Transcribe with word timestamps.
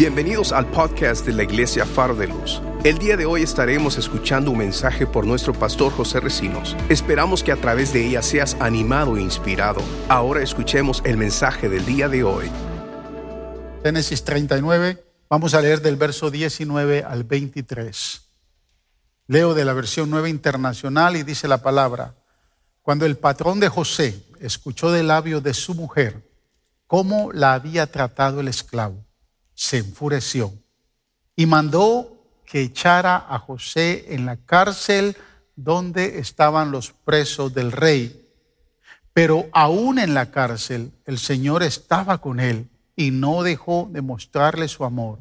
Bienvenidos 0.00 0.52
al 0.52 0.64
podcast 0.64 1.26
de 1.26 1.34
la 1.34 1.42
Iglesia 1.42 1.84
Faro 1.84 2.14
de 2.14 2.26
Luz. 2.26 2.62
El 2.84 2.96
día 2.96 3.18
de 3.18 3.26
hoy 3.26 3.42
estaremos 3.42 3.98
escuchando 3.98 4.50
un 4.50 4.56
mensaje 4.56 5.06
por 5.06 5.26
nuestro 5.26 5.52
pastor 5.52 5.92
José 5.92 6.20
Recinos. 6.20 6.74
Esperamos 6.88 7.44
que 7.44 7.52
a 7.52 7.56
través 7.56 7.92
de 7.92 8.06
ella 8.06 8.22
seas 8.22 8.56
animado 8.60 9.18
e 9.18 9.20
inspirado. 9.20 9.82
Ahora 10.08 10.42
escuchemos 10.42 11.02
el 11.04 11.18
mensaje 11.18 11.68
del 11.68 11.84
día 11.84 12.08
de 12.08 12.24
hoy. 12.24 12.50
Génesis 13.82 14.24
39, 14.24 15.04
vamos 15.28 15.52
a 15.52 15.60
leer 15.60 15.82
del 15.82 15.96
verso 15.96 16.30
19 16.30 17.04
al 17.04 17.24
23. 17.24 18.22
Leo 19.26 19.52
de 19.52 19.66
la 19.66 19.74
versión 19.74 20.08
nueva 20.08 20.30
internacional 20.30 21.14
y 21.16 21.24
dice 21.24 21.46
la 21.46 21.58
palabra, 21.58 22.14
cuando 22.80 23.04
el 23.04 23.18
patrón 23.18 23.60
de 23.60 23.68
José 23.68 24.24
escuchó 24.40 24.90
del 24.92 25.08
labio 25.08 25.42
de 25.42 25.52
su 25.52 25.74
mujer 25.74 26.26
cómo 26.86 27.32
la 27.34 27.52
había 27.52 27.86
tratado 27.86 28.40
el 28.40 28.48
esclavo, 28.48 29.04
se 29.60 29.76
enfureció 29.76 30.54
y 31.36 31.44
mandó 31.44 32.16
que 32.46 32.62
echara 32.62 33.26
a 33.28 33.38
José 33.38 34.06
en 34.08 34.24
la 34.24 34.38
cárcel 34.38 35.18
donde 35.54 36.18
estaban 36.18 36.70
los 36.70 36.92
presos 37.04 37.52
del 37.52 37.70
rey. 37.70 38.26
Pero 39.12 39.50
aún 39.52 39.98
en 39.98 40.14
la 40.14 40.30
cárcel 40.30 40.92
el 41.04 41.18
Señor 41.18 41.62
estaba 41.62 42.22
con 42.22 42.40
él 42.40 42.70
y 42.96 43.10
no 43.10 43.42
dejó 43.42 43.90
de 43.92 44.00
mostrarle 44.00 44.66
su 44.66 44.86
amor. 44.86 45.18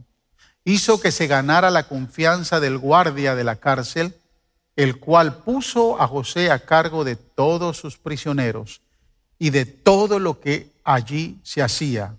Hizo 0.64 1.02
que 1.02 1.12
se 1.12 1.28
ganara 1.28 1.70
la 1.70 1.90
confianza 1.90 2.62
del 2.62 2.78
guardia 2.78 3.36
de 3.36 3.44
la 3.44 3.58
cárcel, 3.58 4.16
el 4.78 5.02
cual 5.02 5.44
puso 5.44 6.02
a 6.02 6.08
José 6.08 6.50
a 6.50 6.60
cargo 6.60 7.04
de 7.04 7.18
todos 7.18 7.76
sus 7.76 7.98
prisioneros 7.98 8.82
y 9.38 9.50
de 9.50 9.66
todo 9.66 10.18
lo 10.18 10.40
que 10.40 10.72
allí 10.86 11.42
se 11.44 11.62
hacía 11.62 12.16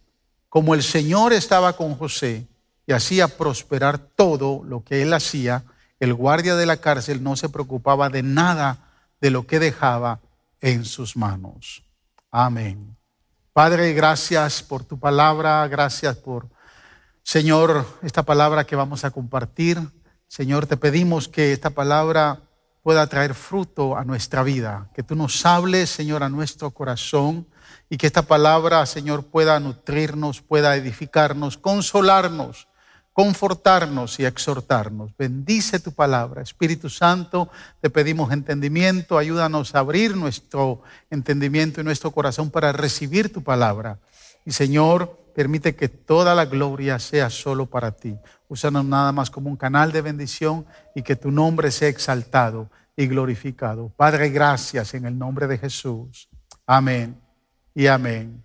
como 0.50 0.74
el 0.74 0.82
Señor 0.82 1.32
estaba 1.32 1.74
con 1.74 1.94
José 1.94 2.46
y 2.86 2.92
hacía 2.92 3.28
prosperar 3.28 3.98
todo 3.98 4.62
lo 4.64 4.84
que 4.84 5.00
él 5.00 5.14
hacía, 5.14 5.64
el 6.00 6.12
guardia 6.12 6.56
de 6.56 6.66
la 6.66 6.78
cárcel 6.78 7.22
no 7.22 7.36
se 7.36 7.48
preocupaba 7.48 8.10
de 8.10 8.24
nada 8.24 8.90
de 9.20 9.30
lo 9.30 9.46
que 9.46 9.60
dejaba 9.60 10.20
en 10.60 10.84
sus 10.84 11.16
manos. 11.16 11.84
Amén. 12.32 12.96
Padre, 13.52 13.92
gracias 13.92 14.62
por 14.62 14.84
tu 14.84 14.98
palabra, 14.98 15.66
gracias 15.68 16.16
por, 16.16 16.48
Señor, 17.22 17.86
esta 18.02 18.24
palabra 18.24 18.64
que 18.64 18.76
vamos 18.76 19.04
a 19.04 19.12
compartir. 19.12 19.78
Señor, 20.26 20.66
te 20.66 20.76
pedimos 20.76 21.28
que 21.28 21.52
esta 21.52 21.70
palabra 21.70 22.40
pueda 22.82 23.06
traer 23.06 23.34
fruto 23.34 23.96
a 23.96 24.04
nuestra 24.04 24.42
vida, 24.42 24.88
que 24.94 25.04
tú 25.04 25.14
nos 25.14 25.46
hables, 25.46 25.90
Señor, 25.90 26.24
a 26.24 26.28
nuestro 26.28 26.72
corazón 26.72 27.46
y 27.92 27.98
que 27.98 28.06
esta 28.06 28.22
palabra, 28.22 28.86
Señor, 28.86 29.24
pueda 29.24 29.58
nutrirnos, 29.58 30.40
pueda 30.40 30.76
edificarnos, 30.76 31.58
consolarnos, 31.58 32.68
confortarnos 33.12 34.20
y 34.20 34.24
exhortarnos. 34.24 35.10
Bendice 35.18 35.80
tu 35.80 35.90
palabra. 35.90 36.40
Espíritu 36.40 36.88
Santo, 36.88 37.50
te 37.80 37.90
pedimos 37.90 38.32
entendimiento, 38.32 39.18
ayúdanos 39.18 39.74
a 39.74 39.80
abrir 39.80 40.16
nuestro 40.16 40.82
entendimiento 41.10 41.80
y 41.80 41.84
nuestro 41.84 42.12
corazón 42.12 42.48
para 42.48 42.70
recibir 42.70 43.32
tu 43.32 43.42
palabra. 43.42 43.98
Y 44.46 44.52
Señor, 44.52 45.18
permite 45.34 45.74
que 45.74 45.88
toda 45.88 46.36
la 46.36 46.46
gloria 46.46 47.00
sea 47.00 47.28
solo 47.28 47.66
para 47.66 47.90
ti. 47.90 48.16
Úsanos 48.48 48.84
nada 48.84 49.10
más 49.10 49.30
como 49.30 49.50
un 49.50 49.56
canal 49.56 49.90
de 49.90 50.00
bendición 50.00 50.64
y 50.94 51.02
que 51.02 51.16
tu 51.16 51.32
nombre 51.32 51.72
sea 51.72 51.88
exaltado 51.88 52.70
y 52.96 53.08
glorificado. 53.08 53.88
Padre, 53.96 54.30
gracias 54.30 54.94
en 54.94 55.06
el 55.06 55.18
nombre 55.18 55.48
de 55.48 55.58
Jesús. 55.58 56.28
Amén 56.66 57.29
y 57.74 57.86
amén. 57.86 58.42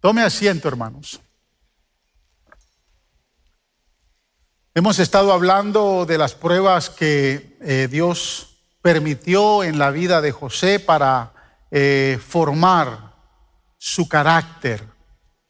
Tome 0.00 0.22
asiento, 0.22 0.68
hermanos. 0.68 1.20
Hemos 4.74 4.98
estado 4.98 5.32
hablando 5.32 6.04
de 6.04 6.18
las 6.18 6.34
pruebas 6.34 6.90
que 6.90 7.56
eh, 7.62 7.88
Dios 7.90 8.58
permitió 8.82 9.64
en 9.64 9.78
la 9.78 9.90
vida 9.90 10.20
de 10.20 10.32
José 10.32 10.80
para 10.80 11.32
eh, 11.70 12.20
formar 12.24 13.14
su 13.78 14.06
carácter. 14.06 14.84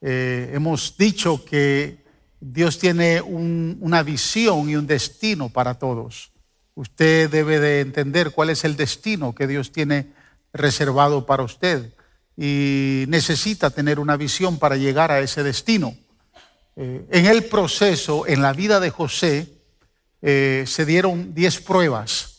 Eh, 0.00 0.52
hemos 0.54 0.96
dicho 0.96 1.44
que 1.44 2.04
Dios 2.38 2.78
tiene 2.78 3.20
una 3.20 4.04
visión 4.04 4.70
y 4.70 4.76
un 4.76 4.86
destino 4.86 5.48
para 5.48 5.74
todos. 5.74 6.30
Usted 6.74 7.28
debe 7.28 7.58
de 7.58 7.80
entender 7.80 8.30
cuál 8.30 8.50
es 8.50 8.64
el 8.64 8.76
destino 8.76 9.34
que 9.34 9.48
Dios 9.48 9.72
tiene 9.72 10.12
reservado 10.52 11.26
para 11.26 11.42
usted 11.42 11.95
y 12.36 13.04
necesita 13.08 13.70
tener 13.70 13.98
una 13.98 14.16
visión 14.16 14.58
para 14.58 14.76
llegar 14.76 15.10
a 15.10 15.20
ese 15.20 15.42
destino. 15.42 15.96
Eh, 16.76 17.06
en 17.10 17.26
el 17.26 17.44
proceso, 17.44 18.26
en 18.26 18.42
la 18.42 18.52
vida 18.52 18.80
de 18.80 18.90
José, 18.90 19.50
eh, 20.20 20.64
se 20.66 20.84
dieron 20.84 21.34
diez 21.34 21.60
pruebas 21.60 22.36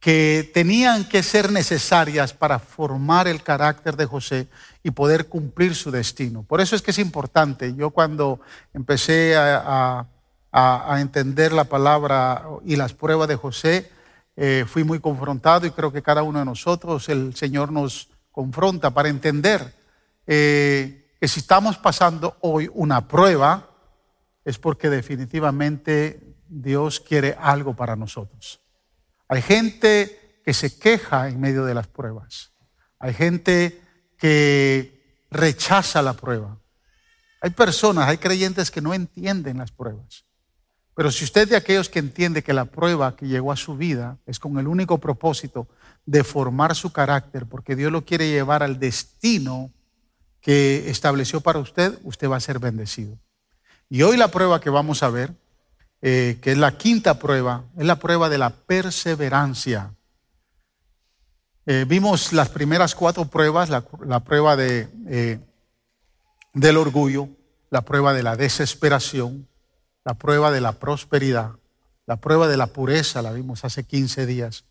que 0.00 0.50
tenían 0.54 1.04
que 1.08 1.22
ser 1.22 1.50
necesarias 1.50 2.32
para 2.32 2.58
formar 2.58 3.26
el 3.28 3.42
carácter 3.42 3.96
de 3.96 4.06
José 4.06 4.48
y 4.82 4.92
poder 4.92 5.26
cumplir 5.26 5.74
su 5.74 5.90
destino. 5.90 6.44
Por 6.44 6.60
eso 6.60 6.76
es 6.76 6.82
que 6.82 6.92
es 6.92 6.98
importante. 6.98 7.74
Yo 7.74 7.90
cuando 7.90 8.40
empecé 8.72 9.34
a, 9.36 10.06
entender 10.98 11.52
la 11.52 11.64
palabra 11.64 12.44
y 12.64 12.76
las 12.76 12.94
pruebas 12.94 13.28
de 13.28 13.36
José, 13.36 13.90
eh, 14.36 14.64
fui 14.66 14.84
muy 14.84 15.00
confrontado 15.00 15.66
y 15.66 15.70
creo 15.70 15.92
que 15.92 16.02
cada 16.02 16.22
uno 16.22 16.38
de 16.38 16.46
nosotros, 16.46 17.08
el 17.10 17.34
Señor 17.34 17.72
nos, 17.72 18.08
confronta 18.36 18.90
para 18.90 19.08
entender 19.08 19.74
eh, 20.26 21.08
que 21.18 21.26
si 21.26 21.40
estamos 21.40 21.78
pasando 21.78 22.36
hoy 22.42 22.68
una 22.74 23.08
prueba, 23.08 23.70
es 24.44 24.58
porque 24.58 24.90
definitivamente 24.90 26.36
Dios 26.46 27.00
quiere 27.00 27.34
algo 27.40 27.74
para 27.74 27.96
nosotros. 27.96 28.60
Hay 29.26 29.40
gente 29.40 30.42
que 30.44 30.52
se 30.52 30.78
queja 30.78 31.30
en 31.30 31.40
medio 31.40 31.64
de 31.64 31.72
las 31.72 31.86
pruebas. 31.86 32.52
Hay 32.98 33.14
gente 33.14 33.80
que 34.18 35.24
rechaza 35.30 36.02
la 36.02 36.12
prueba. 36.12 36.58
Hay 37.40 37.50
personas, 37.50 38.06
hay 38.06 38.18
creyentes 38.18 38.70
que 38.70 38.82
no 38.82 38.92
entienden 38.92 39.56
las 39.56 39.72
pruebas. 39.72 40.26
Pero 40.94 41.10
si 41.10 41.24
usted 41.24 41.48
de 41.48 41.56
aquellos 41.56 41.88
que 41.88 42.00
entiende 42.00 42.42
que 42.42 42.52
la 42.52 42.66
prueba 42.66 43.16
que 43.16 43.28
llegó 43.28 43.50
a 43.50 43.56
su 43.56 43.78
vida 43.78 44.18
es 44.26 44.38
con 44.38 44.58
el 44.58 44.68
único 44.68 44.98
propósito 44.98 45.68
de 46.06 46.24
formar 46.24 46.74
su 46.76 46.92
carácter, 46.92 47.46
porque 47.46 47.76
Dios 47.76 47.92
lo 47.92 48.04
quiere 48.04 48.30
llevar 48.30 48.62
al 48.62 48.78
destino 48.78 49.70
que 50.40 50.88
estableció 50.88 51.40
para 51.40 51.58
usted, 51.58 51.98
usted 52.04 52.30
va 52.30 52.36
a 52.36 52.40
ser 52.40 52.60
bendecido. 52.60 53.18
Y 53.90 54.02
hoy 54.02 54.16
la 54.16 54.28
prueba 54.28 54.60
que 54.60 54.70
vamos 54.70 55.02
a 55.02 55.10
ver, 55.10 55.34
eh, 56.02 56.38
que 56.40 56.52
es 56.52 56.58
la 56.58 56.78
quinta 56.78 57.18
prueba, 57.18 57.64
es 57.76 57.84
la 57.84 57.96
prueba 57.96 58.28
de 58.28 58.38
la 58.38 58.50
perseverancia. 58.50 59.92
Eh, 61.66 61.84
vimos 61.88 62.32
las 62.32 62.48
primeras 62.48 62.94
cuatro 62.94 63.24
pruebas, 63.24 63.70
la, 63.70 63.80
prueba 64.20 64.54
de, 64.54 64.88
eh, 65.08 65.40
del 66.54 66.76
orgullo, 66.76 67.28
la 67.70 67.82
prueba 67.82 68.12
de 68.12 68.22
la 68.22 68.36
desesperación, 68.36 69.48
la 70.04 70.14
prueba 70.14 70.52
de 70.52 70.60
la 70.60 70.72
prosperidad, 70.72 71.52
la 72.06 72.16
prueba 72.16 72.46
de 72.46 72.56
la 72.56 72.68
pureza, 72.68 73.22
la 73.22 73.32
vimos 73.32 73.64
hace 73.64 73.82
15 73.82 74.26
días, 74.26 74.64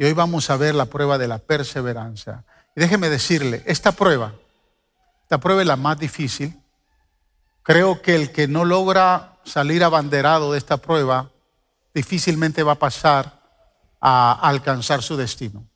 y 0.00 0.04
hoy 0.04 0.14
vamos 0.14 0.48
a 0.48 0.56
ver 0.56 0.74
la 0.74 0.86
prueba 0.86 1.18
de 1.18 1.28
la 1.28 1.36
perseverancia. 1.36 2.46
Y 2.74 2.80
déjeme 2.80 3.10
decirle, 3.10 3.62
esta 3.66 3.92
prueba, 3.92 4.32
esta 5.24 5.38
prueba 5.38 5.60
es 5.60 5.66
la 5.66 5.76
más 5.76 5.98
difícil. 5.98 6.58
Creo 7.62 8.00
que 8.00 8.14
el 8.14 8.32
que 8.32 8.48
no 8.48 8.64
logra 8.64 9.36
salir 9.44 9.84
abanderado 9.84 10.52
de 10.52 10.58
esta 10.58 10.78
prueba, 10.78 11.30
difícilmente 11.92 12.62
va 12.62 12.72
a 12.72 12.78
pasar 12.78 13.42
a 14.00 14.32
alcanzar 14.40 15.02
su 15.02 15.18
destino. 15.18 15.68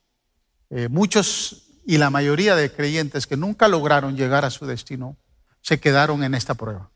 Eh, 0.71 0.89
muchos 0.89 1.67
y 1.85 1.99
la 1.99 2.09
mayoría 2.09 2.55
de 2.55 2.71
creyentes 2.71 3.27
que 3.27 3.37
nunca 3.37 3.67
lograron 3.67 4.17
llegar 4.17 4.43
a 4.43 4.49
su 4.49 4.65
destino 4.65 5.17
se 5.61 5.79
quedaron 5.79 6.23
en 6.23 6.33
esta 6.33 6.55
prueba, 6.55 6.89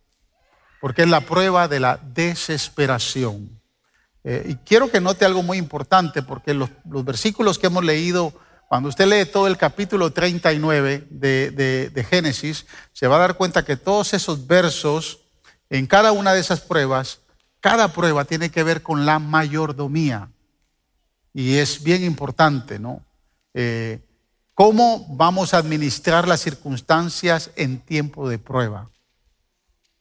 porque 0.82 1.04
es 1.04 1.10
la 1.10 1.22
prueba 1.22 1.68
de 1.68 1.80
la 1.80 1.98
desesperación. 1.98 3.59
Eh, 4.24 4.46
y 4.50 4.56
quiero 4.56 4.92
que 4.92 5.02
note 5.02 5.26
algo 5.26 5.44
muy 5.44 5.58
importante, 5.58 6.22
porque 6.22 6.54
los, 6.54 6.70
versículos 6.84 7.58
que 7.58 7.68
hemos 7.68 7.84
leído, 7.84 8.34
cuando 8.68 8.90
usted 8.90 9.08
lee 9.08 9.32
todo 9.32 9.48
el 9.48 9.58
capítulo 9.58 10.12
39 10.12 11.08
de, 11.10 11.52
de 11.94 12.04
Génesis, 12.04 12.66
se 12.94 13.08
va 13.08 13.16
a 13.18 13.20
dar 13.20 13.36
cuenta 13.36 13.66
que 13.66 13.78
todos 13.78 14.14
esos 14.14 14.48
versos, 14.48 15.20
en 15.70 15.88
cada 15.88 16.12
una 16.12 16.34
de 16.34 16.42
esas 16.42 16.62
pruebas, 16.62 17.22
cada 17.60 17.92
prueba 17.92 18.26
tiene 18.26 18.50
que 18.50 18.64
ver 18.64 18.82
con 18.82 19.06
la 19.06 19.20
mayordomía. 19.20 20.30
Y 21.34 21.58
es 21.58 21.84
bien 21.84 22.04
importante, 22.04 22.80
¿no? 22.80 23.06
Eh, 23.54 24.00
¿Cómo 24.54 25.06
vamos 25.10 25.54
a 25.54 25.58
administrar 25.58 26.28
las 26.28 26.42
circunstancias 26.42 27.52
en 27.56 27.80
tiempo 27.80 28.28
de 28.28 28.40
prueba? 28.40 28.90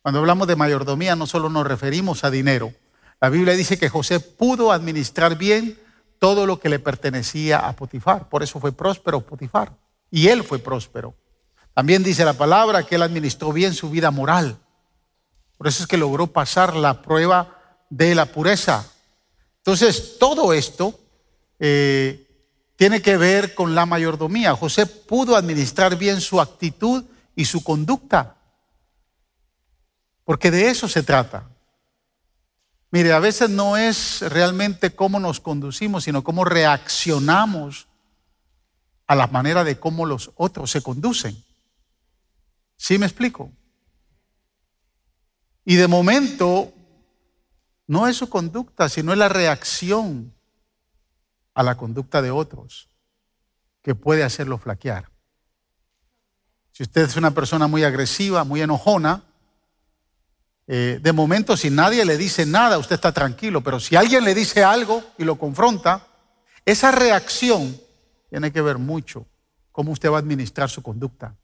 Cuando 0.03 0.21
hablamos 0.21 0.49
de 0.49 0.57
mayordomía 0.57 1.17
no 1.17 1.27
solo 1.27 1.49
nos 1.49 1.67
referimos 1.67 2.25
a 2.25 2.31
dinero, 2.31 2.73
la 3.21 3.29
Biblia 3.29 3.55
dice 3.55 3.79
que 3.79 3.89
José 3.89 4.21
pudo 4.21 4.71
administrar 4.73 5.37
bien 5.37 5.79
todo 6.19 6.47
lo 6.47 6.61
que 6.61 6.69
le 6.69 6.79
pertenecía 6.79 7.59
a 7.59 7.75
Potifar. 7.75 8.29
Por 8.29 8.43
eso 8.43 8.61
fue 8.61 8.73
próspero 8.73 9.21
Potifar. 9.21 9.73
Y 10.11 10.29
él 10.29 10.45
fue 10.45 10.59
próspero. 10.59 11.15
También 11.75 12.03
dice 12.03 12.25
la 12.25 12.35
palabra 12.35 12.85
que 12.85 12.97
él 12.97 13.03
administró 13.03 13.53
bien 13.53 13.75
su 13.75 13.91
vida 13.91 14.11
moral. 14.11 14.59
Por 15.57 15.67
eso 15.67 15.83
es 15.83 15.89
que 15.89 15.97
logró 15.97 16.29
pasar 16.29 16.77
la 16.77 17.03
prueba 17.03 17.57
de 17.91 18.15
la 18.15 18.27
pureza. 18.27 18.89
Entonces, 19.59 20.19
todo 20.19 20.53
esto 20.53 20.99
eh, 21.59 22.27
tiene 22.77 23.03
que 23.03 23.17
ver 23.17 23.55
con 23.55 23.75
la 23.75 23.87
mayordomía. 23.87 24.55
José 24.55 24.87
pudo 24.87 25.37
administrar 25.37 25.97
bien 25.97 26.21
su 26.21 26.41
actitud 26.41 27.05
y 27.35 27.45
su 27.45 27.63
conducta, 27.63 28.37
porque 30.25 30.51
de 30.51 30.71
eso 30.71 30.89
se 30.89 31.03
trata. 31.03 31.49
Mire, 32.91 33.13
a 33.13 33.19
veces 33.19 33.51
no 33.51 33.77
es 33.77 34.23
realmente 34.23 34.95
cómo 34.95 35.21
nos 35.21 35.41
conducimos, 35.41 36.05
sino 36.05 36.25
cómo 36.25 36.45
reaccionamos 36.45 37.87
a 39.07 39.15
la 39.15 39.27
manera 39.27 39.63
de 39.65 39.79
cómo 39.79 40.07
los 40.07 40.31
otros 40.37 40.71
se 40.71 40.83
conducen. 40.83 41.43
¿Sí 42.77 42.99
me 42.99 43.07
explico? 43.07 43.53
Y 45.65 45.77
de 45.77 45.89
momento 45.89 46.73
no 47.87 48.07
es 48.07 48.17
su 48.17 48.31
conducta, 48.31 48.89
sino 48.89 49.13
es 49.13 49.19
la 49.19 49.29
reacción 49.29 50.35
a 51.55 51.63
la 51.63 51.77
conducta 51.77 52.23
de 52.23 52.31
otros 52.31 52.89
que 53.83 53.95
puede 53.95 54.23
hacerlo 54.25 54.59
flaquear. 54.59 55.11
Si 56.73 56.85
usted 56.85 57.03
es 57.03 57.17
una 57.17 57.33
persona 57.33 57.67
muy 57.67 57.85
agresiva, 57.85 58.45
muy 58.45 58.63
enojona, 58.63 59.25
eh, 60.71 61.01
de 61.03 61.13
momento 61.15 61.57
si 61.57 61.71
nadie 61.71 62.05
le 62.05 62.19
dice 62.19 62.45
nada, 62.45 62.77
usted 62.77 62.97
está 62.97 63.11
tranquilo, 63.11 63.63
pero 63.63 63.81
si 63.81 63.97
alguien 63.97 64.23
le 64.23 64.35
dice 64.35 64.63
algo 64.63 65.03
y 65.17 65.25
lo 65.25 65.39
confronta, 65.39 66.07
esa 66.67 66.91
reacción 66.91 67.81
tiene 68.29 68.53
que 68.53 68.61
ver 68.61 68.77
mucho 68.77 69.27
cómo 69.73 69.93
usted 69.93 70.11
va 70.11 70.17
a 70.17 70.21
administrar 70.21 70.69
su 70.69 70.83
conducta, 70.83 71.35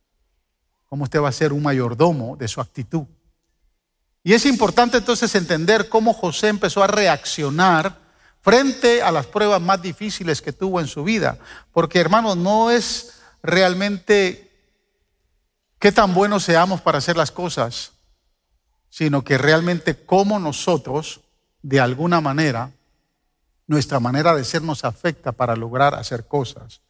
cómo 0.84 1.04
usted 1.04 1.22
va 1.22 1.30
a 1.30 1.32
ser 1.32 1.54
un 1.54 1.62
mayordomo 1.62 2.36
de 2.36 2.46
su 2.48 2.60
actitud. 2.60 3.06
Y 4.22 4.34
es 4.34 4.44
importante 4.44 4.98
entonces 4.98 5.34
entender 5.34 5.88
cómo 5.88 6.12
José 6.12 6.48
empezó 6.48 6.82
a 6.82 6.86
reaccionar 6.86 7.98
frente 8.42 9.00
a 9.00 9.10
las 9.10 9.24
pruebas 9.24 9.62
más 9.62 9.80
difíciles 9.80 10.42
que 10.42 10.52
tuvo 10.52 10.80
en 10.80 10.86
su 10.86 11.02
vida. 11.02 11.38
Porque 11.72 11.98
hermanos, 11.98 12.36
no 12.36 12.70
es 12.70 13.14
realmente 13.42 14.50
qué 15.78 15.92
tan 15.92 16.12
buenos 16.12 16.44
seamos 16.44 16.82
para 16.82 16.98
hacer 16.98 17.16
las 17.16 17.30
cosas, 17.30 17.93
sino 18.94 19.24
que 19.24 19.38
realmente 19.38 19.96
cómo 19.96 20.38
nosotros, 20.38 21.20
de 21.62 21.80
alguna 21.80 22.20
manera, 22.20 22.70
nuestra 23.66 23.98
manera 23.98 24.36
de 24.36 24.44
ser 24.44 24.62
nos 24.62 24.84
afecta 24.84 25.32
para 25.32 25.56
lograr 25.56 25.96
hacer 25.96 26.28
cosas. 26.28 26.80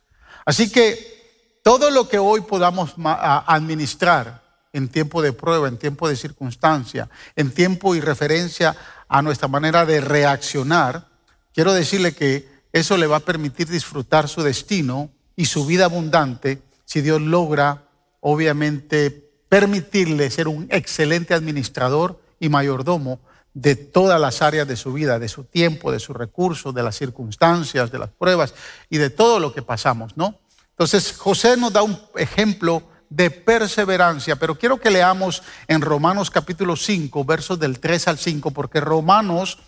Así 0.45 0.71
que 0.71 1.61
todo 1.65 1.91
lo 1.91 2.07
que 2.07 2.19
hoy 2.19 2.43
podamos 2.43 2.93
administrar 2.99 4.43
en 4.75 4.89
tiempo 4.89 5.23
de 5.23 5.33
prueba, 5.33 5.67
en 5.67 5.79
tiempo 5.79 6.07
de 6.07 6.17
circunstancia, 6.17 7.09
en 7.37 7.51
tiempo 7.51 7.95
y 7.95 8.03
referencia 8.03 8.77
a 9.09 9.23
nuestra 9.23 9.49
manera 9.49 9.87
de 9.87 10.03
reaccionar, 10.03 11.09
quiero 11.55 11.73
decirle 11.73 12.15
que 12.15 12.47
eso 12.75 12.99
le 12.99 13.07
va 13.07 13.17
a 13.17 13.21
permitir 13.21 13.69
disfrutar 13.69 14.29
su 14.29 14.43
destino 14.43 15.09
y 15.37 15.47
su 15.47 15.65
vida 15.65 15.87
abundante 15.87 16.61
si 16.85 17.01
Dios 17.01 17.23
logra, 17.23 17.89
obviamente, 18.21 19.24
permitirle 19.55 20.33
ser 20.33 20.49
un 20.49 20.67
excelente 20.69 21.33
administrador 21.33 22.21
y 22.41 22.49
mayordomo 22.49 23.21
de 23.53 23.77
todas 23.77 24.21
las 24.21 24.43
áreas 24.43 24.67
de 24.67 24.75
su 24.75 24.93
vida, 24.93 25.21
de 25.21 25.29
su 25.29 25.45
tiempo, 25.45 25.93
de 25.93 26.01
sus 26.01 26.17
recursos, 26.17 26.75
de 26.75 26.83
las 26.83 26.97
circunstancias, 26.97 27.93
de 27.93 28.01
las 28.01 28.11
pruebas 28.11 28.53
y 28.91 28.99
de 28.99 29.11
todo 29.11 29.39
lo 29.39 29.55
que 29.55 29.63
pasamos, 29.63 30.17
¿no? 30.17 30.41
Entonces, 30.71 31.17
José 31.17 31.57
nos 31.57 31.73
da 31.73 31.85
un 31.85 31.97
ejemplo 32.17 32.83
de 33.09 33.31
perseverancia, 33.31 34.35
pero 34.35 34.59
quiero 34.59 34.81
que 34.81 34.91
leamos 34.91 35.45
en 35.69 35.83
Romanos 35.83 36.33
capítulo 36.33 36.75
5, 36.75 37.25
versos 37.25 37.61
del 37.61 37.79
3 37.79 38.09
al 38.09 38.19
5, 38.19 38.51
porque 38.51 38.81
Romanos, 38.81 39.59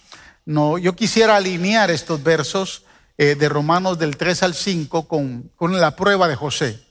no, 0.45 0.79
yo 0.79 0.97
quisiera 0.97 1.37
alinear 1.37 1.93
estos 1.93 2.25
versos 2.25 2.83
eh, 3.19 3.37
de 3.37 3.49
Romanos 3.49 4.01
del 4.01 4.17
3 4.17 4.43
al 4.43 4.55
5 4.55 5.07
con, 5.07 5.53
con 5.55 5.81
la 5.81 5.95
prueba 5.95 6.27
de 6.27 6.35
José. 6.35 6.86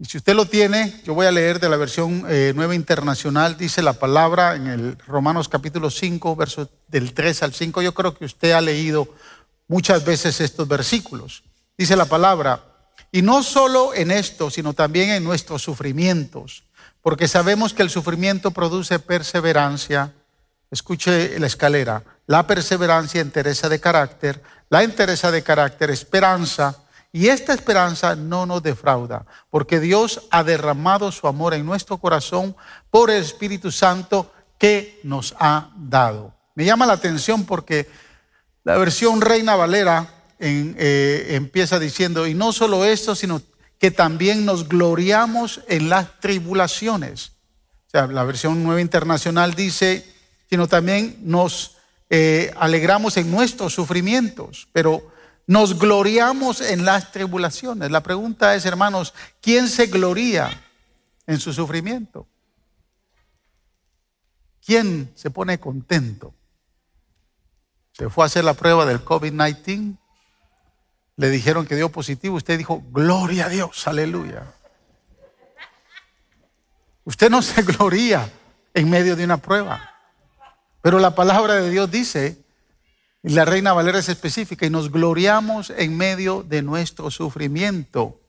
Y 0.00 0.06
si 0.06 0.16
usted 0.16 0.34
lo 0.34 0.46
tiene, 0.46 0.98
yo 1.04 1.12
voy 1.12 1.26
a 1.26 1.30
leer 1.30 1.60
de 1.60 1.68
la 1.68 1.76
versión 1.76 2.24
eh, 2.26 2.54
nueva 2.56 2.74
internacional, 2.74 3.58
dice 3.58 3.82
la 3.82 3.92
palabra 3.92 4.56
en 4.56 4.66
el 4.66 4.98
Romanos 5.06 5.50
capítulo 5.50 5.90
5, 5.90 6.36
versos 6.36 6.68
del 6.88 7.12
3 7.12 7.42
al 7.42 7.52
5. 7.52 7.82
Yo 7.82 7.92
creo 7.92 8.14
que 8.14 8.24
usted 8.24 8.52
ha 8.52 8.62
leído 8.62 9.14
muchas 9.68 10.02
veces 10.02 10.40
estos 10.40 10.66
versículos. 10.66 11.42
Dice 11.76 11.96
la 11.96 12.06
palabra, 12.06 12.64
y 13.12 13.20
no 13.20 13.42
solo 13.42 13.92
en 13.92 14.10
esto, 14.10 14.48
sino 14.48 14.72
también 14.72 15.10
en 15.10 15.22
nuestros 15.22 15.60
sufrimientos, 15.60 16.62
porque 17.02 17.28
sabemos 17.28 17.74
que 17.74 17.82
el 17.82 17.90
sufrimiento 17.90 18.52
produce 18.52 19.00
perseverancia. 19.00 20.14
Escuche 20.70 21.38
la 21.38 21.46
escalera. 21.46 22.04
La 22.26 22.46
perseverancia, 22.46 23.20
entereza 23.20 23.68
de 23.68 23.80
carácter. 23.80 24.42
La 24.70 24.82
entereza 24.82 25.30
de 25.30 25.42
carácter, 25.42 25.90
esperanza 25.90 26.84
y 27.12 27.28
esta 27.28 27.52
esperanza 27.52 28.14
no 28.14 28.46
nos 28.46 28.62
defrauda, 28.62 29.26
porque 29.50 29.80
Dios 29.80 30.22
ha 30.30 30.44
derramado 30.44 31.10
su 31.10 31.26
amor 31.26 31.54
en 31.54 31.66
nuestro 31.66 31.98
corazón 31.98 32.54
por 32.90 33.10
el 33.10 33.22
Espíritu 33.22 33.72
Santo 33.72 34.32
que 34.58 35.00
nos 35.02 35.34
ha 35.38 35.70
dado. 35.76 36.34
Me 36.54 36.64
llama 36.64 36.86
la 36.86 36.92
atención 36.92 37.44
porque 37.44 37.88
la 38.62 38.76
versión 38.76 39.20
Reina 39.20 39.56
Valera 39.56 40.08
eh, 40.38 41.26
empieza 41.30 41.78
diciendo, 41.78 42.26
y 42.26 42.34
no 42.34 42.52
solo 42.52 42.84
esto, 42.84 43.14
sino 43.14 43.42
que 43.78 43.90
también 43.90 44.44
nos 44.44 44.68
gloriamos 44.68 45.62
en 45.68 45.88
las 45.88 46.20
tribulaciones. 46.20 47.32
O 47.86 47.90
sea, 47.90 48.06
la 48.06 48.24
versión 48.24 48.62
Nueva 48.62 48.80
Internacional 48.80 49.54
dice, 49.54 50.06
sino 50.48 50.68
también 50.68 51.18
nos 51.22 51.76
eh, 52.10 52.52
alegramos 52.56 53.16
en 53.16 53.30
nuestros 53.30 53.74
sufrimientos, 53.74 54.68
pero 54.72 55.09
nos 55.50 55.80
gloriamos 55.80 56.60
en 56.60 56.84
las 56.84 57.10
tribulaciones. 57.10 57.90
La 57.90 58.04
pregunta 58.04 58.54
es, 58.54 58.64
hermanos, 58.66 59.12
¿quién 59.42 59.68
se 59.68 59.88
gloria 59.88 60.48
en 61.26 61.40
su 61.40 61.52
sufrimiento? 61.52 62.28
¿Quién 64.64 65.10
se 65.16 65.28
pone 65.28 65.58
contento? 65.58 66.32
Se 67.90 68.08
fue 68.08 68.22
a 68.22 68.26
hacer 68.26 68.44
la 68.44 68.54
prueba 68.54 68.86
del 68.86 69.04
COVID-19, 69.04 69.98
le 71.16 71.30
dijeron 71.30 71.66
que 71.66 71.74
dio 71.74 71.88
positivo, 71.88 72.36
usted 72.36 72.56
dijo, 72.56 72.84
gloria 72.92 73.46
a 73.46 73.48
Dios, 73.48 73.88
aleluya. 73.88 74.54
Usted 77.02 77.28
no 77.28 77.42
se 77.42 77.60
gloria 77.64 78.30
en 78.72 78.88
medio 78.88 79.16
de 79.16 79.24
una 79.24 79.38
prueba, 79.38 79.96
pero 80.80 81.00
la 81.00 81.16
palabra 81.16 81.54
de 81.54 81.70
Dios 81.70 81.90
dice 81.90 82.38
la 83.22 83.44
Reina 83.44 83.72
Valera 83.72 83.98
es 83.98 84.08
específica 84.08 84.66
y 84.66 84.70
nos 84.70 84.90
gloriamos 84.90 85.70
en 85.70 85.96
medio 85.96 86.42
de 86.42 86.62
nuestro 86.62 87.10
sufrimiento. 87.10 88.20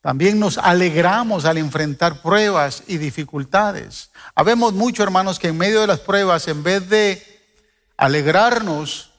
También 0.00 0.40
nos 0.40 0.58
alegramos 0.58 1.44
al 1.44 1.58
enfrentar 1.58 2.22
pruebas 2.22 2.82
y 2.88 2.96
dificultades. 2.96 4.10
Habemos 4.34 4.72
muchos 4.72 5.04
hermanos 5.04 5.38
que 5.38 5.48
en 5.48 5.58
medio 5.58 5.80
de 5.80 5.86
las 5.86 6.00
pruebas, 6.00 6.48
en 6.48 6.62
vez 6.62 6.88
de 6.88 7.22
alegrarnos, 7.96 9.12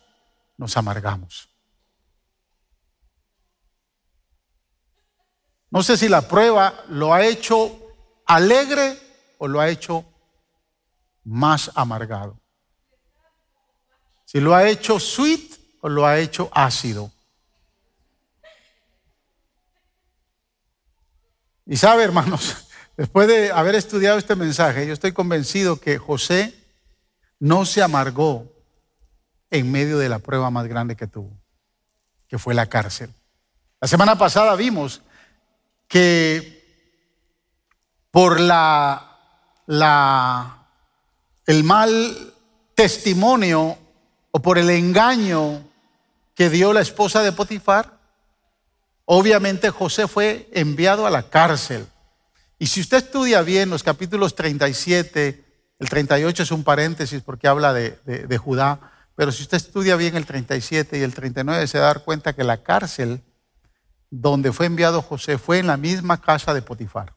nos 0.57 0.75
amargamos. 0.75 1.49
No 5.69 5.81
sé 5.83 5.97
si 5.97 6.09
la 6.09 6.27
prueba 6.27 6.83
lo 6.89 7.13
ha 7.13 7.25
hecho 7.25 7.79
alegre 8.25 8.99
o 9.37 9.47
lo 9.47 9.61
ha 9.61 9.69
hecho 9.69 10.05
más 11.23 11.71
amargado. 11.75 12.42
Si 14.33 14.39
lo 14.41 14.55
ha 14.55 14.67
hecho 14.67 14.99
sweet 14.99 15.59
o 15.81 15.89
lo 15.89 16.07
ha 16.07 16.17
hecho 16.17 16.49
ácido. 16.51 17.11
Y 21.67 21.77
sabe, 21.77 22.03
hermanos, 22.03 22.67
después 22.97 23.27
de 23.27 23.51
haber 23.51 23.75
estudiado 23.75 24.17
este 24.17 24.35
mensaje, 24.35 24.87
yo 24.87 24.93
estoy 24.93 25.11
convencido 25.11 25.79
que 25.79 25.99
José 25.99 26.51
no 27.37 27.63
se 27.63 27.83
amargó 27.83 28.51
en 29.51 29.71
medio 29.71 29.99
de 29.99 30.09
la 30.09 30.17
prueba 30.17 30.49
más 30.49 30.65
grande 30.67 30.95
que 30.95 31.05
tuvo, 31.05 31.39
que 32.27 32.39
fue 32.39 32.55
la 32.55 32.65
cárcel. 32.65 33.13
La 33.79 33.87
semana 33.87 34.17
pasada 34.17 34.55
vimos 34.55 35.03
que 35.87 36.63
por 38.09 38.39
la, 38.39 39.15
el 41.45 41.63
mal 41.63 42.33
testimonio 42.73 43.77
o 44.35 44.41
por 44.41 44.57
el 44.57 44.71
engaño 44.71 45.63
que 46.33 46.49
dio 46.49 46.73
la 46.73 46.81
esposa 46.81 47.21
de 47.21 47.31
Potifar, 47.31 47.99
obviamente 49.05 49.69
José 49.69 50.07
fue 50.07 50.49
enviado 50.51 51.05
a 51.05 51.11
la 51.11 51.29
cárcel. 51.29 51.85
Y 52.57 52.65
si 52.65 52.81
usted 52.81 52.97
estudia 52.97 53.43
bien 53.43 53.69
los 53.69 53.83
capítulos 53.83 54.33
37, 54.33 55.45
el 55.77 55.89
38 55.89 56.41
es 56.41 56.51
un 56.51 56.63
paréntesis 56.63 57.21
porque 57.21 57.47
habla 57.47 57.73
de, 57.73 57.91
de 58.05 58.37
Judá, 58.39 58.79
pero 59.15 59.31
si 59.31 59.43
usted 59.43 59.57
estudia 59.57 59.95
bien 59.97 60.15
el 60.15 60.25
37 60.25 60.97
y 60.97 61.01
el 61.03 61.13
39 61.13 61.67
se 61.67 61.77
da 61.77 61.93
cuenta 61.99 62.33
que 62.33 62.43
la 62.43 62.63
cárcel 62.63 63.21
donde 64.09 64.51
fue 64.51 64.65
enviado 64.65 65.03
José 65.03 65.37
fue 65.37 65.59
en 65.59 65.67
la 65.67 65.77
misma 65.77 66.19
casa 66.19 66.55
de 66.55 66.63
Potifar. 66.63 67.13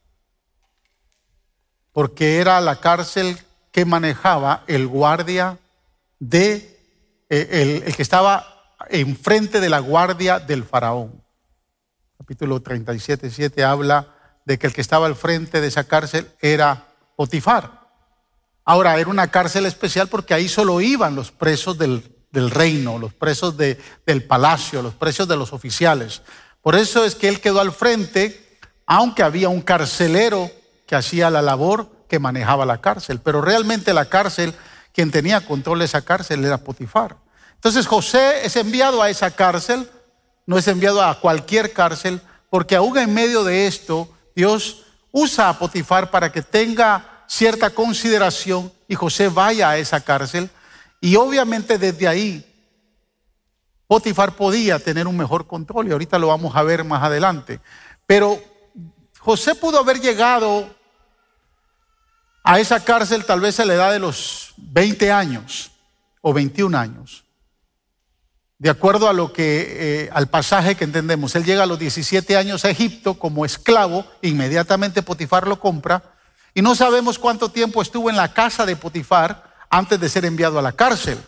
porque 1.93 2.41
era 2.41 2.61
la 2.61 2.77
cárcel 2.77 3.39
que 3.73 3.87
manejaba 3.87 4.65
el 4.67 4.87
guardia 4.87 5.59
de, 6.19 6.76
eh, 7.29 7.83
el, 7.87 7.95
que 7.95 8.03
estaba 8.03 8.75
enfrente 8.89 9.61
de 9.61 9.69
la 9.69 9.81
guardia 9.81 10.39
del 10.39 10.65
faraón. 10.65 11.23
Capítulo 12.19 12.61
37, 12.61 13.31
7 13.31 13.65
habla 13.65 14.15
de 14.45 14.59
que 14.59 14.67
el 14.67 14.73
que 14.73 14.81
estaba 14.81 15.07
al 15.07 15.17
frente 15.17 15.61
de 15.61 15.69
esa 15.69 15.85
cárcel 15.85 16.29
era 16.41 16.87
Potifar. 17.17 17.87
Ahora, 18.65 18.99
era 18.99 19.09
una 19.09 19.31
cárcel 19.31 19.67
especial 19.67 20.09
porque 20.09 20.35
ahí 20.35 20.49
solo 20.49 20.81
iban 20.81 21.15
los 21.15 21.31
presos 21.31 21.79
del, 21.79 22.03
reino, 22.33 22.99
los 22.99 23.15
presos 23.15 23.57
del 23.57 24.25
palacio, 24.27 24.83
los 24.83 24.95
presos 24.95 25.27
de 25.29 25.37
los 25.37 25.53
oficiales. 25.53 26.23
Por 26.63 26.75
eso 26.75 27.05
es 27.05 27.15
que 27.15 27.29
él 27.29 27.41
quedó 27.41 27.61
al 27.61 27.73
frente, 27.73 28.59
aunque 28.87 29.23
había 29.23 29.49
un 29.49 29.63
carcelero 29.63 30.51
que 30.87 30.97
hacía 30.97 31.31
la 31.31 31.43
labor 31.43 31.89
que 32.09 32.19
manejaba 32.19 32.67
la 32.67 32.81
cárcel. 32.81 33.21
Pero 33.21 33.41
realmente 33.41 33.95
la 33.95 34.07
cárcel, 34.07 34.53
quien 34.97 35.11
tenía 35.11 35.45
control 35.45 35.81
de 35.81 35.85
esa 35.85 36.01
cárcel 36.01 36.43
era 36.43 36.57
Potifar. 36.57 37.19
Entonces 37.57 37.87
José 37.87 38.47
es 38.47 38.57
enviado 38.57 39.03
a 39.03 39.11
esa 39.11 39.31
cárcel, 39.31 39.91
no 40.47 40.57
es 40.57 40.67
enviado 40.69 41.03
a 41.03 41.21
cualquier 41.21 41.75
cárcel, 41.75 42.19
porque 42.49 42.77
aún 42.77 42.97
en 42.97 43.13
medio 43.13 43.45
de 43.45 43.67
esto, 43.67 44.09
Dios 44.35 44.87
usa 45.13 45.51
a 45.51 45.59
Potifar 45.59 46.11
para 46.11 46.33
que 46.33 46.41
tenga 46.41 47.25
cierta 47.27 47.69
consideración 47.69 48.73
y 48.89 48.95
José 48.95 49.29
vaya 49.29 49.69
a 49.69 49.77
esa 49.77 50.01
cárcel. 50.01 50.49
Y 51.03 51.17
obviamente 51.17 51.77
desde 51.77 52.09
ahí 52.09 52.55
Potifar 53.87 54.35
podía 54.35 54.79
tener 54.79 55.07
un 55.07 55.19
mejor 55.19 55.47
control 55.47 55.89
y 55.89 55.93
ahorita 55.93 56.19
lo 56.19 56.29
vamos 56.29 56.57
a 56.57 56.63
ver 56.63 56.85
más 56.85 57.03
adelante. 57.03 57.61
Pero 58.07 58.43
José 59.19 59.55
pudo 59.57 59.79
haber 59.79 60.01
llegado 60.01 60.75
a 62.47 62.61
esa 62.61 62.85
cárcel 62.85 63.25
tal 63.25 63.41
vez 63.41 63.61
a 63.61 63.65
la 63.65 63.75
edad 63.75 63.93
de 63.93 63.99
los 63.99 64.55
20 64.57 65.11
años 65.11 65.73
o 66.23 66.33
21 66.33 66.79
años. 66.79 67.25
De 68.59 68.71
acuerdo 68.71 69.09
a 69.09 69.13
lo 69.13 69.33
que 69.33 70.05
eh, 70.05 70.11
al 70.13 70.29
pasaje 70.29 70.77
que 70.77 70.85
entendemos, 70.85 71.35
él 71.35 71.45
llega 71.45 71.65
a 71.65 71.67
los 71.67 71.79
17 71.79 72.37
años 72.37 72.65
a 72.65 72.71
Egipto 72.71 73.19
como 73.19 73.45
esclavo, 73.45 74.07
inmediatamente 74.23 75.03
Potifar 75.03 75.47
lo 75.47 75.61
compra 75.61 76.15
y 76.55 76.63
no 76.63 76.75
sabemos 76.75 77.19
cuánto 77.19 77.51
tiempo 77.51 77.83
estuvo 77.83 78.09
en 78.09 78.17
la 78.17 78.33
casa 78.33 78.65
de 78.65 78.77
Potifar 78.77 79.53
antes 79.69 80.01
de 80.01 80.09
ser 80.09 80.25
enviado 80.25 80.59
a 80.59 80.63
la 80.63 80.73
cárcel. 80.73 81.19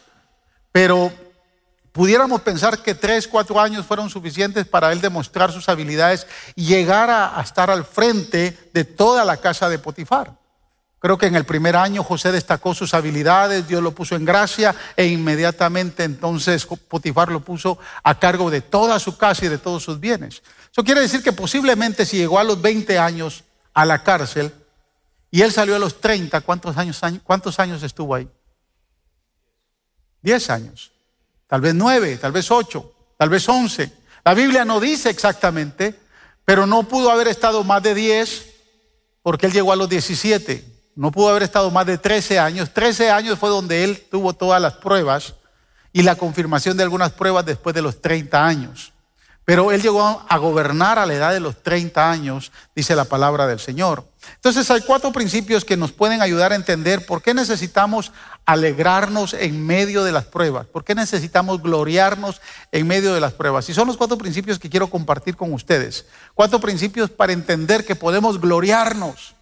Pero 0.72 1.12
Pudiéramos 1.98 2.42
pensar 2.42 2.78
que 2.78 2.94
tres, 2.94 3.26
cuatro 3.26 3.60
años 3.60 3.84
fueron 3.84 4.08
suficientes 4.08 4.64
para 4.68 4.92
él 4.92 5.00
demostrar 5.00 5.50
sus 5.50 5.68
habilidades 5.68 6.28
y 6.54 6.66
llegar 6.66 7.10
a, 7.10 7.40
estar 7.42 7.72
al 7.72 7.84
frente 7.84 8.56
de 8.72 8.84
toda 8.84 9.24
la 9.24 9.38
casa 9.38 9.68
de 9.68 9.80
Potifar. 9.80 10.37
Creo 11.00 11.16
que 11.16 11.26
en 11.26 11.36
el 11.36 11.44
primer 11.44 11.76
año 11.76 12.02
José 12.02 12.32
destacó 12.32 12.74
sus 12.74 12.92
habilidades, 12.94 13.68
Dios 13.68 13.82
lo 13.82 13.92
puso 13.92 14.16
en 14.16 14.24
gracia 14.24 14.74
e 14.96 15.06
inmediatamente 15.06 16.02
entonces 16.02 16.66
Potifar 16.66 17.30
lo 17.30 17.40
puso 17.40 17.78
a 18.02 18.18
cargo 18.18 18.50
de 18.50 18.62
toda 18.62 18.98
su 18.98 19.16
casa 19.16 19.44
y 19.44 19.48
de 19.48 19.58
todos 19.58 19.82
sus 19.82 20.00
bienes. 20.00 20.42
Eso 20.72 20.82
quiere 20.82 21.00
decir 21.00 21.22
que 21.22 21.32
posiblemente 21.32 22.04
si 22.04 22.16
llegó 22.16 22.38
a 22.38 22.44
los 22.44 22.60
20 22.60 22.98
años 22.98 23.44
a 23.74 23.84
la 23.84 24.02
cárcel 24.02 24.52
y 25.30 25.42
él 25.42 25.52
salió 25.52 25.76
a 25.76 25.78
los 25.78 26.00
30, 26.00 26.40
¿cuántos 26.40 26.76
años, 26.76 27.00
cuántos 27.22 27.60
años 27.60 27.82
estuvo 27.82 28.14
ahí? 28.14 28.28
10 30.22 30.50
años 30.50 30.92
tal 31.48 31.62
vez 31.62 31.74
nueve, 31.74 32.16
tal 32.18 32.30
vez 32.30 32.50
ocho, 32.50 32.94
tal 33.16 33.30
vez 33.30 33.48
once. 33.48 33.90
La 34.24 34.34
Biblia 34.34 34.64
no 34.64 34.78
dice 34.78 35.10
exactamente, 35.10 35.98
pero 36.44 36.66
no 36.66 36.84
pudo 36.84 37.10
haber 37.10 37.26
estado 37.26 37.64
más 37.64 37.82
de 37.82 37.94
diez 37.94 38.46
porque 39.22 39.46
él 39.46 39.52
llegó 39.52 39.72
a 39.72 39.76
los 39.76 39.88
diecisiete. 39.88 40.64
No 40.98 41.12
pudo 41.12 41.28
haber 41.28 41.44
estado 41.44 41.70
más 41.70 41.86
de 41.86 41.96
trece 41.96 42.40
años. 42.40 42.74
Trece 42.74 43.08
años 43.08 43.38
fue 43.38 43.50
donde 43.50 43.84
él 43.84 44.04
tuvo 44.10 44.32
todas 44.32 44.60
las 44.60 44.72
pruebas 44.74 45.34
y 45.92 46.02
la 46.02 46.16
confirmación 46.16 46.76
de 46.76 46.82
algunas 46.82 47.12
pruebas 47.12 47.46
después 47.46 47.72
de 47.72 47.82
los 47.82 48.02
treinta 48.02 48.44
años. 48.44 48.92
Pero 49.44 49.70
él 49.70 49.80
llegó 49.80 50.26
a 50.28 50.36
gobernar 50.38 50.98
a 50.98 51.06
la 51.06 51.14
edad 51.14 51.32
de 51.32 51.38
los 51.38 51.62
30 51.62 52.10
años, 52.10 52.50
dice 52.74 52.96
la 52.96 53.04
palabra 53.04 53.46
del 53.46 53.60
Señor. 53.60 54.08
Entonces 54.34 54.68
hay 54.72 54.80
cuatro 54.80 55.12
principios 55.12 55.64
que 55.64 55.76
nos 55.76 55.92
pueden 55.92 56.20
ayudar 56.20 56.50
a 56.50 56.56
entender 56.56 57.06
por 57.06 57.22
qué 57.22 57.32
necesitamos 57.32 58.10
alegrarnos 58.44 59.34
en 59.34 59.64
medio 59.64 60.02
de 60.02 60.10
las 60.10 60.24
pruebas, 60.24 60.66
por 60.66 60.82
qué 60.82 60.96
necesitamos 60.96 61.62
gloriarnos 61.62 62.40
en 62.72 62.88
medio 62.88 63.14
de 63.14 63.20
las 63.20 63.34
pruebas. 63.34 63.68
Y 63.68 63.72
son 63.72 63.86
los 63.86 63.96
cuatro 63.96 64.18
principios 64.18 64.58
que 64.58 64.68
quiero 64.68 64.90
compartir 64.90 65.36
con 65.36 65.52
ustedes. 65.52 66.06
Cuatro 66.34 66.58
principios 66.58 67.08
para 67.08 67.32
entender 67.32 67.86
que 67.86 67.94
podemos 67.94 68.40
gloriarnos. 68.40 69.37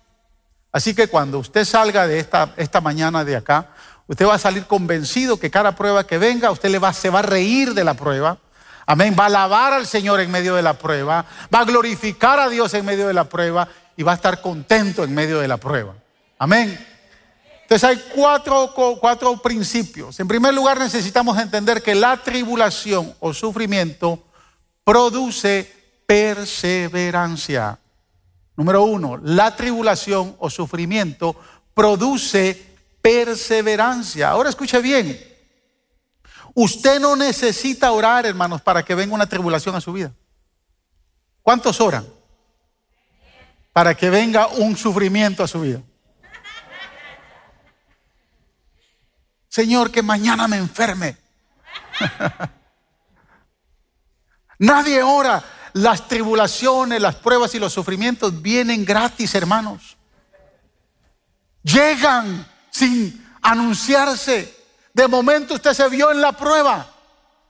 Así 0.76 0.94
que 0.94 1.08
cuando 1.08 1.38
usted 1.38 1.64
salga 1.64 2.06
de 2.06 2.18
esta, 2.18 2.52
esta 2.56 2.80
mañana 2.80 3.24
de 3.24 3.36
acá, 3.36 3.68
usted 4.06 4.26
va 4.26 4.34
a 4.34 4.38
salir 4.38 4.66
convencido 4.66 5.40
que 5.40 5.50
cada 5.50 5.74
prueba 5.74 6.06
que 6.06 6.18
venga, 6.18 6.50
usted 6.50 6.68
le 6.68 6.78
va, 6.78 6.92
se 6.92 7.08
va 7.08 7.20
a 7.20 7.22
reír 7.22 7.72
de 7.72 7.84
la 7.84 7.94
prueba 7.94 8.38
Amén. 8.86 9.16
Va 9.18 9.24
a 9.24 9.26
alabar 9.26 9.72
al 9.72 9.86
Señor 9.86 10.20
en 10.20 10.30
medio 10.30 10.54
de 10.54 10.62
la 10.62 10.78
prueba. 10.78 11.26
Va 11.52 11.60
a 11.60 11.64
glorificar 11.64 12.38
a 12.38 12.48
Dios 12.48 12.72
en 12.74 12.84
medio 12.84 13.08
de 13.08 13.14
la 13.14 13.24
prueba. 13.24 13.68
Y 13.96 14.04
va 14.04 14.12
a 14.12 14.14
estar 14.14 14.40
contento 14.40 15.02
en 15.02 15.12
medio 15.12 15.40
de 15.40 15.48
la 15.48 15.56
prueba. 15.56 15.94
Amén. 16.38 16.78
Entonces 17.62 17.82
hay 17.82 18.04
cuatro, 18.14 18.72
cuatro 19.00 19.36
principios. 19.38 20.20
En 20.20 20.28
primer 20.28 20.54
lugar 20.54 20.78
necesitamos 20.78 21.36
entender 21.38 21.82
que 21.82 21.96
la 21.96 22.16
tribulación 22.18 23.12
o 23.18 23.34
sufrimiento 23.34 24.22
produce 24.84 25.72
perseverancia. 26.06 27.80
Número 28.56 28.84
uno, 28.84 29.18
la 29.22 29.54
tribulación 29.54 30.34
o 30.38 30.48
sufrimiento 30.50 31.36
produce 31.74 32.76
perseverancia. 33.02 34.30
Ahora 34.30 34.48
escuche 34.48 34.80
bien, 34.80 35.36
Usted 36.58 37.00
no 37.00 37.16
necesita 37.16 37.92
orar, 37.92 38.24
hermanos, 38.24 38.62
para 38.62 38.82
que 38.82 38.94
venga 38.94 39.14
una 39.14 39.28
tribulación 39.28 39.74
a 39.74 39.80
su 39.82 39.92
vida. 39.92 40.10
¿Cuántos 41.42 41.82
oran? 41.82 42.08
Para 43.74 43.94
que 43.94 44.08
venga 44.08 44.46
un 44.46 44.74
sufrimiento 44.74 45.44
a 45.44 45.48
su 45.48 45.60
vida. 45.60 45.82
Señor, 49.50 49.90
que 49.90 50.00
mañana 50.00 50.48
me 50.48 50.56
enferme. 50.56 51.18
Nadie 54.58 55.02
ora. 55.02 55.44
Las 55.76 56.08
tribulaciones, 56.08 57.02
las 57.02 57.16
pruebas 57.16 57.54
y 57.54 57.58
los 57.58 57.70
sufrimientos 57.70 58.40
vienen 58.40 58.82
gratis, 58.82 59.34
hermanos. 59.34 59.98
Llegan 61.62 62.50
sin 62.70 63.28
anunciarse. 63.42 64.56
De 64.94 65.06
momento 65.06 65.52
usted 65.52 65.74
se 65.74 65.86
vio 65.90 66.10
en 66.10 66.22
la 66.22 66.32
prueba. 66.32 66.90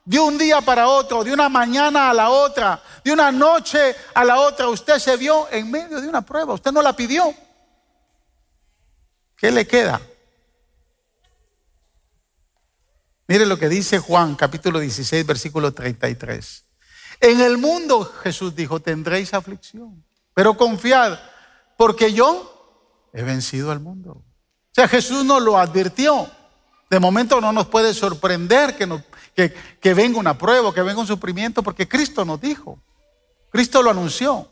De 0.04 0.18
un 0.18 0.36
día 0.36 0.60
para 0.60 0.88
otro, 0.88 1.22
de 1.22 1.32
una 1.32 1.48
mañana 1.48 2.10
a 2.10 2.14
la 2.14 2.30
otra, 2.30 2.82
de 3.04 3.12
una 3.12 3.30
noche 3.30 3.94
a 4.12 4.24
la 4.24 4.40
otra, 4.40 4.68
usted 4.70 4.98
se 4.98 5.16
vio 5.16 5.48
en 5.52 5.70
medio 5.70 6.00
de 6.00 6.08
una 6.08 6.22
prueba. 6.22 6.54
Usted 6.54 6.72
no 6.72 6.82
la 6.82 6.96
pidió. 6.96 7.32
¿Qué 9.36 9.52
le 9.52 9.68
queda? 9.68 10.00
Mire 13.28 13.46
lo 13.46 13.56
que 13.56 13.68
dice 13.68 14.00
Juan 14.00 14.34
capítulo 14.34 14.80
16, 14.80 15.24
versículo 15.24 15.72
33. 15.72 16.65
En 17.20 17.40
el 17.40 17.58
mundo, 17.58 18.04
Jesús 18.22 18.54
dijo, 18.54 18.80
tendréis 18.80 19.32
aflicción, 19.34 20.04
pero 20.34 20.56
confiad, 20.56 21.18
porque 21.76 22.12
yo 22.12 22.52
he 23.12 23.22
vencido 23.22 23.70
al 23.70 23.80
mundo. 23.80 24.12
O 24.12 24.72
sea, 24.72 24.88
Jesús 24.88 25.24
nos 25.24 25.42
lo 25.42 25.56
advirtió. 25.56 26.30
De 26.90 27.00
momento 27.00 27.40
no 27.40 27.52
nos 27.52 27.66
puede 27.66 27.94
sorprender 27.94 28.76
que, 28.76 29.94
venga 29.94 30.18
una 30.18 30.36
prueba, 30.36 30.72
que 30.72 30.82
venga 30.82 31.00
un 31.00 31.06
sufrimiento, 31.06 31.62
porque 31.62 31.88
Cristo 31.88 32.24
nos 32.24 32.40
dijo. 32.40 32.78
Cristo 33.50 33.82
lo 33.82 33.90
anunció. 33.90 34.48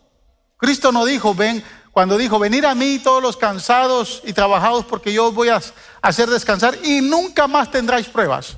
Cristo 0.57 0.91
nos 0.91 1.07
dijo, 1.07 1.35
ven, 1.35 1.63
cuando 1.93 2.17
dijo, 2.17 2.39
venir 2.39 2.67
a 2.67 2.75
mí 2.75 2.99
todos 2.99 3.23
los 3.23 3.37
cansados 3.37 4.23
y 4.25 4.33
trabajados 4.33 4.85
porque 4.87 5.13
yo 5.13 5.27
os 5.29 5.35
voy 5.35 5.49
a 5.49 5.61
hacer 6.01 6.29
descansar 6.29 6.77
y 6.83 7.01
nunca 7.01 7.47
más 7.47 7.71
tendráis 7.71 8.09
pruebas. 8.09 8.57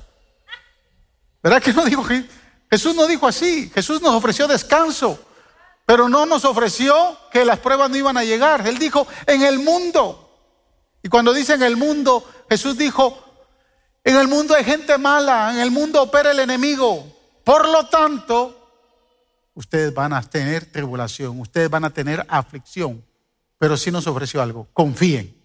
¿Verdad 1.43 1.61
que 1.61 1.73
no 1.73 1.85
dijo 1.85 2.03
Jesús 2.69 2.95
no 2.95 3.07
dijo 3.07 3.27
así? 3.27 3.69
Jesús 3.73 4.01
nos 4.01 4.13
ofreció 4.13 4.47
descanso, 4.47 5.19
pero 5.85 6.09
no 6.09 6.25
nos 6.25 6.43
ofreció 6.45 7.17
que 7.31 7.45
las 7.45 7.59
pruebas 7.59 7.89
no 7.89 7.95
iban 7.97 8.17
a 8.17 8.23
llegar. 8.23 8.67
Él 8.67 8.77
dijo, 8.77 9.07
en 9.25 9.41
el 9.43 9.59
mundo. 9.59 10.23
Y 11.01 11.09
cuando 11.09 11.33
dice 11.33 11.53
en 11.53 11.63
el 11.63 11.77
mundo, 11.77 12.27
Jesús 12.49 12.77
dijo, 12.77 13.17
en 14.03 14.15
el 14.17 14.27
mundo 14.27 14.55
hay 14.55 14.63
gente 14.63 14.97
mala, 14.97 15.51
en 15.53 15.59
el 15.59 15.71
mundo 15.71 16.01
opera 16.01 16.31
el 16.31 16.39
enemigo. 16.39 17.05
Por 17.43 17.67
lo 17.69 17.87
tanto, 17.87 18.69
ustedes 19.53 19.93
van 19.93 20.13
a 20.13 20.21
tener 20.21 20.71
tribulación, 20.71 21.39
ustedes 21.39 21.69
van 21.69 21.85
a 21.85 21.89
tener 21.89 22.25
aflicción. 22.27 23.03
Pero 23.57 23.77
si 23.77 23.91
nos 23.91 24.05
ofreció 24.07 24.41
algo, 24.41 24.67
confíen. 24.73 25.36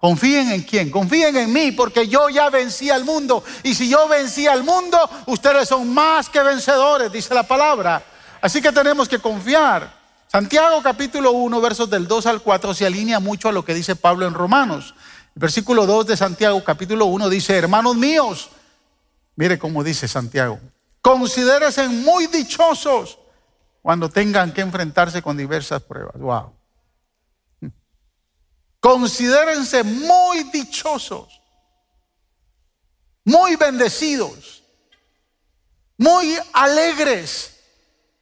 ¿Confíen 0.00 0.50
en 0.50 0.62
quién? 0.62 0.90
Confíen 0.90 1.36
en 1.36 1.52
mí, 1.52 1.72
porque 1.72 2.08
yo 2.08 2.30
ya 2.30 2.48
vencí 2.48 2.88
al 2.88 3.04
mundo. 3.04 3.44
Y 3.62 3.74
si 3.74 3.88
yo 3.88 4.08
vencí 4.08 4.46
al 4.46 4.64
mundo, 4.64 4.98
ustedes 5.26 5.68
son 5.68 5.92
más 5.92 6.30
que 6.30 6.42
vencedores, 6.42 7.12
dice 7.12 7.34
la 7.34 7.42
palabra. 7.42 8.02
Así 8.40 8.62
que 8.62 8.72
tenemos 8.72 9.08
que 9.08 9.18
confiar. 9.18 10.00
Santiago 10.26 10.80
capítulo 10.82 11.32
1, 11.32 11.60
versos 11.60 11.90
del 11.90 12.08
2 12.08 12.26
al 12.26 12.40
4 12.40 12.72
se 12.72 12.86
alinea 12.86 13.20
mucho 13.20 13.50
a 13.50 13.52
lo 13.52 13.62
que 13.62 13.74
dice 13.74 13.94
Pablo 13.94 14.26
en 14.26 14.32
Romanos. 14.32 14.94
El 15.34 15.40
versículo 15.40 15.84
2 15.84 16.06
de 16.06 16.16
Santiago 16.16 16.64
capítulo 16.64 17.04
1 17.06 17.28
dice, 17.28 17.58
hermanos 17.58 17.96
míos, 17.96 18.48
mire 19.36 19.58
cómo 19.58 19.84
dice 19.84 20.08
Santiago, 20.08 20.60
considérense 21.02 21.88
muy 21.88 22.26
dichosos 22.28 23.18
cuando 23.82 24.08
tengan 24.08 24.52
que 24.52 24.62
enfrentarse 24.62 25.20
con 25.20 25.36
diversas 25.36 25.82
pruebas. 25.82 26.14
Wow. 26.16 26.59
Considérense 28.80 29.82
muy 29.84 30.44
dichosos, 30.44 31.40
muy 33.24 33.56
bendecidos, 33.56 34.62
muy 35.98 36.38
alegres 36.54 37.56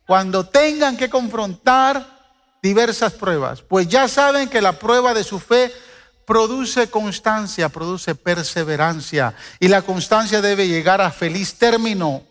cuando 0.04 0.48
tengan 0.48 0.96
que 0.96 1.08
confrontar 1.08 2.18
diversas 2.60 3.12
pruebas, 3.12 3.62
pues 3.62 3.86
ya 3.86 4.08
saben 4.08 4.48
que 4.48 4.60
la 4.60 4.78
prueba 4.78 5.14
de 5.14 5.22
su 5.22 5.38
fe 5.38 5.72
produce 6.26 6.90
constancia, 6.90 7.68
produce 7.68 8.16
perseverancia, 8.16 9.34
y 9.60 9.68
la 9.68 9.82
constancia 9.82 10.40
debe 10.40 10.66
llegar 10.66 11.00
a 11.00 11.12
feliz 11.12 11.54
término, 11.54 12.24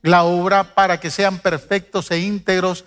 la 0.00 0.24
obra 0.24 0.74
para 0.74 0.98
que 0.98 1.10
sean 1.10 1.38
perfectos 1.38 2.10
e 2.10 2.18
íntegros 2.18 2.84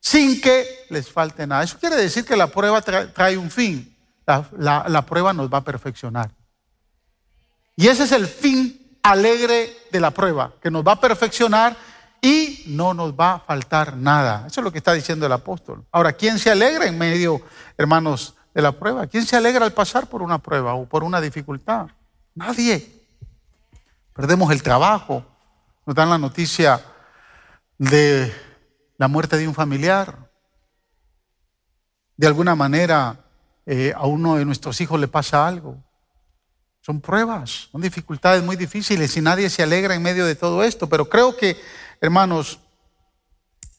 sin 0.00 0.40
que 0.40 0.86
les 0.90 1.08
falte 1.10 1.46
nada. 1.46 1.64
Eso 1.64 1.78
quiere 1.78 1.96
decir 1.96 2.24
que 2.24 2.36
la 2.36 2.46
prueba 2.46 2.82
trae 2.82 3.36
un 3.36 3.50
fin, 3.50 3.95
la, 4.26 5.06
prueba 5.06 5.32
nos 5.32 5.52
va 5.52 5.58
a 5.58 5.64
perfeccionar. 5.64 6.30
Y 7.76 7.88
ese 7.88 8.04
es 8.04 8.12
el 8.12 8.26
fin 8.26 8.98
alegre 9.02 9.76
de 9.92 10.00
la 10.00 10.10
prueba, 10.10 10.52
que 10.60 10.70
nos 10.70 10.84
va 10.84 10.92
a 10.92 11.00
perfeccionar 11.00 11.76
y 12.20 12.64
no 12.66 12.94
nos 12.94 13.12
va 13.12 13.34
a 13.34 13.38
faltar 13.40 13.96
nada. 13.96 14.44
Eso 14.46 14.60
es 14.60 14.64
lo 14.64 14.72
que 14.72 14.78
está 14.78 14.92
diciendo 14.92 15.26
el 15.26 15.32
apóstol. 15.32 15.84
Ahora, 15.92 16.12
¿quién 16.12 16.38
se 16.38 16.50
alegra 16.50 16.86
en 16.86 16.98
medio, 16.98 17.40
hermanos, 17.76 18.34
de 18.54 18.62
la 18.62 18.72
prueba? 18.72 19.06
¿Quién 19.06 19.24
se 19.24 19.36
alegra 19.36 19.64
al 19.64 19.72
pasar 19.72 20.08
por 20.08 20.22
una 20.22 20.38
prueba 20.38 20.74
o 20.74 20.86
por 20.86 21.04
una 21.04 21.20
dificultad? 21.20 21.88
Nadie. 22.34 23.06
Perdemos 24.12 24.50
el 24.50 24.62
trabajo. 24.62 25.24
Nos 25.84 25.94
dan 25.94 26.10
la 26.10 26.18
noticia 26.18 26.80
de 27.78 28.34
la 28.96 29.06
muerte 29.08 29.36
de 29.36 29.46
un 29.46 29.54
familiar. 29.54 30.30
De 32.16 32.26
alguna 32.26 32.54
manera 32.54 33.25
eh, 33.66 33.92
a 33.94 34.06
uno 34.06 34.36
de 34.36 34.44
nuestros 34.44 34.80
hijos 34.80 34.98
le 34.98 35.08
pasa 35.08 35.46
algo. 35.46 35.82
Son 36.80 37.00
pruebas, 37.00 37.68
son 37.72 37.80
dificultades 37.80 38.42
muy 38.42 38.56
difíciles 38.56 39.16
y 39.16 39.20
nadie 39.20 39.50
se 39.50 39.62
alegra 39.62 39.94
en 39.94 40.02
medio 40.02 40.24
de 40.24 40.36
todo 40.36 40.62
esto. 40.62 40.88
Pero 40.88 41.08
creo 41.08 41.36
que 41.36 41.56
Hermanos, 42.00 42.58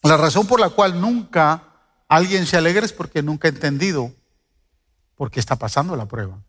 la 0.03 0.17
razón 0.17 0.48
por 0.48 0.60
la 0.60 0.70
cual 0.70 1.00
nunca 1.00 1.63
alguien 2.08 2.46
se 2.46 2.58
alegra 2.58 2.86
es 2.86 2.94
porque 2.94 3.22
nunca 3.22 3.48
ha 3.48 3.51
entendido 3.51 4.12
por 5.15 5.29
qué 5.29 5.39
está 5.39 5.56
pasando 5.56 5.96
la 5.96 6.08
prueba. 6.08 6.44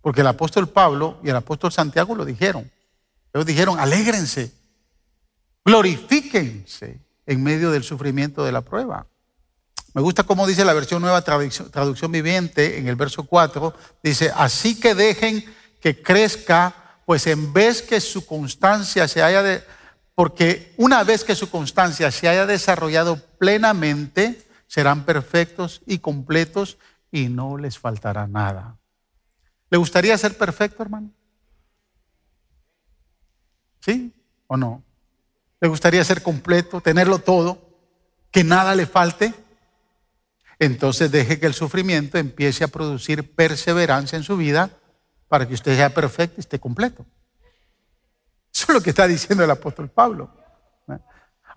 Porque 0.00 0.20
el 0.20 0.26
apóstol 0.26 0.68
Pablo 0.68 1.18
y 1.22 1.30
el 1.30 1.36
apóstol 1.36 1.72
Santiago 1.72 2.14
lo 2.14 2.24
dijeron. 2.24 2.70
Ellos 3.32 3.46
dijeron, 3.46 3.80
alégrense, 3.80 4.52
glorifíquense 5.64 7.00
en 7.26 7.42
medio 7.42 7.70
del 7.70 7.82
sufrimiento 7.82 8.44
de 8.44 8.52
la 8.52 8.60
prueba. 8.60 9.06
Me 9.94 10.02
gusta 10.02 10.24
cómo 10.24 10.46
dice 10.46 10.64
la 10.64 10.74
versión 10.74 11.00
nueva 11.00 11.22
traducción, 11.22 12.10
viviente 12.10 12.78
en 12.78 12.88
el 12.88 12.96
verso 12.96 13.22
4. 13.22 13.72
Dice, 14.02 14.32
así 14.34 14.78
que 14.78 14.94
dejen 14.94 15.44
que 15.80 16.02
crezca, 16.02 16.74
pues 17.06 17.28
en 17.28 17.52
vez 17.52 17.80
que 17.80 18.00
su 18.00 18.26
constancia 18.26 19.06
se 19.06 19.22
haya 19.22 19.64
porque 20.16 20.74
una 20.78 21.04
vez 21.04 21.22
que 21.22 21.36
su 21.36 21.48
constancia 21.48 22.10
se 22.10 22.28
haya 22.28 22.44
desarrollado 22.44 23.20
plenamente, 23.38 24.42
serán 24.66 25.04
perfectos 25.04 25.82
y 25.86 25.98
completos 25.98 26.78
y 27.12 27.28
no 27.28 27.56
les 27.56 27.78
faltará 27.78 28.26
nada. 28.26 28.76
¿Le 29.70 29.78
gustaría 29.78 30.18
ser 30.18 30.36
perfecto, 30.36 30.82
hermano? 30.82 31.10
¿Sí 33.80 34.12
o 34.48 34.56
no? 34.56 34.82
¿Le 35.60 35.68
gustaría 35.68 36.02
ser 36.02 36.22
completo, 36.22 36.80
tenerlo 36.80 37.20
todo, 37.20 37.58
que 38.32 38.42
nada 38.42 38.74
le 38.74 38.86
falte? 38.86 39.34
Entonces 40.64 41.10
deje 41.10 41.38
que 41.38 41.46
el 41.46 41.54
sufrimiento 41.54 42.16
empiece 42.16 42.64
a 42.64 42.68
producir 42.68 43.34
perseverancia 43.34 44.16
en 44.16 44.22
su 44.22 44.36
vida 44.36 44.70
para 45.28 45.46
que 45.46 45.54
usted 45.54 45.76
sea 45.76 45.92
perfecto 45.92 46.36
y 46.38 46.40
esté 46.40 46.58
completo. 46.58 47.04
Eso 48.52 48.66
es 48.68 48.74
lo 48.74 48.80
que 48.80 48.90
está 48.90 49.06
diciendo 49.06 49.44
el 49.44 49.50
apóstol 49.50 49.90
Pablo. 49.90 50.30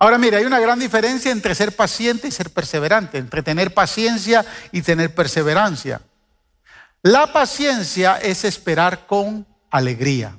Ahora 0.00 0.18
mire, 0.18 0.36
hay 0.36 0.44
una 0.44 0.60
gran 0.60 0.78
diferencia 0.78 1.32
entre 1.32 1.54
ser 1.54 1.74
paciente 1.74 2.28
y 2.28 2.30
ser 2.30 2.50
perseverante, 2.50 3.18
entre 3.18 3.42
tener 3.42 3.74
paciencia 3.74 4.44
y 4.70 4.82
tener 4.82 5.14
perseverancia. 5.14 6.00
La 7.02 7.32
paciencia 7.32 8.16
es 8.18 8.44
esperar 8.44 9.06
con 9.06 9.46
alegría. 9.70 10.38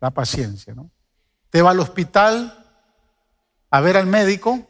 La 0.00 0.10
paciencia, 0.10 0.74
¿no? 0.74 0.90
Te 1.50 1.60
va 1.60 1.72
al 1.72 1.80
hospital 1.80 2.66
a 3.70 3.80
ver 3.80 3.96
al 3.96 4.06
médico 4.06 4.66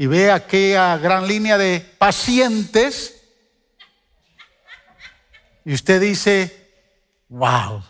y 0.00 0.06
ve 0.06 0.30
aquella 0.30 0.96
gran 0.96 1.28
línea 1.28 1.58
de 1.58 1.78
pacientes 1.98 3.20
y 5.62 5.74
usted 5.74 6.00
dice, 6.00 6.72
wow, 7.28 7.82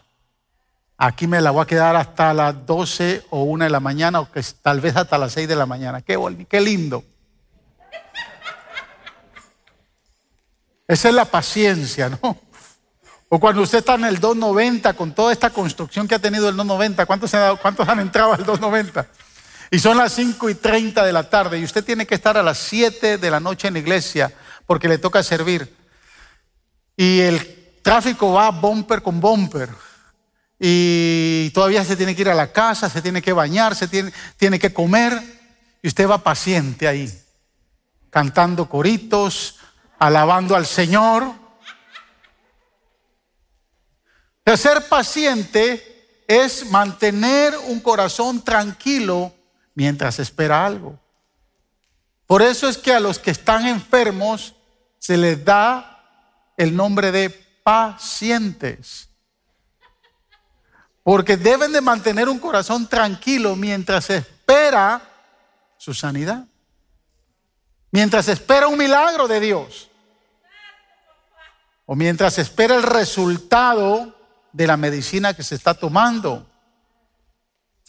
Aquí 1.02 1.28
me 1.28 1.40
la 1.40 1.52
voy 1.52 1.62
a 1.62 1.66
quedar 1.66 1.94
hasta 1.94 2.34
las 2.34 2.66
12 2.66 3.24
o 3.30 3.44
1 3.44 3.64
de 3.64 3.70
la 3.70 3.78
mañana, 3.78 4.20
o 4.20 4.30
que 4.30 4.42
tal 4.60 4.80
vez 4.80 4.96
hasta 4.96 5.16
las 5.16 5.32
6 5.32 5.48
de 5.48 5.56
la 5.56 5.64
mañana. 5.64 6.02
Qué, 6.02 6.18
qué 6.46 6.60
lindo. 6.60 7.04
Esa 10.86 11.08
es 11.08 11.14
la 11.14 11.24
paciencia, 11.24 12.10
¿no? 12.10 12.36
O 13.30 13.38
cuando 13.38 13.62
usted 13.62 13.78
está 13.78 13.94
en 13.94 14.04
el 14.04 14.20
290 14.20 14.92
con 14.92 15.14
toda 15.14 15.32
esta 15.32 15.48
construcción 15.48 16.06
que 16.06 16.16
ha 16.16 16.18
tenido 16.18 16.50
el 16.50 16.56
290, 16.56 17.06
¿cuántos, 17.06 17.32
han, 17.32 17.56
¿cuántos 17.56 17.88
han 17.88 18.00
entrado 18.00 18.34
al 18.34 18.44
290? 18.44 19.06
Y 19.70 19.78
son 19.78 19.96
las 19.98 20.12
5 20.14 20.50
y 20.50 20.54
30 20.56 21.04
de 21.04 21.12
la 21.12 21.30
tarde 21.30 21.59
y 21.59 21.64
usted 21.64 21.85
tiene 21.85 22.04
que 22.04 22.16
estar 22.16 22.37
a 22.37 22.42
las 22.42 22.59
7 22.59 23.18
de 23.18 23.30
la 23.30 23.38
noche 23.38 23.68
en 23.68 23.74
la 23.74 23.80
iglesia 23.80 24.33
porque 24.66 24.88
le 24.88 24.98
toca 24.98 25.22
servir. 25.22 25.72
Y 26.96 27.20
el 27.20 27.78
tráfico 27.80 28.33
va 28.33 28.50
bumper 28.50 29.00
con 29.00 29.20
bumper 29.20 29.68
y 30.59 31.50
todavía 31.50 31.85
se 31.85 31.96
tiene 31.96 32.16
que 32.16 32.22
ir 32.22 32.28
a 32.28 32.35
la 32.35 32.52
casa, 32.52 32.90
se 32.90 33.00
tiene 33.00 33.22
que 33.22 33.33
bañar, 33.33 33.76
se 33.76 33.87
tiene, 33.87 34.12
tiene 34.37 34.59
que 34.59 34.72
comer 34.74 35.22
y 35.83 35.88
usted 35.88 36.09
va 36.09 36.18
paciente 36.18 36.88
ahí, 36.88 37.11
cantando 38.11 38.68
coritos, 38.68 39.56
alabando 40.00 40.56
al 40.56 40.66
Señor. 40.66 41.33
Ser 44.56 44.88
paciente 44.88 46.24
es 46.26 46.68
mantener 46.70 47.56
un 47.68 47.78
corazón 47.78 48.42
tranquilo 48.42 49.33
mientras 49.74 50.18
espera 50.18 50.64
algo. 50.64 50.98
Por 52.26 52.42
eso 52.42 52.68
es 52.68 52.78
que 52.78 52.92
a 52.92 53.00
los 53.00 53.18
que 53.18 53.30
están 53.30 53.66
enfermos 53.66 54.54
se 54.98 55.16
les 55.16 55.44
da 55.44 56.00
el 56.56 56.76
nombre 56.76 57.11
de 57.11 57.30
pacientes. 57.62 59.09
Porque 61.02 61.37
deben 61.37 61.72
de 61.72 61.80
mantener 61.80 62.28
un 62.28 62.38
corazón 62.38 62.87
tranquilo 62.87 63.56
mientras 63.56 64.11
espera 64.11 65.02
su 65.78 65.94
sanidad. 65.94 66.46
Mientras 67.90 68.28
espera 68.28 68.68
un 68.68 68.78
milagro 68.78 69.26
de 69.26 69.40
Dios. 69.40 69.90
O 71.87 71.96
mientras 71.96 72.38
espera 72.38 72.76
el 72.76 72.83
resultado 72.83 74.14
de 74.52 74.66
la 74.66 74.76
medicina 74.76 75.35
que 75.35 75.42
se 75.42 75.54
está 75.54 75.74
tomando. 75.74 76.49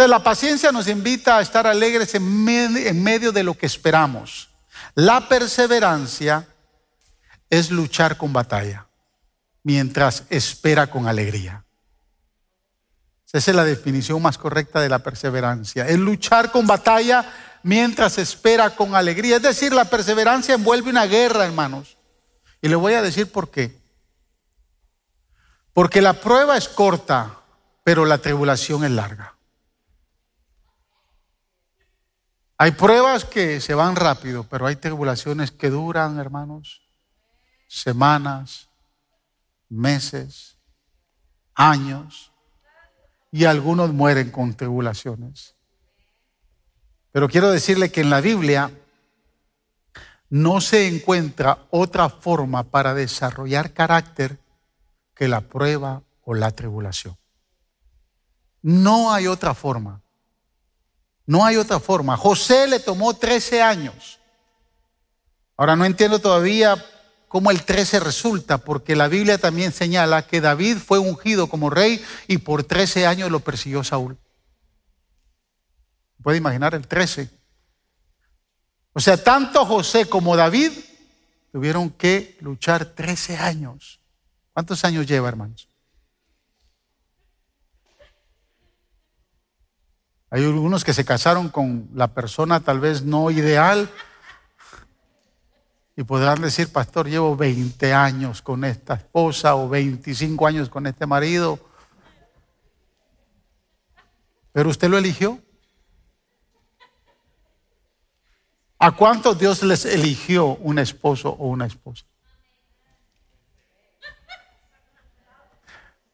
Entonces 0.02 0.18
la 0.18 0.24
paciencia 0.24 0.72
nos 0.72 0.88
invita 0.88 1.38
a 1.38 1.42
estar 1.42 1.68
alegres 1.68 2.16
en 2.16 3.04
medio 3.04 3.32
de 3.32 3.44
lo 3.44 3.56
que 3.56 3.68
esperamos. 3.68 4.50
La 4.96 5.30
perseverancia 5.30 6.48
es 7.48 7.70
luchar 7.70 8.18
con 8.18 8.34
batalla 8.34 8.88
mientras 9.62 10.24
espera 10.32 10.88
con 10.88 11.08
alegría. 11.08 11.64
Esa 13.32 13.52
es 13.52 13.56
la 13.56 13.64
definición 13.64 14.20
más 14.24 14.40
correcta 14.40 14.82
de 14.82 14.90
la 14.90 15.04
perseverancia. 15.04 15.88
Es 15.88 16.00
luchar 16.00 16.52
con 16.52 16.66
batalla 16.66 17.24
mientras 17.62 18.18
espera 18.18 18.72
con 18.72 18.96
alegría. 18.96 19.36
Es 19.36 19.44
decir, 19.44 19.72
la 19.72 19.86
perseverancia 19.86 20.56
envuelve 20.56 20.90
una 20.90 21.06
guerra, 21.06 21.46
hermanos. 21.46 22.00
Y 22.60 22.70
le 22.70 22.76
voy 22.76 22.96
a 22.96 23.04
decir 23.04 23.32
por 23.32 23.52
qué. 23.52 23.80
Porque 25.74 26.02
la 26.02 26.14
prueba 26.14 26.58
es 26.58 26.68
corta, 26.68 27.38
pero 27.84 28.06
la 28.06 28.18
tribulación 28.18 28.84
es 28.84 28.90
larga. 28.90 29.36
Hay 32.62 32.74
pruebas 32.74 33.26
que 33.26 33.60
se 33.60 33.74
van 33.74 33.96
rápido, 33.96 34.44
pero 34.44 34.68
hay 34.68 34.76
tribulaciones 34.76 35.50
que 35.50 35.72
duran, 35.72 36.20
hermanos, 36.20 36.84
semanas, 37.68 38.70
meses, 39.68 40.60
años 41.56 42.32
y 43.32 43.46
algunos 43.46 43.92
mueren 43.94 44.30
con 44.30 44.54
tribulaciones. 44.54 45.56
Pero 47.12 47.28
quiero 47.28 47.50
decirle 47.50 47.92
que 47.92 48.02
en 48.02 48.12
la 48.12 48.22
Biblia 48.22 48.70
no 50.30 50.62
se 50.62 50.88
encuentra 50.88 51.66
otra 51.72 52.10
forma 52.10 52.62
para 52.62 52.94
desarrollar 52.94 53.74
carácter 53.74 54.38
que 55.16 55.28
la 55.28 55.42
prueba 55.42 56.04
o 56.24 56.36
la 56.36 56.52
tribulación. 56.52 57.18
No 58.62 59.12
hay 59.12 59.26
otra 59.26 59.56
forma. 59.56 60.04
No 61.32 61.46
hay 61.46 61.56
otra 61.56 61.80
forma. 61.80 62.18
José 62.18 62.68
le 62.68 62.82
tomó 62.82 63.14
13 63.14 63.62
años. 63.62 64.20
Ahora 65.56 65.78
no 65.78 65.86
entiendo 65.86 66.20
todavía 66.20 66.76
cómo 67.30 67.52
el 67.52 67.64
13 67.64 68.02
resulta, 68.02 68.58
porque 68.58 68.98
la 68.98 69.08
Biblia 69.08 69.38
también 69.38 69.72
señala 69.72 70.28
que 70.28 70.42
David 70.42 70.76
fue 70.80 71.00
ungido 71.00 71.48
como 71.48 71.70
rey 71.70 72.04
y 72.28 72.40
por 72.40 72.66
13 72.66 73.08
años 73.08 73.32
lo 73.32 73.40
persiguió 73.40 73.82
Saúl. 73.82 74.18
¿Puede 76.22 76.38
imaginar 76.38 76.76
el 76.76 76.86
13? 76.86 77.30
O 78.92 79.00
sea, 79.00 79.16
tanto 79.16 79.66
José 79.66 80.08
como 80.08 80.36
David 80.36 80.74
tuvieron 81.54 81.92
que 81.92 82.38
luchar 82.42 82.84
13 82.84 83.38
años. 83.38 84.02
¿Cuántos 84.52 84.84
años 84.84 85.08
lleva, 85.08 85.30
hermanos? 85.30 85.71
Hay 90.34 90.46
algunos 90.46 90.86
que 90.86 90.94
se 90.94 91.04
casaron 91.04 91.50
con 91.50 91.90
la 91.94 92.08
persona 92.08 92.62
tal 92.62 92.80
vez 92.80 93.04
no 93.04 93.30
ideal 93.32 93.90
y 95.98 96.04
podrán 96.04 96.42
decir, 96.42 96.72
pastor, 96.72 97.10
llevo 97.10 97.36
20 97.36 97.94
años 97.94 98.42
con 98.42 98.64
esta 98.64 98.94
esposa 98.94 99.56
o 99.56 99.68
25 99.68 100.48
años 100.48 100.70
con 100.70 100.88
este 100.88 101.06
marido. 101.06 101.60
Pero 104.54 104.70
usted 104.70 104.88
lo 104.90 104.98
eligió. 104.98 105.38
¿A 108.80 108.92
cuántos 108.94 109.38
Dios 109.38 109.62
les 109.64 109.84
eligió 109.84 110.56
un 110.56 110.80
esposo 110.80 111.30
o 111.30 111.50
una 111.50 111.66
esposa? 111.66 112.06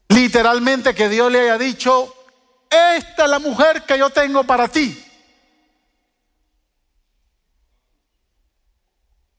Literalmente 0.10 0.95
que 0.95 1.08
Dios 1.08 1.32
le 1.32 1.41
haya 1.41 1.60
dicho, 1.60 2.16
esta 2.69 3.23
es 3.23 3.30
la 3.30 3.39
mujer 3.39 3.84
que 3.84 3.97
yo 3.97 4.10
tengo 4.10 4.43
para 4.43 4.67
ti. 4.67 5.03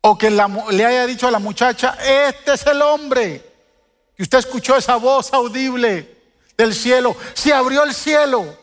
O 0.01 0.17
que 0.17 0.31
le 0.31 0.87
haya 0.87 1.07
dicho 1.07 1.27
a 1.29 1.31
la 1.31 1.39
muchacha, 1.39 1.97
este 2.03 2.55
es 2.55 2.67
el 2.67 2.81
hombre. 2.83 3.45
Y 4.17 4.23
usted 4.23 4.39
escuchó 4.39 4.77
esa 4.77 4.97
voz 4.97 5.33
audible 5.33 6.17
del 6.57 6.75
cielo. 6.75 7.17
Se 7.35 7.53
abrió 7.53 7.85
el 7.85 7.95
cielo. 7.95 8.57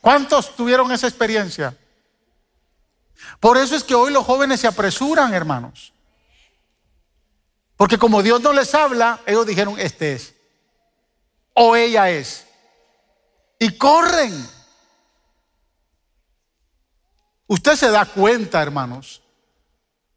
¿Cuántos 0.00 0.54
tuvieron 0.54 0.92
esa 0.92 1.06
experiencia? 1.08 1.76
Por 3.40 3.56
eso 3.56 3.74
es 3.74 3.84
que 3.84 3.94
hoy 3.94 4.12
los 4.12 4.24
jóvenes 4.24 4.60
se 4.60 4.66
apresuran, 4.66 5.32
hermanos. 5.32 5.92
Porque 7.76 7.98
como 7.98 8.22
Dios 8.22 8.40
no 8.40 8.52
les 8.52 8.74
habla, 8.74 9.20
ellos 9.26 9.46
dijeron, 9.46 9.78
este 9.78 10.12
es. 10.12 10.33
O 11.54 11.76
ella 11.76 12.10
es. 12.10 12.46
Y 13.58 13.76
corren. 13.78 14.32
Usted 17.46 17.76
se 17.76 17.90
da 17.90 18.04
cuenta, 18.04 18.62
hermanos, 18.62 19.22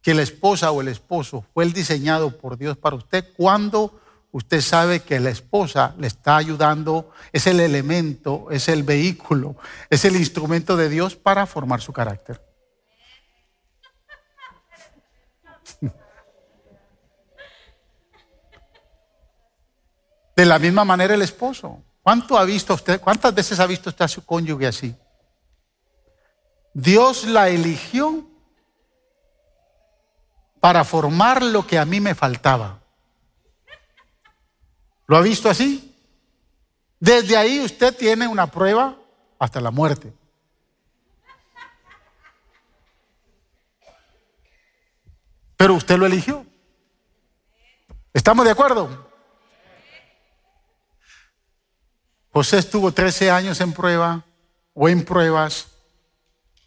que 0.02 0.14
la 0.14 0.22
esposa 0.22 0.72
o 0.72 0.82
el 0.82 0.88
esposo 0.88 1.46
fue 1.54 1.64
el 1.64 1.74
diseñado 1.74 2.38
por 2.38 2.58
Dios 2.58 2.78
para 2.78 2.96
usted 2.96 3.34
cuando 3.36 4.00
usted 4.32 4.62
sabe 4.62 5.02
que 5.02 5.20
la 5.20 5.30
esposa 5.30 5.94
le 5.98 6.08
está 6.08 6.38
ayudando, 6.38 7.12
es 7.34 7.48
el 7.48 7.60
elemento, 7.60 8.48
es 8.50 8.70
el 8.70 8.84
vehículo, 8.84 9.56
es 9.90 10.06
el 10.06 10.16
instrumento 10.16 10.78
de 10.78 10.90
Dios 10.90 11.16
para 11.16 11.46
formar 11.46 11.82
su 11.82 11.92
carácter. 11.92 12.47
De 20.38 20.46
la 20.46 20.60
misma 20.60 20.86
manera 20.86 21.16
el 21.16 21.24
esposo. 21.24 21.82
¿Cuánto 22.04 22.38
ha 22.38 22.46
visto 22.46 22.76
usted? 22.76 23.02
¿Cuántas 23.02 23.34
veces 23.34 23.60
ha 23.60 23.66
visto 23.66 23.90
usted 23.90 24.06
a 24.06 24.08
su 24.08 24.24
cónyuge 24.24 24.68
así? 24.68 24.96
Dios 26.76 27.24
la 27.24 27.50
eligió 27.50 28.24
para 30.60 30.84
formar 30.84 31.42
lo 31.42 31.66
que 31.66 31.80
a 31.80 31.86
mí 31.86 32.00
me 32.00 32.14
faltaba. 32.14 32.80
¿Lo 35.08 35.18
ha 35.18 35.22
visto 35.22 35.50
así? 35.50 35.96
Desde 37.00 37.36
ahí 37.36 37.60
usted 37.60 37.98
tiene 37.98 38.28
una 38.28 38.46
prueba 38.46 38.96
hasta 39.40 39.60
la 39.60 39.72
muerte. 39.72 40.14
Pero 45.56 45.74
usted 45.74 45.98
lo 45.98 46.06
eligió. 46.06 46.46
¿Estamos 48.14 48.46
de 48.46 48.52
acuerdo? 48.52 49.07
José 52.38 52.60
estuvo 52.60 52.92
13 52.92 53.32
años 53.32 53.60
en 53.62 53.74
prueba 53.74 54.24
o 54.76 54.88
en 54.88 55.04
pruebas. 55.04 55.70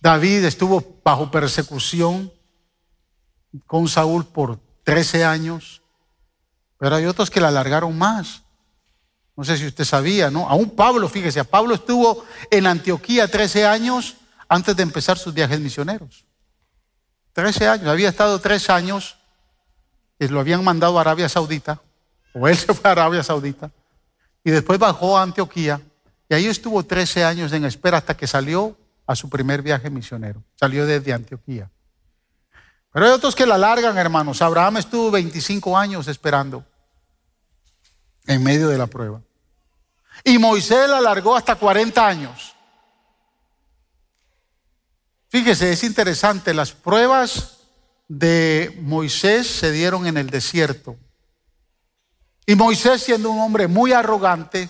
David 0.00 0.44
estuvo 0.44 1.00
bajo 1.04 1.30
persecución 1.30 2.32
con 3.68 3.86
Saúl 3.86 4.26
por 4.26 4.58
13 4.82 5.24
años. 5.24 5.80
Pero 6.76 6.96
hay 6.96 7.06
otros 7.06 7.30
que 7.30 7.40
la 7.40 7.46
alargaron 7.46 7.96
más. 7.96 8.42
No 9.36 9.44
sé 9.44 9.56
si 9.58 9.68
usted 9.68 9.84
sabía, 9.84 10.28
¿no? 10.28 10.48
Aún 10.48 10.70
Pablo, 10.70 11.08
fíjese, 11.08 11.44
Pablo 11.44 11.76
estuvo 11.76 12.24
en 12.50 12.66
Antioquía 12.66 13.28
13 13.28 13.64
años 13.64 14.16
antes 14.48 14.74
de 14.74 14.82
empezar 14.82 15.18
sus 15.18 15.32
viajes 15.32 15.60
misioneros. 15.60 16.24
13 17.32 17.68
años, 17.68 17.86
había 17.86 18.08
estado 18.08 18.40
tres 18.40 18.68
años, 18.70 19.18
y 20.18 20.26
lo 20.26 20.40
habían 20.40 20.64
mandado 20.64 20.98
a 20.98 21.02
Arabia 21.02 21.28
Saudita, 21.28 21.80
o 22.34 22.48
él 22.48 22.56
se 22.58 22.74
fue 22.74 22.90
a 22.90 22.92
Arabia 22.92 23.22
Saudita, 23.22 23.70
y 24.44 24.50
después 24.50 24.78
bajó 24.78 25.18
a 25.18 25.22
Antioquía 25.22 25.80
y 26.28 26.34
ahí 26.34 26.46
estuvo 26.46 26.84
13 26.84 27.24
años 27.24 27.52
en 27.52 27.64
espera 27.64 27.98
hasta 27.98 28.16
que 28.16 28.26
salió 28.26 28.76
a 29.06 29.16
su 29.16 29.28
primer 29.28 29.62
viaje 29.62 29.90
misionero. 29.90 30.44
Salió 30.54 30.86
desde 30.86 31.12
Antioquía. 31.12 31.68
Pero 32.92 33.06
hay 33.06 33.12
otros 33.12 33.34
que 33.34 33.46
la 33.46 33.58
largan, 33.58 33.98
hermanos. 33.98 34.40
Abraham 34.40 34.76
estuvo 34.76 35.10
25 35.10 35.76
años 35.76 36.06
esperando 36.06 36.64
en 38.26 38.42
medio 38.42 38.68
de 38.68 38.78
la 38.78 38.86
prueba. 38.86 39.20
Y 40.22 40.38
Moisés 40.38 40.88
la 40.88 40.98
alargó 40.98 41.36
hasta 41.36 41.56
40 41.56 42.06
años. 42.06 42.54
Fíjese, 45.28 45.72
es 45.72 45.84
interesante, 45.84 46.54
las 46.54 46.72
pruebas 46.72 47.58
de 48.08 48.76
Moisés 48.82 49.46
se 49.46 49.70
dieron 49.70 50.06
en 50.06 50.16
el 50.16 50.30
desierto. 50.30 50.96
Y 52.46 52.54
Moisés 52.54 53.02
siendo 53.02 53.30
un 53.30 53.40
hombre 53.40 53.66
muy 53.66 53.92
arrogante, 53.92 54.68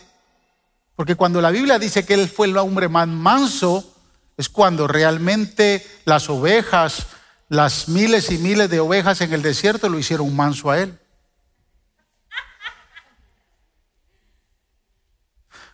porque 0.96 1.14
cuando 1.14 1.40
la 1.40 1.50
Biblia 1.50 1.78
dice 1.78 2.04
que 2.04 2.14
él 2.14 2.28
fue 2.28 2.46
el 2.46 2.56
hombre 2.56 2.88
más 2.88 3.08
manso, 3.08 3.94
es 4.36 4.48
cuando 4.48 4.86
realmente 4.86 5.86
las 6.04 6.28
ovejas, 6.28 7.06
las 7.48 7.88
miles 7.88 8.30
y 8.30 8.38
miles 8.38 8.70
de 8.70 8.80
ovejas 8.80 9.20
en 9.20 9.32
el 9.32 9.42
desierto 9.42 9.88
lo 9.88 9.98
hicieron 9.98 10.34
manso 10.34 10.70
a 10.70 10.80
él. 10.80 10.98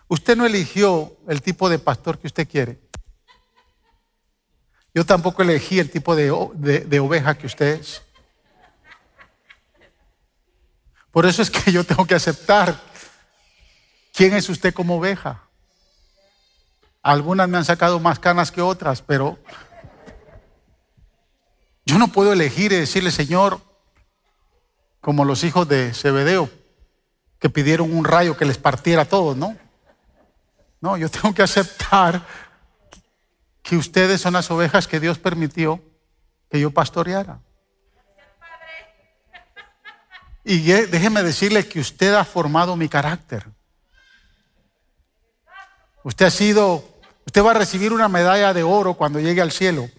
Usted 0.07 0.37
no 0.37 0.45
eligió 0.45 1.17
el 1.27 1.41
tipo 1.41 1.69
de 1.69 1.79
pastor 1.79 2.17
que 2.17 2.27
usted 2.27 2.47
quiere. 2.47 2.79
Yo 4.93 5.05
tampoco 5.05 5.41
elegí 5.41 5.79
el 5.79 5.91
tipo 5.91 6.15
de, 6.15 6.31
oveja 6.31 7.37
que 7.37 7.45
usted 7.45 7.79
es. 7.79 8.01
Por 11.17 11.25
eso 11.25 11.41
es 11.41 11.49
que 11.49 11.71
yo 11.71 11.83
tengo 11.83 12.05
que 12.05 12.13
aceptar 12.13 12.79
quién 14.13 14.35
es 14.35 14.49
usted 14.49 14.71
como 14.71 14.97
oveja. 14.97 15.41
Algunas 17.01 17.49
me 17.49 17.57
han 17.57 17.65
sacado 17.65 17.99
más 17.99 18.19
canas 18.19 18.51
que 18.51 18.61
otras, 18.61 19.01
pero 19.01 19.39
yo 21.87 21.97
no 21.97 22.09
puedo 22.09 22.33
elegir 22.33 22.71
y 22.71 22.75
decirle, 22.75 23.09
Señor, 23.09 23.59
como 25.01 25.25
los 25.25 25.43
hijos 25.43 25.67
de 25.67 25.91
Zebedeo, 25.95 26.51
que 27.39 27.49
pidieron 27.49 27.97
un 27.97 28.05
rayo 28.05 28.37
que 28.37 28.45
les 28.45 28.59
partiera 28.59 29.01
a 29.01 29.05
todos, 29.05 29.35
¿no? 29.35 29.57
No, 30.81 30.97
yo 30.97 31.09
tengo 31.09 31.33
que 31.33 31.41
aceptar 31.41 32.23
que 33.63 33.75
ustedes 33.75 34.21
son 34.21 34.33
las 34.33 34.51
ovejas 34.51 34.87
que 34.87 34.99
Dios 34.99 35.17
permitió 35.17 35.81
que 36.51 36.59
yo 36.59 36.69
pastoreara. 36.69 37.39
Y 40.49 40.61
déjeme 40.61 41.23
decirle 41.23 41.67
que 41.67 41.81
usted 41.81 42.13
ha 42.13 42.23
formado 42.23 42.77
mi 42.77 42.87
carácter. 42.87 43.45
Usted 46.03 46.27
ha 46.27 46.31
sido, 46.31 46.87
usted 47.25 47.43
va 47.43 47.51
a 47.51 47.55
recibir 47.55 47.91
una 47.91 48.07
medalla 48.07 48.53
de 48.53 48.63
oro 48.63 48.93
cuando 48.93 49.19
llegue 49.19 49.41
al 49.41 49.51
cielo, 49.51 49.89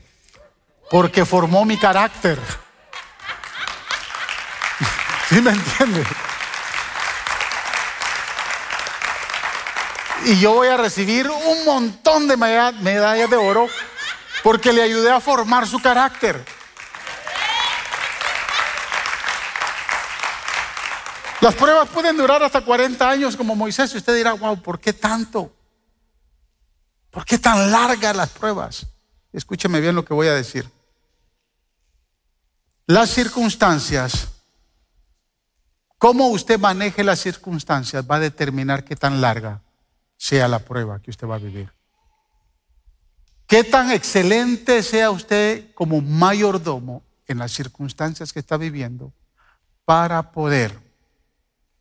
porque 0.90 1.26
formó 1.26 1.66
mi 1.66 1.76
carácter. 1.76 2.38
¿Sí 5.28 5.42
me 5.42 5.50
entiende? 5.50 6.02
Y 10.24 10.40
yo 10.40 10.54
voy 10.54 10.68
a 10.68 10.78
recibir 10.78 11.28
un 11.28 11.64
montón 11.66 12.26
de 12.26 12.38
medallas 12.38 13.30
de 13.30 13.37
oro 13.37 13.68
Porque 14.42 14.72
le 14.72 14.82
ayudé 14.82 15.11
a 15.11 15.20
formar 15.20 15.66
su 15.66 15.78
carácter. 15.78 16.42
Las 21.40 21.55
pruebas 21.55 21.88
pueden 21.88 22.16
durar 22.16 22.42
hasta 22.42 22.61
40 22.61 23.09
años 23.09 23.37
como 23.37 23.55
Moisés 23.55 23.94
y 23.94 23.98
usted 23.98 24.16
dirá, 24.16 24.33
wow, 24.33 24.61
¿por 24.61 24.81
qué 24.81 24.92
tanto? 24.92 25.53
¿Por 27.11 27.24
qué 27.24 27.38
tan 27.38 27.70
largas 27.70 28.16
las 28.16 28.31
pruebas? 28.31 28.87
Escúcheme 29.33 29.81
bien 29.81 29.94
lo 29.94 30.05
que 30.05 30.14
voy 30.14 30.27
a 30.27 30.35
decir. 30.35 30.68
Las 32.87 33.11
circunstancias, 33.11 34.29
cómo 35.96 36.29
usted 36.29 36.59
maneje 36.59 37.05
las 37.05 37.20
circunstancias 37.20 38.05
va 38.11 38.16
a 38.16 38.20
determinar 38.20 38.83
qué 38.83 38.96
tan 38.96 39.20
larga 39.20 39.62
sea 40.16 40.48
la 40.48 40.59
prueba 40.59 41.01
que 41.01 41.11
usted 41.11 41.29
va 41.29 41.37
a 41.37 41.38
vivir. 41.38 41.72
Qué 43.46 43.62
tan 43.62 43.92
excelente 43.92 44.83
sea 44.83 45.11
usted 45.11 45.72
como 45.74 46.01
mayordomo 46.01 47.03
en 47.27 47.38
las 47.38 47.53
circunstancias 47.53 48.33
que 48.33 48.40
está 48.40 48.57
viviendo 48.57 49.12
para 49.85 50.33
poder 50.33 50.88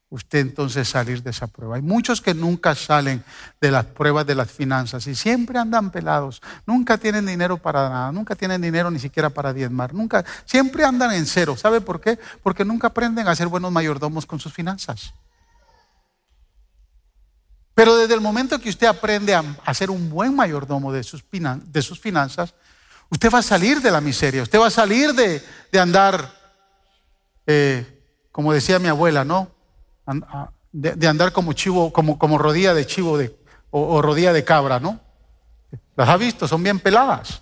usted 0.10 0.40
entonces 0.40 0.88
salir 0.88 1.22
de 1.22 1.32
esa 1.32 1.48
prueba. 1.48 1.76
Hay 1.76 1.82
muchos 1.82 2.22
que 2.22 2.34
nunca 2.34 2.76
salen 2.76 3.24
de 3.60 3.72
las 3.72 3.86
pruebas 3.86 4.26
de 4.26 4.36
las 4.36 4.50
finanzas 4.50 5.06
y 5.08 5.16
siempre 5.16 5.60
andan 5.60 5.92
pelados, 5.92 6.42
nunca 6.66 6.98
tienen 6.98 7.26
dinero 7.26 7.58
para 7.58 7.90
nada, 7.90 8.12
nunca 8.12 8.36
tienen 8.36 8.62
dinero 8.62 8.90
ni 8.90 9.00
siquiera 9.00 9.30
para 9.30 9.54
diezmar, 9.54 9.94
nunca, 9.94 10.24
siempre 10.46 10.86
andan 10.86 11.14
en 11.14 11.26
cero. 11.26 11.58
¿Sabe 11.58 11.82
por 11.82 12.00
qué? 12.00 12.18
Porque 12.42 12.64
nunca 12.64 12.88
aprenden 12.88 13.28
a 13.28 13.36
ser 13.36 13.48
buenos 13.48 13.72
mayordomos 13.72 14.26
con 14.26 14.40
sus 14.40 14.54
finanzas. 14.54 15.14
Pero 17.74 17.96
desde 17.96 18.16
el 18.16 18.22
momento 18.22 18.60
que 18.60 18.70
usted 18.70 18.88
aprende 18.88 19.36
a, 19.36 19.74
ser 19.74 19.92
un 19.92 20.10
buen 20.10 20.36
mayordomo 20.36 20.92
de 20.92 21.04
sus, 21.04 21.22
finanzas, 21.22 22.56
usted 23.12 23.30
va 23.32 23.40
a 23.40 23.44
salir 23.44 23.82
de 23.82 23.92
la 23.92 24.02
miseria, 24.02 24.42
usted 24.42 24.60
va 24.60 24.68
a 24.68 24.72
salir 24.72 25.14
de, 25.14 25.44
andar, 25.80 26.34
eh, 27.46 27.86
como 28.32 28.52
decía 28.52 28.80
mi 28.80 28.88
abuela, 28.88 29.24
¿no? 29.24 29.57
De, 30.72 31.08
andar 31.08 31.32
como 31.32 31.54
chivo, 31.54 31.92
como, 31.92 32.18
como 32.18 32.38
rodilla 32.38 32.74
de 32.74 32.86
chivo 32.86 33.18
de, 33.18 33.38
o, 33.70 34.02
rodilla 34.02 34.34
de 34.34 34.44
cabra, 34.44 34.80
¿no? 34.80 35.00
Las 35.96 36.10
ha 36.10 36.18
visto, 36.18 36.48
son 36.48 36.64
bien 36.64 36.80
peladas. 36.80 37.42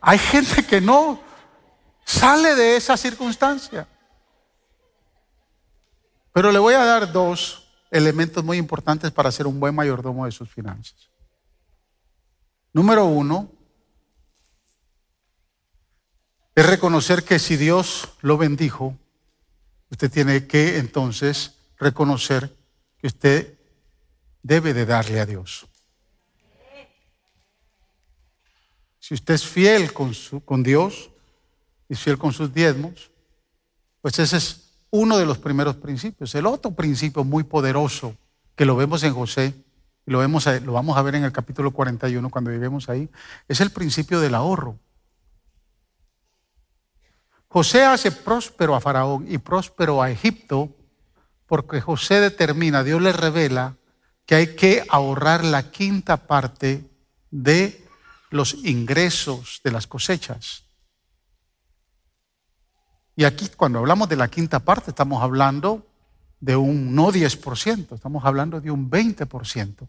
Hay 0.00 0.18
gente 0.18 0.64
que 0.64 0.80
no 0.80 1.20
sale 2.04 2.54
de 2.54 2.76
esa 2.76 2.96
circunstancia. 2.96 3.88
Pero 6.32 6.52
le 6.52 6.58
voy 6.58 6.74
a 6.74 6.84
dar 6.84 7.10
dos 7.12 7.66
elementos 7.90 8.44
muy 8.44 8.58
importantes 8.58 9.10
para 9.10 9.32
ser 9.32 9.46
un 9.46 9.58
buen 9.58 9.74
mayordomo 9.74 10.26
de 10.26 10.32
sus 10.32 10.50
finanzas. 10.50 11.10
Número 12.72 13.06
uno, 13.06 13.50
es 16.54 16.66
reconocer 16.66 17.24
que 17.24 17.38
si 17.38 17.56
Dios 17.56 18.08
lo 18.20 18.36
bendijo, 18.36 18.96
usted 19.90 20.10
tiene 20.10 20.46
que 20.46 20.78
entonces 20.78 21.54
reconocer 21.78 22.54
que 22.98 23.06
usted 23.06 23.58
debe 24.42 24.74
de 24.74 24.86
darle 24.86 25.20
a 25.20 25.26
Dios. 25.26 25.66
Si 28.98 29.14
usted 29.14 29.34
es 29.34 29.46
fiel 29.46 29.92
con, 29.92 30.14
su, 30.14 30.44
con 30.44 30.62
Dios 30.62 31.10
y 31.88 31.94
fiel 31.94 32.18
con 32.18 32.32
sus 32.32 32.52
diezmos, 32.52 33.10
pues 34.00 34.18
ese 34.18 34.36
es 34.36 34.66
uno 34.90 35.18
de 35.18 35.26
los 35.26 35.38
primeros 35.38 35.76
principios. 35.76 36.34
El 36.34 36.46
otro 36.46 36.72
principio 36.72 37.22
muy 37.22 37.44
poderoso 37.44 38.16
que 38.56 38.64
lo 38.64 38.74
vemos 38.74 39.02
en 39.02 39.14
José 39.14 39.54
y 40.06 40.10
lo, 40.10 40.18
vemos, 40.18 40.46
lo 40.64 40.72
vamos 40.72 40.96
a 40.96 41.02
ver 41.02 41.16
en 41.16 41.24
el 41.24 41.32
capítulo 41.32 41.72
41 41.72 42.30
cuando 42.30 42.50
vivimos 42.50 42.88
ahí, 42.88 43.08
es 43.48 43.60
el 43.60 43.70
principio 43.70 44.20
del 44.20 44.34
ahorro. 44.34 44.78
José 47.56 47.86
hace 47.86 48.12
próspero 48.12 48.74
a 48.74 48.82
Faraón 48.82 49.24
y 49.30 49.38
próspero 49.38 50.02
a 50.02 50.10
Egipto 50.10 50.68
porque 51.46 51.80
José 51.80 52.20
determina, 52.20 52.84
Dios 52.84 53.00
le 53.00 53.12
revela 53.12 53.76
que 54.26 54.34
hay 54.34 54.56
que 54.56 54.84
ahorrar 54.90 55.42
la 55.42 55.70
quinta 55.70 56.18
parte 56.18 56.84
de 57.30 57.88
los 58.28 58.52
ingresos 58.66 59.62
de 59.64 59.70
las 59.70 59.86
cosechas. 59.86 60.64
Y 63.16 63.24
aquí 63.24 63.48
cuando 63.56 63.78
hablamos 63.78 64.10
de 64.10 64.16
la 64.16 64.28
quinta 64.28 64.60
parte 64.60 64.90
estamos 64.90 65.22
hablando 65.22 65.86
de 66.40 66.56
un 66.56 66.94
no 66.94 67.10
10%, 67.10 67.94
estamos 67.94 68.22
hablando 68.26 68.60
de 68.60 68.70
un 68.70 68.90
20%. 68.90 69.88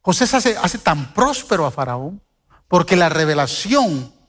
José 0.00 0.24
hace, 0.24 0.56
hace 0.56 0.78
tan 0.78 1.12
próspero 1.12 1.66
a 1.66 1.70
Faraón 1.70 2.22
porque 2.66 2.96
la 2.96 3.10
revelación 3.10 4.21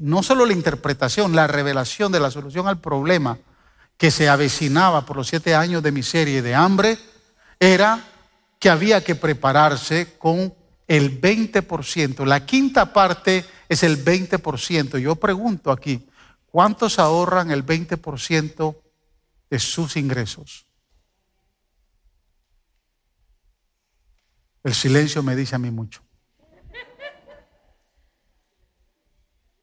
no 0.00 0.22
solo 0.22 0.46
la 0.46 0.52
interpretación, 0.52 1.34
la 1.34 1.46
revelación 1.46 2.12
de 2.12 2.20
la 2.20 2.30
solución 2.30 2.68
al 2.68 2.80
problema 2.80 3.38
que 3.96 4.10
se 4.10 4.28
avecinaba 4.28 5.04
por 5.04 5.16
los 5.16 5.28
siete 5.28 5.54
años 5.54 5.82
de 5.82 5.92
miseria 5.92 6.38
y 6.38 6.40
de 6.40 6.54
hambre, 6.54 6.98
era 7.58 8.02
que 8.58 8.70
había 8.70 9.04
que 9.04 9.14
prepararse 9.14 10.16
con 10.18 10.54
el 10.86 11.20
20%. 11.20 12.24
La 12.24 12.44
quinta 12.44 12.92
parte 12.92 13.44
es 13.68 13.82
el 13.82 14.04
20%. 14.04 14.98
Yo 14.98 15.16
pregunto 15.16 15.70
aquí, 15.70 16.08
¿cuántos 16.46 16.98
ahorran 16.98 17.50
el 17.50 17.64
20% 17.64 18.76
de 19.50 19.58
sus 19.58 19.96
ingresos? 19.96 20.66
El 24.64 24.74
silencio 24.74 25.22
me 25.22 25.36
dice 25.36 25.54
a 25.54 25.58
mí 25.58 25.70
mucho. 25.70 26.02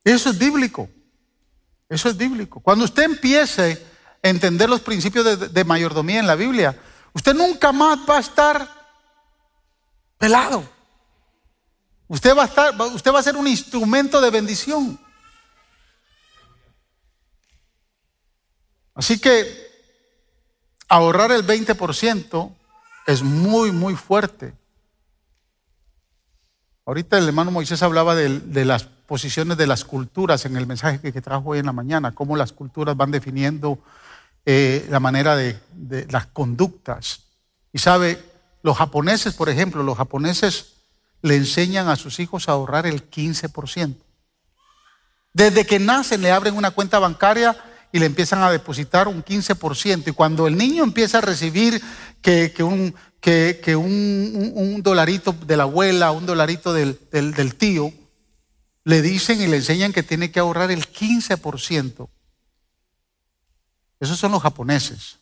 Eso 0.07 0.29
es 0.29 0.37
bíblico. 0.37 0.89
Eso 1.89 2.07
es 2.07 2.15
bíblico. 2.15 2.61
Cuando 2.61 2.85
usted 2.85 3.03
empiece 3.03 3.85
a 4.23 4.29
entender 4.29 4.69
los 4.69 4.79
principios 4.79 5.53
de, 5.53 5.63
mayordomía 5.65 6.21
en 6.21 6.27
la 6.27 6.35
Biblia, 6.35 6.79
usted 7.11 7.33
nunca 7.33 7.73
más 7.73 7.99
va 8.09 8.15
a 8.15 8.21
estar 8.21 8.69
pelado. 10.17 10.63
Usted 12.07 12.37
va 12.37 12.43
a 12.43 12.45
estar, 12.45 12.81
usted 12.81 13.11
va 13.11 13.19
a 13.19 13.23
ser 13.23 13.35
un 13.35 13.49
instrumento 13.49 14.21
de 14.21 14.29
bendición. 14.29 14.97
Así 18.95 19.19
que 19.19 19.67
ahorrar 20.87 21.33
el 21.33 21.45
20% 21.45 22.55
es 23.07 23.23
muy, 23.23 23.73
muy 23.73 23.95
fuerte. 23.97 24.56
Ahorita 26.87 27.17
el 27.17 27.27
hermano 27.27 27.51
Moisés 27.51 27.83
hablaba 27.83 28.15
de, 28.15 28.63
las 28.63 28.83
posiciones 28.83 29.57
de 29.57 29.67
las 29.67 29.83
culturas 29.83 30.45
en 30.45 30.55
el 30.55 30.65
mensaje 30.65 31.01
que, 31.01 31.21
trajo 31.21 31.49
hoy 31.49 31.59
en 31.59 31.65
la 31.65 31.73
mañana, 31.73 32.15
cómo 32.15 32.37
las 32.37 32.53
culturas 32.53 32.95
van 32.95 33.11
definiendo 33.11 33.77
eh, 34.45 34.87
la 34.89 35.01
manera 35.01 35.35
de, 35.35 35.59
de 35.73 36.07
las 36.09 36.27
conductas. 36.27 37.23
Y 37.73 37.79
sabe, 37.79 38.23
los 38.63 38.77
japoneses, 38.77 39.33
por 39.33 39.49
ejemplo, 39.49 39.83
los 39.83 39.97
japoneses 39.97 40.75
le 41.21 41.35
enseñan 41.35 41.89
a 41.89 41.97
sus 41.97 42.21
hijos 42.21 42.47
a 42.47 42.53
ahorrar 42.53 42.87
el 42.87 43.11
15%. 43.11 43.97
Desde 45.33 45.65
que 45.65 45.79
nacen 45.79 46.21
le 46.21 46.31
abren 46.31 46.55
una 46.55 46.71
cuenta 46.71 46.99
bancaria 46.99 47.61
y 47.91 47.99
le 47.99 48.05
empiezan 48.05 48.43
a 48.43 48.51
depositar 48.51 49.07
un 49.07 49.23
15%. 49.23 50.07
Y 50.07 50.11
cuando 50.11 50.47
el 50.47 50.57
niño 50.57 50.83
empieza 50.83 51.19
a 51.19 51.21
recibir 51.21 51.81
que, 52.21 52.51
un, 52.59 52.93
que, 53.19 53.75
un, 53.75 54.81
dolarito 54.83 55.33
de 55.33 55.57
la 55.57 55.63
abuela, 55.63 56.11
un 56.11 56.25
dolarito 56.25 56.73
del, 56.73 56.99
del, 57.11 57.55
tío, 57.55 57.91
le 58.83 59.01
dicen 59.01 59.41
y 59.41 59.47
le 59.47 59.57
enseñan 59.57 59.93
que 59.93 60.03
tiene 60.03 60.31
que 60.31 60.39
ahorrar 60.39 60.71
el 60.71 60.87
15%. 60.87 62.09
Esos 63.99 64.19
son 64.19 64.31
los 64.31 64.41
japoneses. 64.41 65.17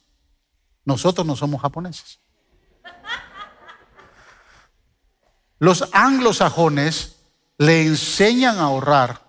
Nosotros 0.83 1.25
no 1.25 1.35
somos 1.35 1.61
japoneses. 1.61 2.19
Los 5.57 5.87
anglosajones 5.93 7.15
le 7.57 7.87
enseñan 7.87 8.57
a 8.57 8.63
ahorrar. 8.63 9.24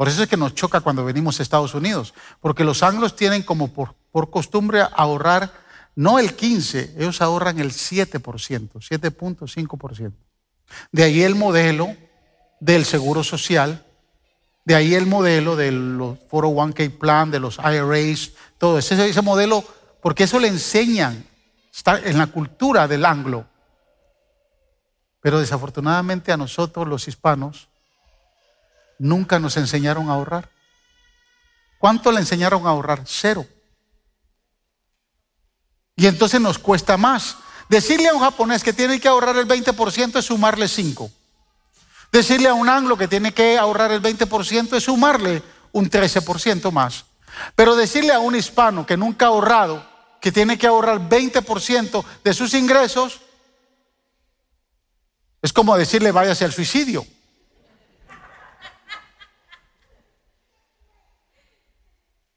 Por 0.00 0.08
eso 0.08 0.22
es 0.22 0.30
que 0.30 0.38
nos 0.38 0.54
choca 0.54 0.80
cuando 0.80 1.04
venimos 1.04 1.38
a 1.38 1.42
Estados 1.42 1.74
Unidos, 1.74 2.14
porque 2.40 2.64
los 2.64 2.82
anglos 2.82 3.14
tienen 3.14 3.42
como 3.42 3.68
por, 3.68 3.96
por 4.10 4.30
costumbre 4.30 4.80
ahorrar 4.94 5.52
no 5.94 6.18
el 6.18 6.34
15, 6.34 6.94
ellos 6.96 7.20
ahorran 7.20 7.58
el 7.60 7.70
7%, 7.70 8.18
7.5%. 8.18 10.12
De 10.90 11.02
ahí 11.02 11.22
el 11.22 11.34
modelo 11.34 11.94
del 12.60 12.86
seguro 12.86 13.22
social, 13.22 13.84
de 14.64 14.74
ahí 14.74 14.94
el 14.94 15.04
modelo 15.04 15.54
de 15.54 15.70
los 15.70 16.16
401k 16.30 16.96
plan, 16.96 17.30
de 17.30 17.40
los 17.40 17.58
IRAs, 17.58 18.30
todo 18.56 18.78
ese, 18.78 19.06
ese 19.06 19.20
modelo, 19.20 19.62
porque 20.00 20.24
eso 20.24 20.40
le 20.40 20.48
enseñan, 20.48 21.26
está 21.70 22.00
en 22.00 22.16
la 22.16 22.28
cultura 22.28 22.88
del 22.88 23.04
anglo. 23.04 23.44
Pero 25.20 25.40
desafortunadamente 25.40 26.32
a 26.32 26.38
nosotros 26.38 26.88
los 26.88 27.06
hispanos 27.06 27.68
nunca 29.00 29.38
nos 29.38 29.56
enseñaron 29.56 30.08
a 30.08 30.12
ahorrar. 30.12 30.48
¿Cuánto 31.78 32.12
le 32.12 32.20
enseñaron 32.20 32.66
a 32.66 32.70
ahorrar? 32.70 33.02
Cero. 33.06 33.46
Y 35.96 36.06
entonces 36.06 36.40
nos 36.40 36.58
cuesta 36.58 36.96
más. 36.96 37.36
Decirle 37.68 38.08
a 38.08 38.14
un 38.14 38.20
japonés 38.20 38.62
que 38.62 38.72
tiene 38.72 39.00
que 39.00 39.08
ahorrar 39.08 39.36
el 39.36 39.48
20% 39.48 40.18
es 40.18 40.24
sumarle 40.24 40.68
5. 40.68 41.10
Decirle 42.12 42.48
a 42.48 42.54
un 42.54 42.68
anglo 42.68 42.98
que 42.98 43.08
tiene 43.08 43.32
que 43.32 43.58
ahorrar 43.58 43.90
el 43.92 44.02
20% 44.02 44.76
es 44.76 44.84
sumarle 44.84 45.42
un 45.72 45.90
13% 45.90 46.70
más. 46.70 47.06
Pero 47.54 47.76
decirle 47.76 48.12
a 48.12 48.18
un 48.18 48.36
hispano 48.36 48.84
que 48.84 48.96
nunca 48.96 49.26
ha 49.26 49.28
ahorrado, 49.28 49.88
que 50.20 50.32
tiene 50.32 50.58
que 50.58 50.66
ahorrar 50.66 51.08
20% 51.08 52.04
de 52.22 52.34
sus 52.34 52.52
ingresos, 52.52 53.20
es 55.40 55.52
como 55.52 55.76
decirle 55.78 56.12
váyase 56.12 56.44
al 56.44 56.52
suicidio. 56.52 57.06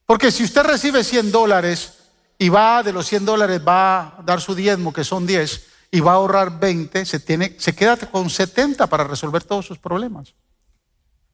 Porque 0.05 0.31
si 0.31 0.43
usted 0.43 0.63
recibe 0.63 1.03
100 1.03 1.31
dólares 1.31 1.93
y 2.37 2.49
va 2.49 2.83
de 2.83 2.91
los 2.91 3.07
100 3.07 3.25
dólares, 3.25 3.61
va 3.65 3.99
a 3.99 4.21
dar 4.25 4.41
su 4.41 4.53
diezmo, 4.53 4.91
que 4.91 5.03
son 5.03 5.25
10, 5.25 5.67
y 5.91 5.99
va 5.99 6.11
a 6.11 6.15
ahorrar 6.15 6.59
20, 6.59 7.05
se, 7.05 7.19
tiene, 7.19 7.55
se 7.59 7.75
queda 7.75 7.95
con 7.97 8.29
70 8.29 8.87
para 8.87 9.03
resolver 9.05 9.43
todos 9.43 9.65
sus 9.65 9.77
problemas. 9.77 10.33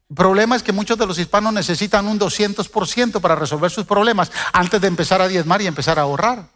El 0.09 0.15
problema 0.15 0.55
es 0.55 0.63
que 0.63 0.71
muchos 0.71 0.97
de 0.97 1.05
los 1.05 1.19
hispanos 1.19 1.53
necesitan 1.53 2.07
un 2.07 2.19
200% 2.19 3.21
para 3.21 3.35
resolver 3.35 3.69
sus 3.69 3.85
problemas 3.85 4.31
antes 4.53 4.81
de 4.81 4.87
empezar 4.87 5.21
a 5.21 5.27
diezmar 5.27 5.61
y 5.61 5.67
empezar 5.67 5.99
a 5.99 6.03
ahorrar. 6.03 6.49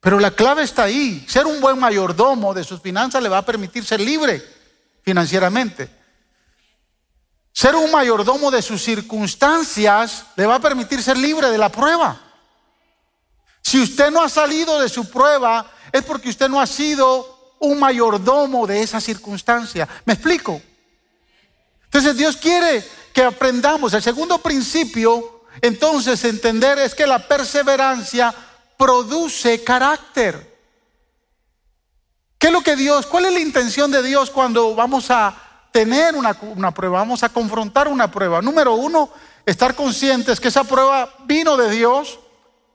Pero 0.00 0.20
la 0.20 0.30
clave 0.30 0.62
está 0.62 0.84
ahí. 0.84 1.24
Ser 1.28 1.46
un 1.46 1.60
buen 1.60 1.78
mayordomo 1.78 2.54
de 2.54 2.62
sus 2.62 2.80
finanzas 2.80 3.22
le 3.22 3.28
va 3.28 3.38
a 3.38 3.44
permitir 3.44 3.84
ser 3.84 4.00
libre 4.00 4.42
financieramente. 5.02 5.97
Ser 7.58 7.74
un 7.74 7.90
mayordomo 7.90 8.52
de 8.52 8.62
sus 8.62 8.80
circunstancias 8.84 10.26
le 10.36 10.46
va 10.46 10.54
a 10.54 10.60
permitir 10.60 11.02
ser 11.02 11.16
libre 11.16 11.50
de 11.50 11.58
la 11.58 11.72
prueba. 11.72 12.16
Si 13.60 13.82
usted 13.82 14.12
no 14.12 14.22
ha 14.22 14.28
salido 14.28 14.78
de 14.78 14.88
su 14.88 15.10
prueba, 15.10 15.68
es 15.90 16.04
porque 16.04 16.28
usted 16.28 16.48
no 16.48 16.60
ha 16.60 16.68
sido 16.68 17.56
un 17.58 17.80
mayordomo 17.80 18.64
de 18.64 18.80
esa 18.80 19.00
circunstancia. 19.00 19.88
¿Me 20.04 20.12
explico? 20.12 20.62
Entonces 21.86 22.16
Dios 22.16 22.36
quiere 22.36 22.88
que 23.12 23.24
aprendamos. 23.24 23.92
El 23.92 24.04
segundo 24.04 24.38
principio, 24.38 25.42
entonces, 25.60 26.22
entender 26.22 26.78
es 26.78 26.94
que 26.94 27.08
la 27.08 27.26
perseverancia 27.26 28.32
produce 28.76 29.64
carácter. 29.64 30.60
¿Qué 32.38 32.46
es 32.46 32.52
lo 32.52 32.60
que 32.60 32.76
Dios, 32.76 33.04
cuál 33.06 33.24
es 33.24 33.32
la 33.32 33.40
intención 33.40 33.90
de 33.90 34.04
Dios 34.04 34.30
cuando 34.30 34.76
vamos 34.76 35.10
a 35.10 35.47
tener 35.72 36.14
una, 36.14 36.34
prueba, 36.72 36.98
vamos 36.98 37.22
a 37.22 37.28
confrontar 37.28 37.88
una 37.88 38.10
prueba? 38.10 38.42
Número 38.42 38.74
uno, 38.74 39.10
estar 39.46 39.74
conscientes 39.74 40.40
que 40.40 40.48
esa 40.48 40.64
prueba 40.64 41.14
vino 41.24 41.56
de 41.56 41.70
Dios 41.70 42.18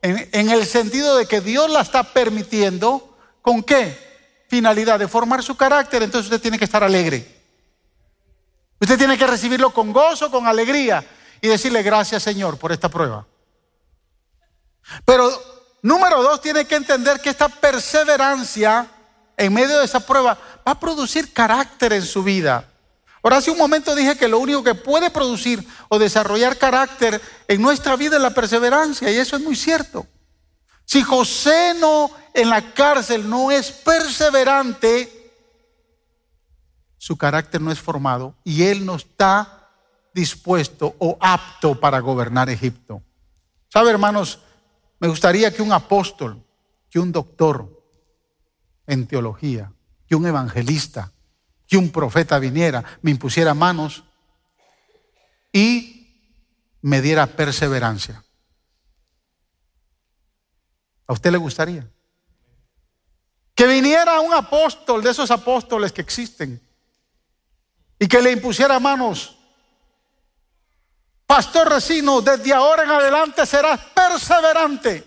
en, 0.02 0.30
en 0.32 0.50
el 0.50 0.66
sentido 0.66 1.18
de 1.18 1.26
que 1.26 1.42
Dios 1.42 1.70
la 1.70 1.82
está 1.82 2.04
permitiendo. 2.04 3.18
¿Con 3.42 3.64
qué? 3.64 4.46
Finalidad 4.48 5.00
de 5.00 5.08
formar 5.08 5.44
su 5.44 5.56
carácter. 5.56 6.04
Entonces 6.04 6.32
usted 6.32 6.42
tiene 6.42 6.58
que 6.58 6.66
estar 6.66 6.84
alegre. 6.84 7.42
Usted 8.80 8.98
tiene 8.98 9.18
que 9.18 9.28
recibirlo 9.28 9.72
con 9.72 9.94
gozo, 9.94 10.30
con 10.30 10.46
alegría 10.46 11.06
y 11.40 11.48
decirle 11.48 11.84
gracias 11.84 12.24
Señor 12.24 12.58
por 12.58 12.72
esta 12.72 12.90
prueba. 12.90 13.26
Pero 15.06 15.30
número 15.82 16.22
dos, 16.22 16.42
tiene 16.42 16.66
que 16.66 16.76
entender 16.76 17.22
que 17.22 17.30
esta 17.30 17.48
perseverancia 17.48 18.88
en 19.38 19.54
medio 19.54 19.80
de 19.80 19.86
esa 19.86 20.00
prueba 20.00 20.38
va 20.68 20.72
a 20.72 20.80
producir 20.80 21.34
carácter 21.34 21.94
en 21.94 22.04
su 22.04 22.24
vida. 22.24 22.70
Ahora, 23.24 23.38
hace 23.38 23.52
un 23.52 23.58
momento 23.58 23.96
dije 23.96 24.18
que 24.18 24.28
lo 24.28 24.38
único 24.40 24.62
que 24.62 24.76
puede 24.76 25.10
producir 25.10 25.66
o 25.88 25.98
desarrollar 25.98 26.58
carácter 26.58 27.22
en 27.48 27.62
nuestra 27.62 27.96
vida 27.96 28.18
es 28.18 28.22
la 28.22 28.34
perseverancia, 28.34 29.10
y 29.10 29.16
eso 29.16 29.38
es 29.38 29.42
muy 29.42 29.56
cierto. 29.56 30.06
Si 30.84 31.02
José 31.02 31.74
no 31.80 32.12
en 32.34 32.50
la 32.50 32.74
cárcel 32.74 33.30
no 33.30 33.50
es 33.50 33.72
perseverante, 33.72 35.22
su 36.98 37.18
carácter 37.18 37.62
no 37.62 37.72
es 37.72 37.80
formado 37.80 38.36
y 38.44 38.64
él 38.64 38.86
no 38.86 38.96
está 38.96 39.70
dispuesto 40.14 40.96
o 41.00 41.18
apto 41.20 41.80
para 41.80 42.00
gobernar 42.00 42.50
Egipto. 42.50 43.02
¿Sabe, 43.70 43.90
hermanos? 43.90 44.40
Me 45.00 45.08
gustaría 45.08 45.54
que 45.54 45.62
un 45.62 45.72
apóstol, 45.72 46.44
que 46.90 47.00
un 47.00 47.12
doctor 47.12 47.84
en 48.86 49.08
teología, 49.08 49.72
que 50.08 50.16
un 50.16 50.26
evangelista, 50.26 51.12
que 51.74 51.78
un 51.78 51.92
profeta 51.92 52.38
viniera, 52.38 52.84
me 53.02 53.10
impusiera 53.10 53.56
manos 53.56 54.04
y 55.52 56.08
me 56.84 57.02
diera 57.02 57.26
perseverancia. 57.26 58.24
¿A 61.08 61.14
usted 61.14 61.32
le 61.32 61.40
gustaría? 61.40 61.90
Que 63.56 63.66
viniera 63.66 64.20
un 64.20 64.36
apóstol 64.36 65.02
de 65.02 65.10
esos 65.10 65.32
apóstoles 65.32 65.92
que 65.92 66.02
existen 66.02 66.62
y 67.98 68.08
que 68.08 68.22
le 68.22 68.34
impusiera 68.34 68.80
manos. 68.80 69.36
Pastor 71.26 71.70
Recino, 71.70 72.22
desde 72.22 72.54
ahora 72.54 72.84
en 72.84 72.92
adelante 72.92 73.48
serás 73.48 73.80
perseverante. 73.80 75.04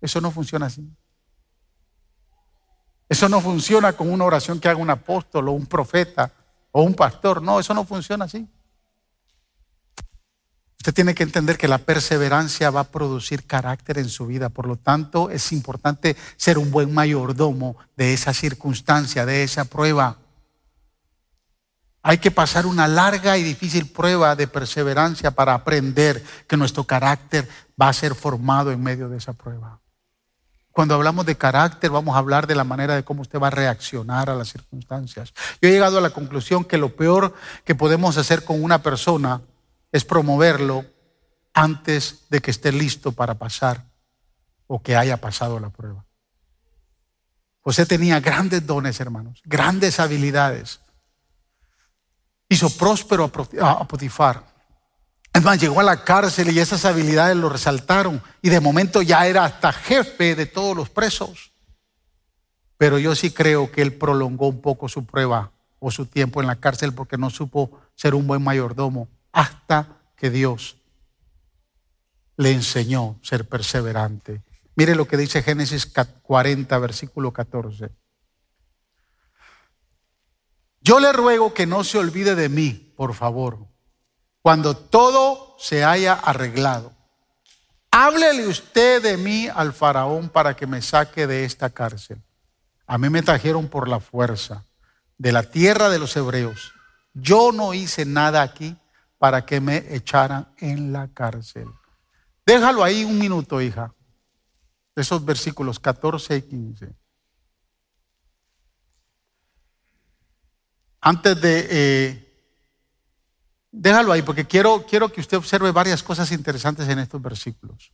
Eso 0.00 0.18
no 0.22 0.30
funciona 0.30 0.64
así. 0.64 0.82
Eso 3.12 3.28
no 3.28 3.42
funciona 3.42 3.92
con 3.92 4.10
una 4.10 4.24
oración 4.24 4.58
que 4.58 4.70
haga 4.70 4.80
un 4.80 4.88
apóstol 4.88 5.46
o 5.46 5.52
un 5.52 5.66
profeta 5.66 6.32
o 6.70 6.82
un 6.82 6.94
pastor. 6.94 7.42
No, 7.42 7.60
eso 7.60 7.74
no 7.74 7.84
funciona 7.84 8.24
así. 8.24 8.48
Usted 10.78 10.94
tiene 10.94 11.14
que 11.14 11.22
entender 11.22 11.58
que 11.58 11.68
la 11.68 11.76
perseverancia 11.76 12.70
va 12.70 12.80
a 12.80 12.90
producir 12.90 13.46
carácter 13.46 13.98
en 13.98 14.08
su 14.08 14.24
vida. 14.24 14.48
Por 14.48 14.66
lo 14.66 14.76
tanto, 14.76 15.28
es 15.28 15.52
importante 15.52 16.16
ser 16.38 16.56
un 16.56 16.70
buen 16.70 16.94
mayordomo 16.94 17.76
de 17.98 18.14
esa 18.14 18.32
circunstancia, 18.32 19.26
de 19.26 19.42
esa 19.42 19.66
prueba. 19.66 20.16
Hay 22.02 22.16
que 22.16 22.30
pasar 22.30 22.64
una 22.64 22.88
larga 22.88 23.36
y 23.36 23.42
difícil 23.42 23.90
prueba 23.90 24.36
de 24.36 24.46
perseverancia 24.46 25.32
para 25.32 25.52
aprender 25.52 26.24
que 26.48 26.56
nuestro 26.56 26.84
carácter 26.84 27.46
va 27.78 27.90
a 27.90 27.92
ser 27.92 28.14
formado 28.14 28.72
en 28.72 28.82
medio 28.82 29.10
de 29.10 29.18
esa 29.18 29.34
prueba. 29.34 29.81
Cuando 30.72 30.94
hablamos 30.94 31.26
de 31.26 31.36
carácter, 31.36 31.90
vamos 31.90 32.14
a 32.14 32.18
hablar 32.18 32.46
de 32.46 32.54
la 32.54 32.64
manera 32.64 32.94
de 32.94 33.04
cómo 33.04 33.22
usted 33.22 33.38
va 33.38 33.48
a 33.48 33.50
reaccionar 33.50 34.30
a 34.30 34.34
las 34.34 34.48
circunstancias. 34.48 35.32
Yo 35.60 35.68
he 35.68 35.72
llegado 35.72 35.98
a 35.98 36.00
la 36.00 36.10
conclusión 36.10 36.64
que 36.64 36.78
lo 36.78 36.96
peor 36.96 37.34
que 37.64 37.74
podemos 37.74 38.16
hacer 38.16 38.44
con 38.44 38.62
una 38.62 38.82
persona 38.82 39.42
es 39.92 40.04
promoverlo 40.04 40.84
antes 41.52 42.24
de 42.30 42.40
que 42.40 42.50
esté 42.50 42.72
listo 42.72 43.12
para 43.12 43.34
pasar 43.34 43.84
o 44.66 44.82
que 44.82 44.96
haya 44.96 45.18
pasado 45.18 45.60
la 45.60 45.70
prueba. 45.70 46.04
José 47.60 47.86
tenía 47.86 48.18
grandes 48.20 48.66
dones, 48.66 48.98
hermanos, 48.98 49.40
grandes 49.44 50.00
habilidades 50.00 50.80
hizo 52.52 52.70
próspero 52.70 53.30
a 53.60 53.88
Potifar. 53.88 54.51
Es 55.32 55.42
más, 55.42 55.58
llegó 55.58 55.80
a 55.80 55.84
la 55.84 56.04
cárcel 56.04 56.50
y 56.50 56.58
esas 56.58 56.84
habilidades 56.84 57.36
lo 57.36 57.48
resaltaron. 57.48 58.22
Y 58.42 58.50
de 58.50 58.60
momento 58.60 59.00
ya 59.00 59.26
era 59.26 59.44
hasta 59.44 59.72
jefe 59.72 60.34
de 60.34 60.46
todos 60.46 60.76
los 60.76 60.90
presos. 60.90 61.52
Pero 62.76 62.98
yo 62.98 63.14
sí 63.14 63.30
creo 63.30 63.70
que 63.70 63.80
él 63.80 63.94
prolongó 63.94 64.48
un 64.48 64.60
poco 64.60 64.88
su 64.88 65.06
prueba 65.06 65.52
o 65.78 65.90
su 65.90 66.06
tiempo 66.06 66.40
en 66.40 66.46
la 66.46 66.56
cárcel 66.56 66.92
porque 66.92 67.16
no 67.16 67.30
supo 67.30 67.80
ser 67.94 68.14
un 68.14 68.26
buen 68.26 68.42
mayordomo 68.42 69.08
hasta 69.32 70.00
que 70.16 70.30
Dios 70.30 70.76
le 72.36 72.52
enseñó 72.52 73.18
ser 73.22 73.48
perseverante. 73.48 74.42
Mire 74.74 74.94
lo 74.94 75.06
que 75.06 75.16
dice 75.16 75.42
Génesis 75.42 75.86
40, 76.22 76.78
versículo 76.78 77.32
14. 77.32 77.90
Yo 80.80 80.98
le 81.00 81.12
ruego 81.12 81.54
que 81.54 81.66
no 81.66 81.84
se 81.84 81.98
olvide 81.98 82.34
de 82.34 82.48
mí, 82.48 82.92
por 82.96 83.14
favor, 83.14 83.66
cuando 84.42 84.76
todo 84.76 85.56
se 85.58 85.84
haya 85.84 86.14
arreglado. 86.14 86.92
Háblele 87.90 88.48
usted 88.48 89.02
de 89.02 89.16
mí 89.16 89.48
al 89.48 89.72
faraón 89.72 90.28
para 90.28 90.56
que 90.56 90.66
me 90.66 90.82
saque 90.82 91.26
de 91.26 91.44
esta 91.44 91.70
cárcel. 91.70 92.20
A 92.86 92.98
mí 92.98 93.08
me 93.08 93.22
trajeron 93.22 93.68
por 93.68 93.88
la 93.88 94.00
fuerza 94.00 94.66
de 95.16 95.30
la 95.30 95.44
tierra 95.44 95.88
de 95.88 95.98
los 95.98 96.16
hebreos. 96.16 96.72
Yo 97.14 97.52
no 97.52 97.74
hice 97.74 98.04
nada 98.04 98.42
aquí 98.42 98.76
para 99.18 99.46
que 99.46 99.60
me 99.60 99.94
echaran 99.94 100.52
en 100.58 100.92
la 100.92 101.08
cárcel. 101.08 101.68
Déjalo 102.44 102.82
ahí 102.82 103.04
un 103.04 103.18
minuto, 103.18 103.60
hija. 103.60 103.94
Esos 104.96 105.24
versículos 105.24 105.78
14 105.78 106.36
y 106.36 106.42
15. 106.42 106.94
Antes 111.00 111.40
de... 111.40 111.68
Eh, 111.70 112.31
déjalo 113.72 114.12
ahí 114.12 114.22
porque 114.22 114.46
quiero, 114.46 114.84
quiero 114.86 115.10
que 115.10 115.20
usted 115.20 115.38
observe 115.38 115.72
varias 115.72 116.02
cosas 116.02 116.30
interesantes 116.30 116.88
en 116.88 117.00
estos 117.00 117.20
versículos. 117.20 117.92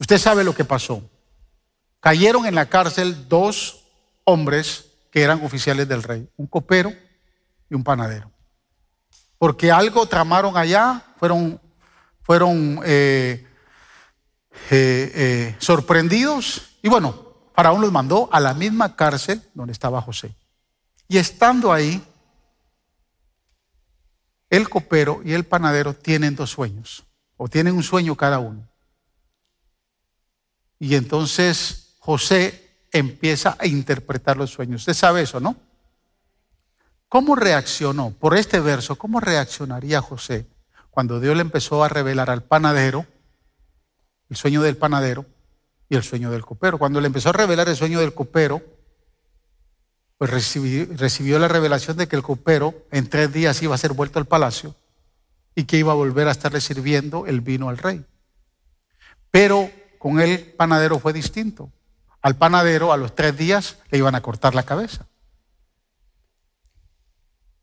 Usted 0.00 0.18
sabe 0.18 0.42
lo 0.42 0.54
que 0.54 0.64
pasó. 0.64 1.08
Cayeron 2.00 2.46
en 2.46 2.56
la 2.56 2.66
cárcel 2.66 3.28
dos 3.28 3.84
hombres 4.24 4.86
que 5.12 5.22
eran 5.22 5.44
oficiales 5.44 5.86
del 5.86 6.02
rey, 6.02 6.28
un 6.36 6.46
copero 6.46 6.92
y 7.70 7.74
un 7.74 7.84
panadero. 7.84 8.32
Porque 9.38 9.70
algo 9.70 10.06
tramaron 10.06 10.56
allá, 10.56 11.04
fueron, 11.18 11.60
fueron 12.22 12.80
eh, 12.84 13.46
eh, 14.70 15.12
eh, 15.14 15.56
sorprendidos. 15.58 16.76
Y 16.82 16.88
bueno, 16.88 17.14
Faraón 17.54 17.80
los 17.80 17.92
mandó 17.92 18.28
a 18.32 18.40
la 18.40 18.54
misma 18.54 18.96
cárcel 18.96 19.42
donde 19.54 19.72
estaba 19.72 20.00
José. 20.00 20.34
Y 21.08 21.18
estando 21.18 21.72
ahí, 21.72 22.02
el 24.52 24.68
copero 24.68 25.22
y 25.24 25.32
el 25.32 25.44
panadero 25.44 25.94
tienen 25.94 26.36
dos 26.36 26.50
sueños, 26.50 27.04
o 27.38 27.48
tienen 27.48 27.74
un 27.74 27.82
sueño 27.82 28.14
cada 28.16 28.38
uno. 28.38 28.68
Y 30.78 30.94
entonces 30.94 31.94
José 31.98 32.76
empieza 32.92 33.56
a 33.58 33.66
interpretar 33.66 34.36
los 34.36 34.50
sueños. 34.50 34.82
Usted 34.82 34.92
sabe 34.92 35.22
eso, 35.22 35.40
¿no? 35.40 35.56
¿Cómo 37.08 37.34
reaccionó? 37.34 38.10
Por 38.10 38.36
este 38.36 38.60
verso, 38.60 38.96
¿cómo 38.96 39.20
reaccionaría 39.20 40.02
José 40.02 40.46
cuando 40.90 41.18
Dios 41.18 41.34
le 41.34 41.40
empezó 41.40 41.82
a 41.82 41.88
revelar 41.88 42.28
al 42.28 42.42
panadero 42.42 43.06
el 44.28 44.36
sueño 44.36 44.60
del 44.60 44.76
panadero 44.76 45.24
y 45.88 45.96
el 45.96 46.02
sueño 46.02 46.30
del 46.30 46.44
copero? 46.44 46.78
Cuando 46.78 47.00
le 47.00 47.06
empezó 47.06 47.30
a 47.30 47.32
revelar 47.32 47.70
el 47.70 47.76
sueño 47.76 48.00
del 48.00 48.12
copero, 48.12 48.62
pues 50.22 50.30
recibió, 50.30 51.40
la 51.40 51.48
revelación 51.48 51.96
de 51.96 52.06
que 52.06 52.14
el 52.14 52.22
copero 52.22 52.86
en 52.92 53.08
tres 53.08 53.32
días 53.32 53.60
iba 53.60 53.74
a 53.74 53.78
ser 53.78 53.92
vuelto 53.92 54.20
al 54.20 54.24
palacio 54.26 54.76
y 55.56 55.64
que 55.64 55.78
iba 55.78 55.90
a 55.90 55.96
volver 55.96 56.28
a 56.28 56.30
estarle 56.30 56.60
sirviendo 56.60 57.26
el 57.26 57.40
vino 57.40 57.68
al 57.68 57.76
rey. 57.76 58.06
Pero 59.32 59.68
con 59.98 60.20
el 60.20 60.52
panadero 60.52 61.00
fue 61.00 61.12
distinto. 61.12 61.72
Al 62.20 62.36
panadero 62.36 62.92
a 62.92 62.96
los 62.96 63.16
tres 63.16 63.36
días 63.36 63.78
le 63.90 63.98
iban 63.98 64.14
a 64.14 64.20
cortar 64.20 64.54
la 64.54 64.62
cabeza. 64.62 65.08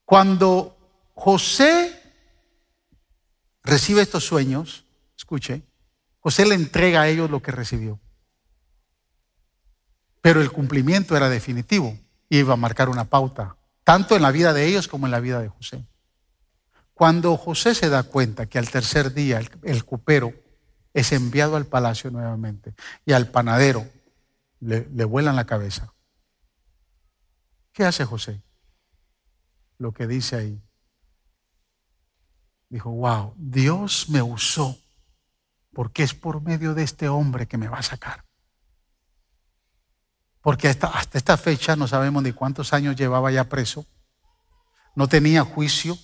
Cuando 0.03 0.77
José 1.13 1.97
recibe 3.63 4.01
estos 4.01 4.25
sueños, 4.25 4.83
escuche, 5.17 5.61
José 6.19 6.45
le 6.45 6.55
entrega 6.55 7.03
a 7.03 7.07
ellos 7.07 7.31
lo 7.31 7.41
que 7.41 7.53
recibió. 7.53 8.01
Pero 10.19 10.41
el 10.41 10.51
cumplimiento 10.51 11.15
era 11.15 11.29
definitivo 11.29 11.97
iba 12.29 12.53
a 12.53 12.57
marcar 12.57 12.89
una 12.89 13.05
pauta, 13.05 13.55
tanto 13.83 14.15
en 14.15 14.21
la 14.21 14.31
vida 14.31 14.53
de 14.53 14.65
ellos 14.65 14.87
como 14.87 15.07
en 15.07 15.11
la 15.11 15.19
vida 15.19 15.41
de 15.41 15.49
José. 15.49 15.85
Cuando 16.93 17.35
José 17.37 17.75
se 17.75 17.89
da 17.89 18.03
cuenta 18.03 18.45
que 18.45 18.59
al 18.59 18.69
tercer 18.69 19.13
día 19.13 19.39
el, 19.39 19.49
el 19.63 19.85
cupero 19.85 20.33
es 20.93 21.11
enviado 21.11 21.55
al 21.55 21.65
palacio 21.65 22.11
nuevamente 22.11 22.73
y 23.05 23.13
al 23.13 23.29
panadero 23.29 23.87
le, 24.59 24.87
le 24.91 25.05
vuelan 25.05 25.35
la 25.35 25.45
cabeza. 25.45 25.93
¿Qué 27.71 27.85
hace 27.85 28.05
José? 28.05 28.41
Lo 29.77 29.93
que 29.93 30.07
dice 30.07 30.35
ahí. 30.35 30.61
Dijo, 32.67 32.91
wow, 32.91 33.33
Dios 33.37 34.09
me 34.09 34.21
usó 34.21 34.77
porque 35.73 36.03
es 36.03 36.13
por 36.13 36.41
medio 36.41 36.73
de 36.73 36.83
este 36.83 37.07
hombre 37.07 37.47
que 37.47 37.57
me 37.57 37.69
va 37.69 37.79
a 37.79 37.83
sacar. 37.83 38.25
Porque 40.49 40.67
hasta, 40.67 40.91
esta 41.13 41.37
fecha 41.37 41.75
no 41.75 41.87
sabemos 41.87 42.23
ni 42.23 42.31
cuántos 42.31 42.73
años 42.73 42.95
llevaba 42.95 43.29
ya 43.29 43.43
preso. 43.43 43.85
No 44.95 45.07
tenía 45.07 45.43
juicio. 45.43 45.95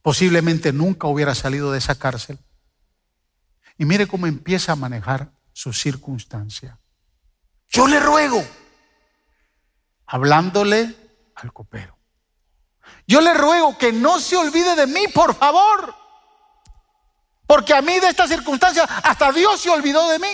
Posiblemente 0.00 0.72
nunca 0.72 1.08
hubiera 1.08 1.34
salido 1.34 1.72
de 1.72 1.78
esa 1.78 1.96
cárcel. 1.96 2.38
Y 3.78 3.84
mire 3.84 4.06
cómo 4.06 4.28
empieza 4.28 4.70
a 4.70 4.76
manejar 4.76 5.32
su 5.52 5.72
circunstancia. 5.72 6.78
Yo 7.68 7.88
le 7.88 7.98
ruego, 7.98 8.40
hablándole 10.06 10.94
al 11.34 11.52
copero. 11.52 11.98
Yo 13.08 13.20
le 13.20 13.34
ruego 13.34 13.76
que 13.76 13.92
no 13.92 14.20
se 14.20 14.36
olvide 14.36 14.76
de 14.76 14.86
mí, 14.86 15.08
por 15.12 15.34
favor. 15.34 15.96
Porque 17.44 17.74
a 17.74 17.82
mí 17.82 17.98
de 17.98 18.06
esta 18.06 18.28
circunstancia 18.28 18.84
hasta 18.84 19.32
Dios 19.32 19.60
se 19.60 19.68
olvidó 19.68 20.08
de 20.10 20.20
mí. 20.20 20.28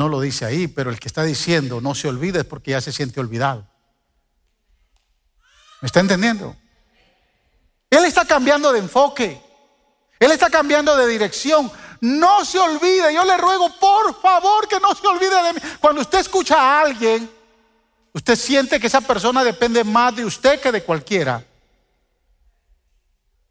No 0.00 0.08
lo 0.08 0.18
dice 0.18 0.46
ahí, 0.46 0.66
pero 0.66 0.88
el 0.88 0.98
que 0.98 1.08
está 1.08 1.24
diciendo 1.24 1.82
no 1.82 1.94
se 1.94 2.08
olvide 2.08 2.38
es 2.38 2.46
porque 2.46 2.70
ya 2.70 2.80
se 2.80 2.90
siente 2.90 3.20
olvidado. 3.20 3.68
¿Me 5.82 5.86
está 5.88 6.00
entendiendo? 6.00 6.56
Él 7.90 8.06
está 8.06 8.24
cambiando 8.24 8.72
de 8.72 8.78
enfoque. 8.78 9.38
Él 10.18 10.32
está 10.32 10.48
cambiando 10.48 10.96
de 10.96 11.06
dirección. 11.06 11.70
No 12.00 12.46
se 12.46 12.58
olvide, 12.58 13.12
yo 13.12 13.26
le 13.26 13.36
ruego 13.36 13.78
por 13.78 14.18
favor 14.22 14.66
que 14.66 14.80
no 14.80 14.94
se 14.94 15.06
olvide 15.06 15.42
de 15.42 15.52
mí. 15.52 15.60
Cuando 15.78 16.00
usted 16.00 16.20
escucha 16.20 16.56
a 16.56 16.80
alguien, 16.80 17.30
usted 18.14 18.36
siente 18.36 18.80
que 18.80 18.86
esa 18.86 19.02
persona 19.02 19.44
depende 19.44 19.84
más 19.84 20.16
de 20.16 20.24
usted 20.24 20.62
que 20.62 20.72
de 20.72 20.82
cualquiera. 20.82 21.44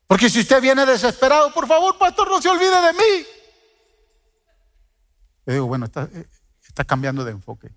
Porque 0.08 0.32
si 0.32 0.40
usted 0.40 0.60
viene 0.60 0.84
desesperado, 0.84 1.54
por 1.54 1.68
favor, 1.68 1.96
pastor, 2.00 2.28
no 2.28 2.42
se 2.42 2.50
olvide 2.50 2.82
de 2.82 2.94
mí. 2.94 3.28
Le 5.46 5.54
digo, 5.54 5.68
bueno, 5.68 5.86
está, 5.86 6.10
está 6.80 6.86
cambiando 6.86 7.26
de 7.26 7.32
enfoque. 7.32 7.70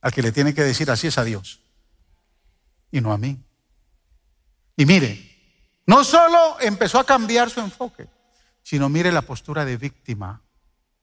Al 0.00 0.12
que 0.12 0.22
le 0.22 0.30
tiene 0.30 0.54
que 0.54 0.62
decir 0.62 0.88
así 0.88 1.08
es 1.08 1.18
a 1.18 1.24
Dios 1.24 1.60
y 2.92 3.00
no 3.00 3.12
a 3.12 3.18
mí. 3.18 3.42
Y 4.76 4.86
mire, 4.86 5.82
no 5.86 6.04
solo 6.04 6.56
empezó 6.60 7.00
a 7.00 7.04
cambiar 7.04 7.50
su 7.50 7.58
enfoque, 7.58 8.06
sino 8.62 8.88
mire 8.88 9.10
la 9.10 9.22
postura 9.22 9.64
de 9.64 9.76
víctima. 9.76 10.40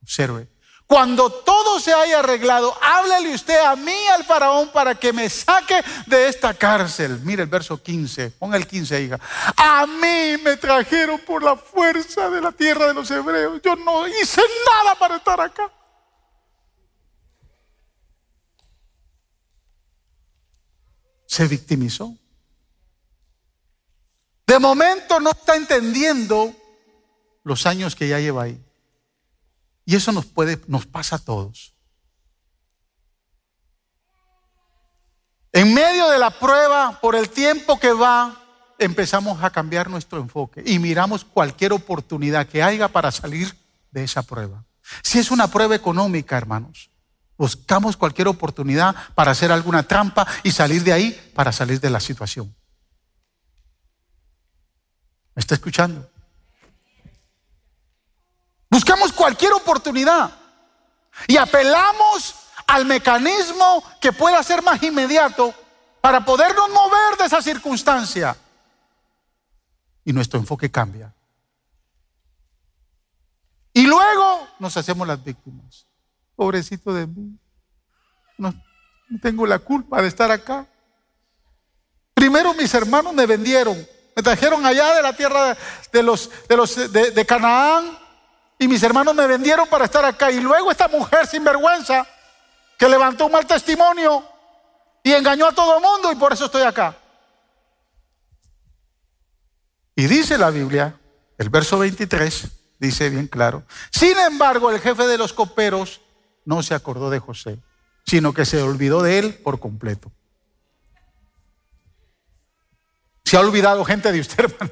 Observe. 0.01 0.47
Cuando 0.88 1.30
todo 1.30 1.82
se 1.82 1.93
haya 1.93 2.20
arreglado, 2.20 2.74
háblele 2.82 3.34
usted 3.34 3.59
a 3.59 3.76
mí, 3.76 4.07
al 4.14 4.24
faraón, 4.24 4.70
para 4.72 4.95
que 4.95 5.12
me 5.12 5.30
saque 5.30 5.84
de 6.07 6.30
esta 6.30 6.53
cárcel. 6.53 7.20
Mire 7.24 7.43
el 7.43 7.49
verso 7.49 7.82
15, 7.82 8.32
ponga 8.32 8.55
el 8.55 8.68
15, 8.68 9.01
hija. 9.01 9.20
A 9.57 9.86
mí 9.86 10.41
me 10.43 10.55
trajeron 10.55 11.20
por 11.20 11.43
la 11.43 11.57
fuerza 11.57 12.30
de 12.30 12.41
la 12.41 12.53
tierra 12.53 12.88
de 12.88 12.93
los 12.93 13.12
hebreos. 13.12 13.62
Yo 13.62 13.76
no 13.76 14.07
hice 14.07 14.41
nada 14.66 14.95
para 14.95 15.18
estar 15.18 15.39
acá. 15.41 15.70
Se 21.32 21.47
victimizó. 21.47 22.13
De 24.45 24.59
momento 24.59 25.21
no 25.21 25.32
está 25.32 25.55
entendiendo 25.55 26.53
los 27.45 27.65
años 27.65 27.95
que 27.95 28.09
ya 28.09 28.19
lleva 28.19 28.43
ahí. 28.43 28.61
Y 29.86 29.95
eso 29.95 30.11
nos 30.11 30.25
puede, 30.25 30.59
nos 30.67 30.86
pasa 30.86 31.15
a 31.15 31.19
todos. 31.19 31.73
En 35.53 35.73
medio 35.73 36.09
de 36.09 36.19
la 36.19 36.38
prueba, 36.38 36.99
por 36.99 37.15
el 37.15 37.29
tiempo 37.29 37.79
que 37.79 37.93
va, 37.93 38.38
empezamos 38.77 39.41
a 39.41 39.51
cambiar 39.51 39.89
nuestro 39.89 40.19
enfoque 40.19 40.61
y 40.65 40.79
miramos 40.79 41.23
cualquier 41.23 41.71
oportunidad 41.71 42.45
que 42.45 42.61
haya 42.61 42.89
para 42.89 43.09
salir 43.09 43.55
de 43.89 44.03
esa 44.03 44.21
prueba. 44.21 44.65
Si 45.01 45.17
es 45.17 45.32
una 45.32 45.47
prueba 45.47 45.75
económica, 45.75 46.38
hermanos, 46.38 46.90
buscamos 47.41 47.97
cualquier 47.97 48.27
oportunidad 48.27 48.95
para 49.15 49.31
hacer 49.31 49.51
alguna 49.51 49.81
trampa 49.81 50.27
y 50.43 50.51
salir 50.51 50.83
de 50.83 50.93
ahí 50.93 51.31
para 51.33 51.51
salir 51.51 51.79
de 51.79 51.89
la 51.89 51.99
situación. 51.99 52.55
¿Me 55.33 55.39
está 55.39 55.55
escuchando? 55.55 56.07
Buscamos 58.69 59.11
cualquier 59.11 59.53
oportunidad 59.53 60.31
y 61.27 61.35
apelamos 61.37 62.35
al 62.67 62.85
mecanismo 62.85 63.83
que 63.99 64.13
pueda 64.13 64.43
ser 64.43 64.61
más 64.61 64.83
inmediato 64.83 65.51
para 65.99 66.23
podernos 66.23 66.69
mover 66.69 67.17
de 67.17 67.25
esa 67.25 67.41
circunstancia. 67.41 68.37
Y 70.05 70.13
nuestro 70.13 70.39
enfoque 70.39 70.69
cambia. 70.69 71.11
Y 73.73 73.87
luego 73.87 74.47
nos 74.59 74.77
hacemos 74.77 75.07
las 75.07 75.23
víctimas. 75.23 75.87
Pobrecito 76.41 76.91
de 76.91 77.05
mí. 77.05 77.37
No, 78.35 78.51
tengo 79.21 79.45
la 79.45 79.59
culpa 79.59 80.01
de 80.01 80.07
estar 80.07 80.31
acá. 80.31 80.65
Primero 82.15 82.55
mis 82.55 82.73
hermanos 82.73 83.13
me 83.13 83.27
vendieron. 83.27 83.77
Me 84.15 84.23
trajeron 84.23 84.65
allá 84.65 84.95
de 84.95 85.03
la 85.03 85.13
tierra 85.15 85.55
de 85.91 87.25
Canaán 87.27 87.95
y 88.57 88.67
mis 88.67 88.81
hermanos 88.81 89.13
me 89.13 89.27
vendieron 89.27 89.69
para 89.69 89.85
estar 89.85 90.03
acá. 90.03 90.31
Y 90.31 90.39
luego 90.39 90.71
esta 90.71 90.87
mujer 90.87 91.27
sin 91.27 91.43
vergüenza 91.43 92.07
que 92.75 92.89
levantó 92.89 93.27
un 93.27 93.33
mal 93.33 93.45
testimonio 93.45 94.27
y 95.03 95.13
engañó 95.13 95.45
a 95.45 95.51
todo 95.51 95.77
el 95.77 95.83
mundo 95.83 96.11
y 96.11 96.15
por 96.15 96.33
eso 96.33 96.45
estoy 96.45 96.63
acá. 96.63 96.97
Y 99.95 100.07
dice 100.07 100.39
la 100.39 100.49
Biblia, 100.49 100.99
el 101.37 101.51
verso 101.51 101.77
23, 101.77 102.47
dice 102.79 103.11
bien 103.11 103.27
claro, 103.27 103.63
sin 103.91 104.17
embargo 104.17 104.71
el 104.71 104.79
jefe 104.79 105.05
de 105.05 105.19
los 105.19 105.33
coperos 105.33 106.01
no 106.51 106.61
se 106.63 106.73
acordó 106.73 107.09
de 107.09 107.19
José, 107.19 107.59
sino 108.05 108.33
que 108.33 108.43
se 108.43 108.61
olvidó 108.61 109.01
de 109.01 109.19
él 109.19 109.35
por 109.35 109.61
completo. 109.61 110.11
Se 113.23 113.37
ha 113.37 113.39
olvidado 113.39 113.85
gente 113.85 114.11
de 114.11 114.19
usted, 114.19 114.43
hermano. 114.43 114.71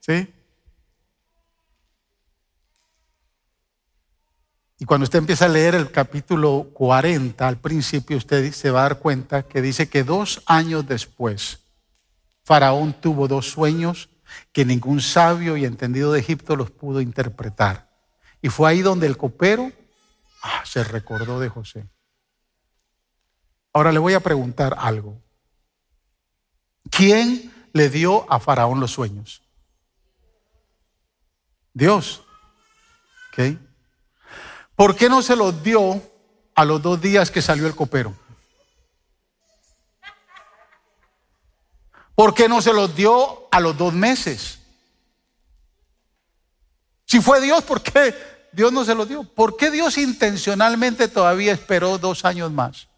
¿Sí? 0.00 0.32
Y 4.78 4.86
cuando 4.86 5.04
usted 5.04 5.18
empieza 5.18 5.44
a 5.44 5.48
leer 5.50 5.74
el 5.74 5.90
capítulo 5.90 6.70
40, 6.72 7.46
al 7.46 7.58
principio 7.58 8.16
usted 8.16 8.50
se 8.54 8.70
va 8.70 8.80
a 8.80 8.82
dar 8.84 8.98
cuenta 8.98 9.42
que 9.42 9.60
dice 9.60 9.90
que 9.90 10.04
dos 10.04 10.42
años 10.46 10.88
después, 10.88 11.58
Faraón 12.44 12.94
tuvo 12.94 13.28
dos 13.28 13.50
sueños 13.50 14.08
que 14.52 14.64
ningún 14.64 15.02
sabio 15.02 15.58
y 15.58 15.66
entendido 15.66 16.12
de 16.12 16.20
Egipto 16.20 16.56
los 16.56 16.70
pudo 16.70 17.02
interpretar. 17.02 17.90
Y 18.40 18.48
fue 18.48 18.70
ahí 18.70 18.80
donde 18.80 19.06
el 19.06 19.18
copero 19.18 19.70
ah, 20.42 20.62
se 20.64 20.84
recordó 20.84 21.40
de 21.40 21.48
José. 21.48 21.88
Ahora 23.72 23.92
le 23.92 23.98
voy 23.98 24.14
a 24.14 24.20
preguntar 24.20 24.76
algo. 24.78 25.22
¿Quién 26.90 27.52
le 27.72 27.88
dio 27.88 28.30
a 28.30 28.40
Faraón 28.40 28.80
los 28.80 28.90
sueños? 28.90 29.42
Dios. 31.72 32.22
¿Okay? 33.28 33.58
¿Por 34.74 34.96
qué 34.96 35.08
no 35.08 35.22
se 35.22 35.36
los 35.36 35.62
dio 35.62 36.02
a 36.54 36.64
los 36.64 36.82
dos 36.82 37.00
días 37.00 37.30
que 37.30 37.42
salió 37.42 37.66
el 37.66 37.76
copero? 37.76 38.14
¿Por 42.14 42.34
qué 42.34 42.48
no 42.48 42.60
se 42.60 42.72
los 42.72 42.94
dio 42.94 43.48
a 43.50 43.60
los 43.60 43.78
dos 43.78 43.94
meses? 43.94 44.58
Si 47.06 47.20
fue 47.20 47.40
Dios, 47.40 47.64
¿por 47.64 47.82
qué 47.82 48.14
Dios 48.52 48.72
no 48.72 48.84
se 48.84 48.94
los 48.94 49.08
dio? 49.08 49.24
¿Por 49.24 49.56
qué 49.56 49.70
Dios 49.70 49.96
intencionalmente 49.98 51.08
todavía 51.08 51.52
esperó 51.52 51.98
dos 51.98 52.24
años 52.24 52.50
más? 52.50 52.88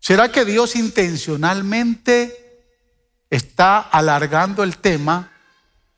¿Será 0.00 0.32
que 0.32 0.44
Dios 0.44 0.74
intencionalmente 0.76 2.66
está 3.28 3.78
alargando 3.78 4.64
el 4.64 4.78
tema 4.78 5.30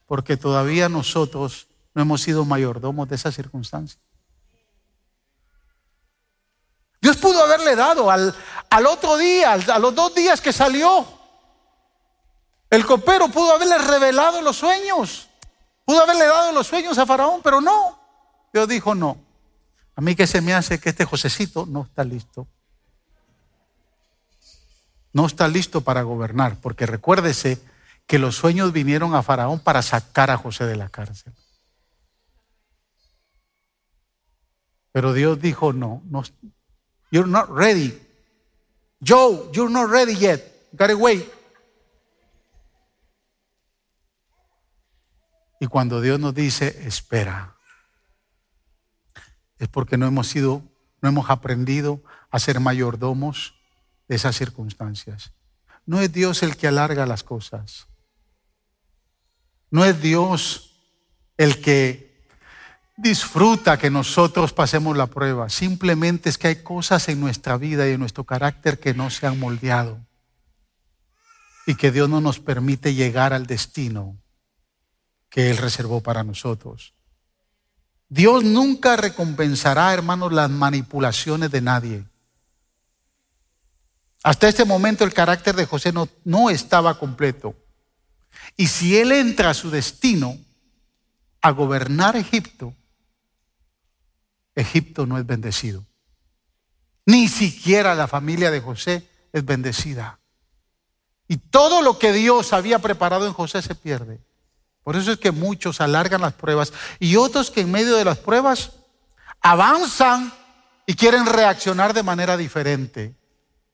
porque 0.07 0.37
todavía 0.37 0.89
nosotros 0.89 1.69
no 1.95 2.03
hemos 2.03 2.21
sido 2.21 2.45
mayordomos 2.45 3.09
de 3.09 3.15
esa 3.15 3.33
circunstancia? 3.33 4.01
Dios 7.01 7.17
pudo 7.17 7.43
haberle 7.43 7.75
dado 7.75 8.11
al, 8.11 8.35
al 8.69 8.87
otro 8.87 9.17
día, 9.17 9.53
a 9.53 9.79
los 9.79 9.95
dos 9.95 10.15
días 10.15 10.41
que 10.41 10.53
salió. 10.53 11.22
El 12.73 12.87
copero 12.87 13.29
pudo 13.29 13.55
haberle 13.55 13.77
revelado 13.77 14.41
los 14.41 14.57
sueños. 14.57 15.29
Pudo 15.85 16.05
haberle 16.05 16.25
dado 16.25 16.53
los 16.53 16.67
sueños 16.67 16.97
a 16.97 17.05
Faraón, 17.05 17.43
pero 17.45 17.61
no. 17.61 17.99
Dios 18.51 18.67
dijo 18.67 18.95
no. 18.95 19.19
A 19.95 20.01
mí 20.01 20.15
que 20.17 20.27
se 20.27 20.41
me 20.41 20.55
hace 20.55 20.81
que 20.81 20.89
este 20.89 21.05
Josecito 21.05 21.67
no 21.67 21.83
está 21.83 22.03
listo. 22.03 22.47
No 25.13 25.27
está 25.27 25.49
listo 25.49 25.83
para 25.83 26.01
gobernar, 26.01 26.57
porque 26.63 26.87
recuérdese 26.87 27.61
que 28.07 28.19
los 28.19 28.37
sueños 28.37 28.73
vinieron 28.73 29.15
a 29.15 29.23
Faraón 29.23 29.61
para 29.61 29.83
sacar 29.83 30.31
a 30.31 30.39
José 30.39 30.65
de 30.65 30.77
la 30.77 30.89
cárcel. 30.89 31.35
Pero 34.93 35.13
Dios 35.13 35.39
dijo 35.43 35.75
no, 35.75 36.01
no 36.07 36.23
You're 37.11 37.29
not 37.29 37.51
ready. 37.51 38.01
Joe, 39.05 39.51
you're 39.53 39.71
not 39.71 39.91
ready 39.91 40.17
yet. 40.17 40.71
gotta 40.75 40.97
wait. 40.97 41.42
Y 45.63 45.69
cuando 45.69 46.01
Dios 46.01 46.19
nos 46.19 46.35
dice, 46.35 46.89
espera, 46.89 47.55
es 49.61 49.69
porque 49.69 49.97
no 49.97 50.09
hemos 50.09 50.27
sido, 50.27 50.61
no 51.01 51.09
hemos 51.09 51.31
aprendido 51.31 52.03
a 52.33 52.41
ser 52.41 52.59
mayordomos 52.59 53.55
de 54.09 54.17
esas 54.17 54.35
circunstancias. 54.35 55.31
No 55.87 56.01
es 56.01 56.13
Dios 56.13 56.43
el 56.43 56.57
que 56.57 56.67
alarga 56.67 57.07
las 57.07 57.23
cosas. 57.23 57.87
No 59.71 59.85
es 59.85 60.03
Dios 60.03 60.75
el 61.37 61.61
que 61.61 62.27
disfruta 62.97 63.79
que 63.79 63.89
nosotros 63.89 64.53
pasemos 64.53 64.97
la 64.97 65.07
prueba. 65.07 65.49
Simplemente 65.49 66.29
es 66.29 66.39
que 66.39 66.49
hay 66.49 66.57
cosas 66.65 67.09
en 67.09 67.21
nuestra 67.21 67.57
vida 67.57 67.89
y 67.89 67.93
en 67.93 68.01
nuestro 68.01 68.25
carácter 68.25 68.81
que 68.81 68.95
no 68.95 69.11
se 69.11 69.29
han 69.29 69.39
moldeado. 69.39 70.05
Y 71.69 71.77
que 71.77 71.93
Dios 71.93 72.09
no 72.09 72.21
nos 72.21 72.41
permite 72.41 72.95
llegar 72.95 73.33
al 73.33 73.47
destino 73.47 74.22
que 75.33 75.51
Él 75.51 75.57
reservó 75.57 76.03
para 76.03 76.23
nosotros. 76.23 76.93
Dios 78.11 78.45
nunca 78.45 78.97
recompensará, 78.97 79.95
hermanos, 79.95 80.31
las 80.31 80.51
manipulaciones 80.51 81.51
de 81.51 81.63
nadie. 81.63 82.05
Hasta 84.23 84.47
este 84.47 84.67
momento 84.67 85.05
el 85.05 85.15
carácter 85.15 85.57
de 85.57 85.65
José 85.65 85.91
no, 85.91 86.07
no 86.25 86.51
estaba 86.51 86.99
completo. 86.99 87.57
Y 88.59 88.67
si 88.67 88.99
Él 88.99 89.11
entra 89.11 89.51
a 89.51 89.55
su 89.55 89.71
destino, 89.71 90.37
a 91.41 91.51
gobernar 91.51 92.15
Egipto, 92.15 92.75
Egipto 94.55 95.07
no 95.07 95.17
es 95.17 95.25
bendecido. 95.25 95.87
Ni 97.07 97.27
siquiera 97.27 97.95
la 97.95 98.07
familia 98.07 98.51
de 98.51 98.61
José 98.61 99.09
es 99.33 99.45
bendecida. 99.47 100.21
Y 101.27 101.39
todo 101.39 101.81
lo 101.81 101.99
que 101.99 102.13
Dios 102.13 102.53
había 102.53 102.81
preparado 102.81 103.27
en 103.27 103.33
José 103.33 103.63
se 103.63 103.75
pierde. 103.75 104.21
Por 104.83 104.97
eso 104.97 105.13
es 105.13 105.19
que 105.19 105.31
muchos 105.31 105.81
alargan 105.81 106.21
las 106.21 106.33
pruebas 106.33 106.73
y 106.99 107.17
otros 107.17 107.51
que 107.51 107.61
en 107.61 107.71
medio 107.71 107.97
de 107.97 108.05
las 108.05 108.19
pruebas 108.19 108.73
avanzan 109.41 110.33
y 110.87 110.95
quieren 110.95 111.27
reaccionar 111.27 111.95
de 111.95 112.03
manera 112.03 112.37
diferente. 112.37 113.15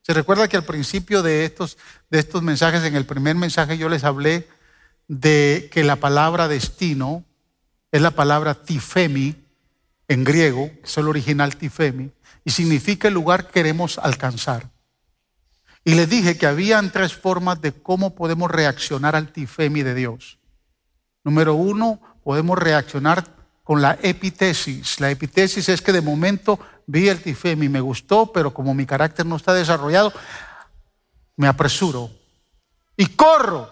Se 0.01 0.13
recuerda 0.13 0.47
que 0.47 0.57
al 0.57 0.63
principio 0.65 1.21
de 1.21 1.45
estos, 1.45 1.77
de 2.09 2.19
estos 2.19 2.41
mensajes, 2.41 2.83
en 2.83 2.95
el 2.95 3.05
primer 3.05 3.35
mensaje 3.35 3.77
yo 3.77 3.89
les 3.89 4.03
hablé 4.03 4.47
de 5.07 5.69
que 5.71 5.83
la 5.83 5.97
palabra 5.97 6.47
destino 6.47 7.23
es 7.91 8.01
la 8.01 8.11
palabra 8.11 8.55
tifemi, 8.55 9.35
en 10.07 10.23
griego, 10.23 10.71
es 10.83 10.97
el 10.97 11.07
original 11.07 11.55
tifemi, 11.57 12.11
y 12.43 12.51
significa 12.51 13.07
el 13.07 13.13
lugar 13.13 13.47
que 13.47 13.53
queremos 13.53 13.99
alcanzar. 13.99 14.69
Y 15.83 15.93
les 15.93 16.09
dije 16.09 16.37
que 16.37 16.47
habían 16.47 16.91
tres 16.91 17.13
formas 17.13 17.61
de 17.61 17.71
cómo 17.71 18.15
podemos 18.15 18.49
reaccionar 18.49 19.15
al 19.15 19.31
tifemi 19.31 19.83
de 19.83 19.93
Dios. 19.93 20.38
Número 21.29 21.53
uno, 21.53 21.99
podemos 22.23 22.57
reaccionar 22.57 23.23
con 23.63 23.83
la 23.83 23.99
epitesis. 24.01 24.99
La 24.99 25.11
epitesis 25.11 25.69
es 25.69 25.79
que 25.79 25.91
de 25.91 26.01
momento 26.01 26.59
vi 26.87 27.07
el 27.07 27.21
tifemi, 27.21 27.69
me 27.69 27.81
gustó, 27.81 28.31
pero 28.31 28.51
como 28.51 28.73
mi 28.73 28.87
carácter 28.87 29.27
no 29.27 29.35
está 29.35 29.53
desarrollado, 29.53 30.11
me 31.35 31.47
apresuro 31.47 32.09
y 32.97 33.05
corro. 33.09 33.69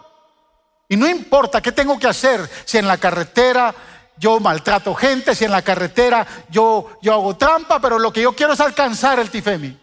Y 0.87 0.97
no 0.97 1.07
importa 1.07 1.59
qué 1.59 1.71
tengo 1.71 1.97
que 1.97 2.05
hacer, 2.05 2.47
si 2.63 2.77
en 2.77 2.85
la 2.85 2.99
carretera 2.99 3.73
yo 4.19 4.39
maltrato 4.39 4.93
gente, 4.93 5.33
si 5.33 5.45
en 5.45 5.51
la 5.51 5.63
carretera 5.63 6.27
yo, 6.51 6.99
yo 7.01 7.11
hago 7.11 7.37
trampa, 7.37 7.79
pero 7.79 7.97
lo 7.97 8.13
que 8.13 8.21
yo 8.21 8.33
quiero 8.33 8.53
es 8.53 8.59
alcanzar 8.59 9.17
el 9.17 9.31
tifemi. 9.31 9.75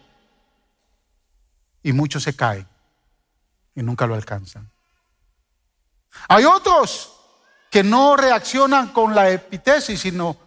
Y 1.83 1.91
muchos 1.91 2.23
se 2.23 2.37
caen 2.37 2.65
y 3.75 3.83
nunca 3.83 4.07
lo 4.07 4.15
alcanzan. 4.15 4.71
Hay 6.29 6.45
otros 6.45 7.14
que 7.75 7.83
no 7.83 8.15
reaccionan 8.15 8.93
con 8.93 9.13
la 9.13 9.29
epitesis, 9.29 9.99
sino, 9.99 10.37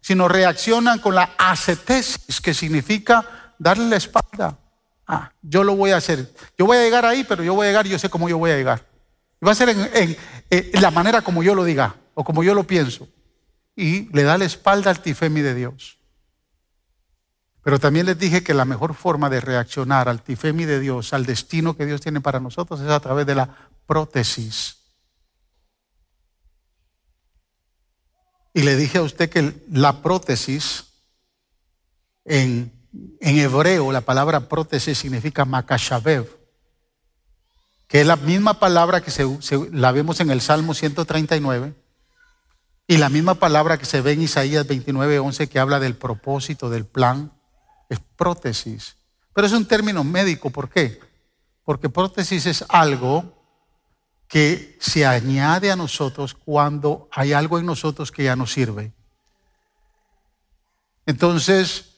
sino 0.00 0.28
reaccionan 0.28 1.00
con 1.00 1.12
la 1.12 1.30
acetesis, 1.36 2.40
que 2.40 2.54
significa 2.54 3.52
darle 3.58 3.88
la 3.88 3.96
espalda. 3.96 4.56
Ah, 5.04 5.32
yo 5.42 5.64
lo 5.64 5.74
voy 5.74 5.90
a 5.90 5.96
hacer. 5.96 6.32
Yo 6.56 6.66
voy 6.66 6.76
a 6.76 6.84
llegar 6.84 7.04
ahí, 7.04 7.24
pero 7.24 7.42
yo 7.42 7.54
voy 7.54 7.66
a 7.66 7.70
llegar 7.70 7.88
y 7.88 7.90
yo 7.90 7.98
sé 7.98 8.08
cómo 8.08 8.28
yo 8.28 8.38
voy 8.38 8.52
a 8.52 8.56
llegar. 8.56 8.86
Va 9.44 9.50
a 9.50 9.54
ser 9.56 9.70
en 9.70 10.80
la 10.80 10.92
manera 10.92 11.22
como 11.22 11.42
yo 11.42 11.56
lo 11.56 11.64
diga 11.64 11.96
o 12.14 12.22
como 12.22 12.44
yo 12.44 12.54
lo 12.54 12.62
pienso 12.62 13.08
y 13.74 14.08
le 14.16 14.22
da 14.22 14.38
la 14.38 14.44
espalda 14.44 14.92
al 14.92 15.00
tifemi 15.02 15.40
de 15.40 15.56
Dios. 15.56 15.98
Pero 17.64 17.80
también 17.80 18.06
les 18.06 18.20
dije 18.20 18.44
que 18.44 18.54
la 18.54 18.66
mejor 18.66 18.94
forma 18.94 19.28
de 19.28 19.40
reaccionar 19.40 20.08
al 20.08 20.22
tifemi 20.22 20.64
de 20.64 20.78
Dios, 20.78 21.12
al 21.12 21.26
destino 21.26 21.76
que 21.76 21.86
Dios 21.86 22.00
tiene 22.00 22.20
para 22.20 22.38
nosotros, 22.38 22.80
es 22.80 22.88
a 22.88 23.00
través 23.00 23.26
de 23.26 23.34
la 23.34 23.48
prótesis. 23.84 24.77
Y 28.54 28.62
le 28.62 28.76
dije 28.76 28.98
a 28.98 29.02
usted 29.02 29.28
que 29.28 29.54
la 29.70 30.02
prótesis, 30.02 30.84
en, 32.24 32.72
hebreo, 33.20 33.92
la 33.92 34.00
palabra 34.00 34.48
prótesis 34.48 34.98
significa 34.98 35.44
makashabev, 35.44 36.26
que 37.86 38.00
es 38.00 38.06
la 38.06 38.16
misma 38.16 38.58
palabra 38.58 39.00
que 39.00 39.12
la 39.72 39.92
vemos 39.92 40.20
en 40.20 40.30
el 40.30 40.40
Salmo 40.40 40.74
139 40.74 41.74
y 42.86 42.96
la 42.96 43.10
misma 43.10 43.34
palabra 43.34 43.78
que 43.78 43.84
se 43.84 44.00
ve 44.00 44.12
en 44.12 44.22
Isaías 44.22 44.66
29, 44.66 45.18
11, 45.18 45.48
que 45.48 45.58
habla 45.58 45.78
del 45.78 45.94
propósito, 45.94 46.70
del 46.70 46.86
plan, 46.86 47.32
es 47.88 48.00
prótesis. 48.16 48.96
Pero 49.34 49.46
es 49.46 49.52
un 49.52 49.66
término 49.66 50.04
médico, 50.04 50.50
¿por 50.50 50.70
qué? 50.70 50.98
Porque 51.64 51.90
prótesis 51.90 52.46
es 52.46 52.64
algo 52.68 53.37
que 54.28 54.76
se 54.80 55.06
añade 55.06 55.72
a 55.72 55.76
nosotros 55.76 56.34
cuando 56.34 57.08
hay 57.10 57.32
algo 57.32 57.58
en 57.58 57.66
nosotros 57.66 58.12
que 58.12 58.24
ya 58.24 58.36
no 58.36 58.46
sirve. 58.46 58.92
Entonces, 61.06 61.96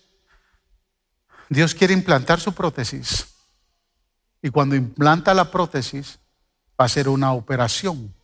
Dios 1.49 1.75
quiere 1.75 1.93
implantar 1.93 2.41
su 2.41 2.53
prótesis. 2.53 3.27
Y 4.41 4.51
cuando 4.51 4.77
implanta 4.77 5.35
la 5.35 5.51
prótesis, 5.51 6.19
va 6.81 6.85
a 6.85 6.89
ser 6.89 7.09
una 7.09 7.33
operación 7.33 8.15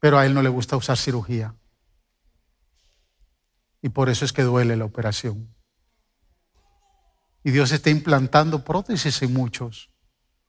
pero 0.00 0.18
a 0.18 0.26
él 0.26 0.34
no 0.34 0.42
le 0.42 0.48
gusta 0.48 0.76
usar 0.76 0.96
cirugía. 0.96 1.54
Y 3.82 3.88
por 3.88 4.08
eso 4.08 4.24
es 4.24 4.32
que 4.32 4.42
duele 4.42 4.76
la 4.76 4.84
operación. 4.84 5.54
Y 7.44 7.50
Dios 7.50 7.72
está 7.72 7.90
implantando 7.90 8.64
prótesis 8.64 9.22
en 9.22 9.32
muchos. 9.32 9.90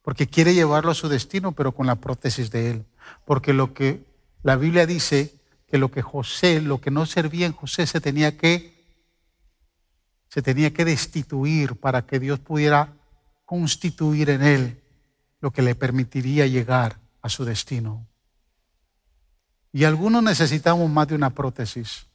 Porque 0.09 0.25
quiere 0.25 0.55
llevarlo 0.55 0.89
a 0.89 0.95
su 0.95 1.07
destino, 1.07 1.51
pero 1.51 1.71
con 1.71 1.85
la 1.85 1.93
prótesis 1.93 2.49
de 2.49 2.71
él. 2.71 2.85
Porque 3.25 3.53
lo 3.53 3.75
que 3.75 4.03
la 4.41 4.55
Biblia 4.55 4.87
dice 4.87 5.35
que 5.67 5.77
lo 5.77 5.91
que 5.91 6.01
José, 6.01 6.61
lo 6.61 6.81
que 6.81 6.89
no 6.89 7.05
servía 7.05 7.45
en 7.45 7.53
José 7.53 7.85
se 7.85 8.01
tenía 8.01 8.35
que 8.35 8.73
se 10.27 10.41
tenía 10.41 10.73
que 10.73 10.83
destituir 10.83 11.75
para 11.75 12.07
que 12.07 12.19
Dios 12.19 12.39
pudiera 12.39 12.97
constituir 13.45 14.31
en 14.31 14.41
él 14.41 14.81
lo 15.41 15.51
que 15.51 15.61
le 15.61 15.75
permitiría 15.75 16.47
llegar 16.47 16.97
a 17.21 17.29
su 17.29 17.45
destino. 17.45 18.07
Y 19.71 19.83
algunos 19.83 20.23
necesitamos 20.23 20.89
más 20.89 21.07
de 21.07 21.13
una 21.13 21.29
prótesis. 21.29 22.07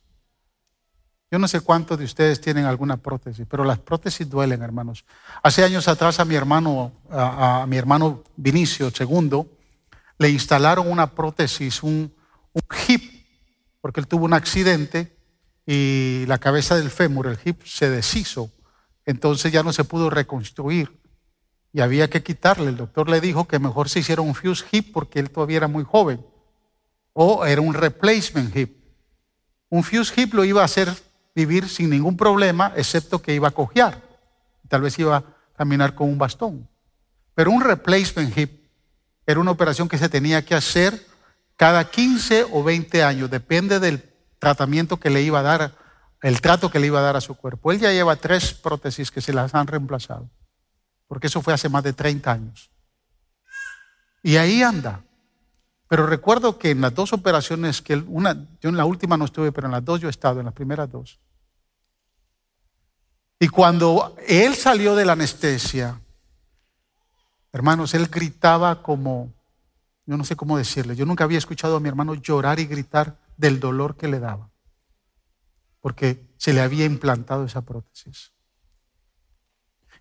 Yo 1.34 1.40
no 1.40 1.48
sé 1.48 1.62
cuántos 1.62 1.98
de 1.98 2.04
ustedes 2.04 2.40
tienen 2.40 2.64
alguna 2.64 2.96
prótesis, 2.96 3.44
pero 3.50 3.64
las 3.64 3.80
prótesis 3.80 4.30
duelen, 4.30 4.62
hermanos. 4.62 5.04
Hace 5.42 5.64
años 5.64 5.88
atrás 5.88 6.20
a 6.20 6.24
mi 6.24 6.36
hermano, 6.36 6.92
a, 7.10 7.66
mi 7.66 7.76
hermano 7.76 8.22
Vinicio 8.36 8.92
II, 8.96 9.42
le 10.16 10.30
instalaron 10.30 10.88
una 10.88 11.10
prótesis, 11.10 11.82
un, 11.82 12.14
un 12.52 12.62
hip, 12.86 13.26
porque 13.80 13.98
él 13.98 14.06
tuvo 14.06 14.26
un 14.26 14.32
accidente 14.32 15.16
y 15.66 16.24
la 16.28 16.38
cabeza 16.38 16.76
del 16.76 16.88
fémur, 16.88 17.26
el 17.26 17.38
hip, 17.44 17.64
se 17.64 17.90
deshizo. 17.90 18.52
Entonces 19.04 19.50
ya 19.50 19.64
no 19.64 19.72
se 19.72 19.82
pudo 19.82 20.10
reconstruir 20.10 21.00
y 21.72 21.80
había 21.80 22.08
que 22.08 22.22
quitarle. 22.22 22.68
El 22.68 22.76
doctor 22.76 23.10
le 23.10 23.20
dijo 23.20 23.48
que 23.48 23.58
mejor 23.58 23.88
se 23.88 23.98
hiciera 23.98 24.22
un 24.22 24.36
fuse 24.36 24.64
hip 24.70 24.92
porque 24.92 25.18
él 25.18 25.30
todavía 25.30 25.56
era 25.56 25.66
muy 25.66 25.82
joven. 25.82 26.24
O 27.12 27.44
era 27.44 27.60
un 27.60 27.74
replacement 27.74 28.54
hip. 28.56 28.84
Un 29.68 29.82
fuse 29.82 30.12
hip 30.16 30.32
lo 30.32 30.44
iba 30.44 30.62
a 30.62 30.66
hacer 30.66 30.94
vivir 31.34 31.68
sin 31.68 31.90
ningún 31.90 32.16
problema, 32.16 32.72
excepto 32.76 33.20
que 33.20 33.34
iba 33.34 33.48
a 33.48 33.52
cojear. 33.52 34.00
Tal 34.68 34.82
vez 34.82 34.98
iba 34.98 35.16
a 35.16 35.24
caminar 35.56 35.94
con 35.94 36.08
un 36.08 36.18
bastón. 36.18 36.68
Pero 37.34 37.50
un 37.50 37.62
replacement 37.62 38.36
hip 38.36 38.64
era 39.26 39.40
una 39.40 39.50
operación 39.50 39.88
que 39.88 39.98
se 39.98 40.08
tenía 40.08 40.44
que 40.44 40.54
hacer 40.54 41.06
cada 41.56 41.90
15 41.90 42.46
o 42.52 42.62
20 42.62 43.02
años, 43.02 43.30
depende 43.30 43.80
del 43.80 44.02
tratamiento 44.38 44.98
que 44.98 45.10
le 45.10 45.22
iba 45.22 45.40
a 45.40 45.42
dar, 45.42 45.74
el 46.22 46.40
trato 46.40 46.70
que 46.70 46.78
le 46.78 46.88
iba 46.88 46.98
a 46.98 47.02
dar 47.02 47.16
a 47.16 47.20
su 47.20 47.34
cuerpo. 47.34 47.72
Él 47.72 47.80
ya 47.80 47.92
lleva 47.92 48.16
tres 48.16 48.54
prótesis 48.54 49.10
que 49.10 49.20
se 49.20 49.32
las 49.32 49.54
han 49.54 49.66
reemplazado, 49.66 50.28
porque 51.06 51.28
eso 51.28 51.42
fue 51.42 51.54
hace 51.54 51.68
más 51.68 51.84
de 51.84 51.92
30 51.92 52.32
años. 52.32 52.70
Y 54.22 54.36
ahí 54.36 54.62
anda. 54.62 55.04
Pero 55.94 56.08
recuerdo 56.08 56.58
que 56.58 56.72
en 56.72 56.80
las 56.80 56.92
dos 56.92 57.12
operaciones, 57.12 57.80
que 57.80 57.94
una, 57.94 58.48
yo 58.60 58.68
en 58.68 58.76
la 58.76 58.84
última 58.84 59.16
no 59.16 59.26
estuve, 59.26 59.52
pero 59.52 59.68
en 59.68 59.70
las 59.70 59.84
dos 59.84 60.00
yo 60.00 60.08
he 60.08 60.10
estado, 60.10 60.40
en 60.40 60.46
las 60.46 60.52
primeras 60.52 60.90
dos. 60.90 61.20
Y 63.38 63.46
cuando 63.46 64.16
él 64.26 64.56
salió 64.56 64.96
de 64.96 65.04
la 65.04 65.12
anestesia, 65.12 66.00
hermanos, 67.52 67.94
él 67.94 68.08
gritaba 68.08 68.82
como, 68.82 69.32
yo 70.04 70.16
no 70.16 70.24
sé 70.24 70.34
cómo 70.34 70.58
decirle, 70.58 70.96
yo 70.96 71.06
nunca 71.06 71.22
había 71.22 71.38
escuchado 71.38 71.76
a 71.76 71.80
mi 71.80 71.88
hermano 71.88 72.16
llorar 72.16 72.58
y 72.58 72.66
gritar 72.66 73.16
del 73.36 73.60
dolor 73.60 73.96
que 73.96 74.08
le 74.08 74.18
daba, 74.18 74.50
porque 75.80 76.26
se 76.38 76.52
le 76.52 76.60
había 76.60 76.86
implantado 76.86 77.44
esa 77.44 77.60
prótesis. 77.60 78.32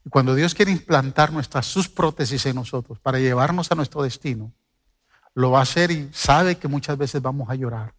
Y 0.03 0.09
cuando 0.09 0.33
Dios 0.33 0.55
quiere 0.55 0.71
implantar 0.71 1.31
nuestras 1.31 1.67
sus 1.67 1.87
prótesis 1.87 2.47
en 2.47 2.55
nosotros 2.55 2.97
para 2.97 3.19
llevarnos 3.19 3.71
a 3.71 3.75
nuestro 3.75 4.01
destino, 4.01 4.51
lo 5.35 5.51
va 5.51 5.59
a 5.59 5.63
hacer 5.63 5.91
y 5.91 6.09
sabe 6.13 6.57
que 6.57 6.67
muchas 6.67 6.97
veces 6.97 7.21
vamos 7.21 7.49
a 7.49 7.55
llorar, 7.55 7.93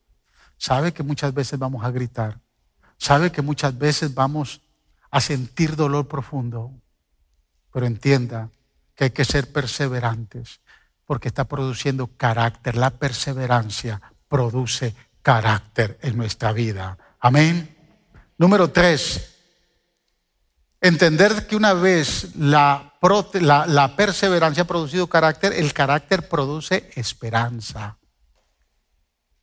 sabe 0.56 0.92
que 0.92 1.02
muchas 1.02 1.34
veces 1.34 1.58
vamos 1.58 1.84
a 1.84 1.90
gritar, 1.90 2.40
sabe 2.96 3.32
que 3.32 3.42
muchas 3.42 3.76
veces 3.76 4.14
vamos 4.14 4.60
a 5.10 5.20
sentir 5.20 5.76
dolor 5.76 6.08
profundo, 6.08 6.72
pero 7.72 7.86
entienda 7.86 8.50
que 8.94 9.04
hay 9.04 9.10
que 9.10 9.24
ser 9.24 9.52
perseverantes 9.52 10.60
porque 11.04 11.28
está 11.28 11.44
produciendo 11.44 12.08
carácter. 12.16 12.76
La 12.76 12.90
perseverancia 12.90 14.00
produce 14.28 14.94
carácter 15.22 15.98
en 16.02 16.16
nuestra 16.16 16.52
vida. 16.52 16.96
Amén. 17.20 17.76
Número 18.38 18.70
tres, 18.70 19.33
entender 20.84 21.46
que 21.46 21.56
una 21.56 21.72
vez 21.72 22.36
la, 22.36 22.92
perseverancia 23.96 24.64
ha 24.64 24.66
producido 24.66 25.06
carácter, 25.06 25.54
el 25.54 25.72
carácter 25.72 26.28
produce 26.28 26.90
esperanza. 26.94 27.96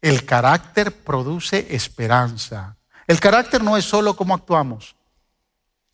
El 0.01 0.23
carácter 0.23 1.03
produce 1.03 1.65
esperanza. 1.71 2.77
El 3.07 3.19
carácter 3.19 3.63
no 3.63 3.75
es 3.75 3.85
solo 3.85 4.15
cómo 4.15 4.35
actuamos. 4.35 4.95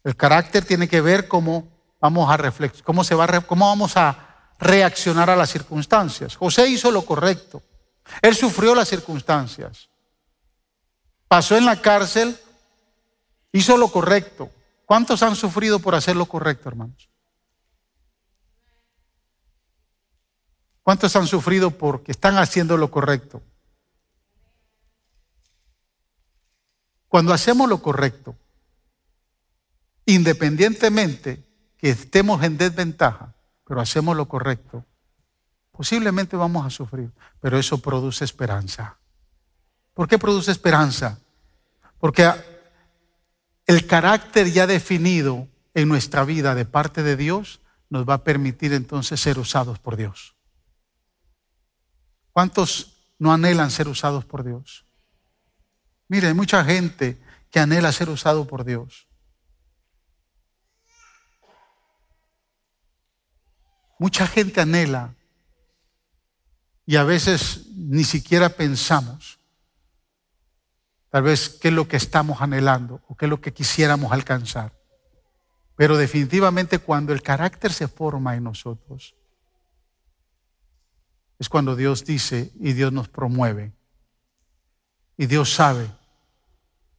El 0.04 0.18
carácter 0.18 0.66
tiene 0.66 0.89
que 0.89 1.00
ver 1.00 1.30
cómo 1.30 1.66
vamos 2.02 2.30
a 2.30 2.36
reflexionar, 2.36 2.86
cómo, 2.86 3.04
se 3.06 3.16
va, 3.16 3.39
cómo 3.41 3.68
vamos 3.68 3.95
a 3.95 4.52
reaccionar 4.60 5.30
a 5.30 5.38
las 5.38 5.50
circunstancias. 5.50 6.36
José 6.36 6.68
hizo 6.68 6.91
lo 6.91 7.04
correcto. 7.04 7.64
Él 8.22 8.36
sufrió 8.36 8.76
las 8.76 8.89
circunstancias. 8.89 9.88
Pasó 11.30 11.56
en 11.56 11.66
la 11.66 11.82
cárcel, 11.82 12.38
hizo 13.54 13.78
lo 13.78 13.88
correcto. 13.88 14.52
¿Cuántos 14.88 15.22
han 15.22 15.36
sufrido 15.36 15.78
por 15.78 15.94
hacer 15.94 16.16
lo 16.16 16.26
correcto, 16.26 16.70
hermanos? 16.70 17.08
¿Cuántos 20.82 21.16
han 21.16 21.28
sufrido 21.28 21.70
porque 21.70 22.12
están 22.12 22.38
haciendo 22.38 22.76
lo 22.76 22.90
correcto? 22.90 23.44
Cuando 27.08 27.32
hacemos 27.32 27.70
lo 27.70 27.84
correcto, 27.84 28.36
independientemente 30.08 31.46
que 31.78 31.92
estemos 31.92 32.42
en 32.44 32.58
desventaja, 32.58 33.36
pero 33.64 33.80
hacemos 33.80 34.18
lo 34.18 34.28
correcto, 34.28 34.84
Posiblemente 35.78 36.36
vamos 36.36 36.66
a 36.66 36.72
sufrir, 36.72 37.12
pero 37.40 37.60
eso 37.60 37.78
produce 37.78 38.26
esperanza. 38.26 38.98
¿Por 39.94 40.08
qué 40.08 40.18
produce 40.18 40.50
esperanza? 40.50 41.20
Porque 42.00 42.28
el 43.68 43.86
carácter 43.86 44.51
ya 44.51 44.65
definido 44.65 45.47
en 45.74 45.89
nuestra 45.89 46.24
vida 46.24 46.55
de 46.55 46.65
parte 46.65 47.03
de 47.03 47.18
Dios 47.18 47.59
nos 47.89 48.07
va 48.07 48.15
a 48.15 48.24
permitir 48.24 48.74
entonces 48.74 49.20
ser 49.20 49.38
usados 49.38 49.78
por 49.78 49.97
Dios. 49.97 50.36
¿Cuántos 52.32 52.93
no 53.20 53.34
anhelan 53.34 53.70
ser 53.70 53.88
usados 53.88 54.26
por 54.26 54.43
Dios? 54.43 54.86
Mire, 56.07 56.28
hay 56.28 56.34
mucha 56.34 56.63
gente 56.63 57.22
que 57.51 57.59
anhela 57.59 57.91
ser 57.91 58.09
usado 58.09 58.47
por 58.47 58.63
Dios. 58.63 59.07
Mucha 63.99 64.28
gente 64.28 64.61
anhela 64.61 65.15
y 66.86 66.95
a 66.95 67.03
veces 67.03 67.68
ni 67.76 68.03
siquiera 68.03 68.49
pensamos 68.49 69.37
tal 71.10 71.24
vez 71.24 71.49
qué 71.49 71.70
es 71.70 71.74
lo 71.74 71.88
que 71.88 71.97
estamos 71.97 72.41
anhelando 72.41 73.01
o 73.08 73.16
qué 73.16 73.26
es 73.26 73.30
lo 73.30 73.41
que 73.41 73.53
quisiéramos 73.53 74.12
alcanzar. 74.12 74.74
Pero 75.76 75.97
definitivamente 75.97 76.80
cuando 76.80 77.14
el 77.14 77.22
carácter 77.22 77.72
se 77.72 77.88
forma 77.88 78.36
en 78.36 78.43
nosotros, 78.43 79.16
es 81.39 81.49
cuando 81.49 81.76
Dios 81.76 82.03
dice 82.03 82.51
y 82.60 82.74
Dios 82.74 82.91
nos 82.91 83.08
promueve. 83.08 83.74
Y 85.18 85.28
Dios 85.28 85.53
sabe 85.53 85.86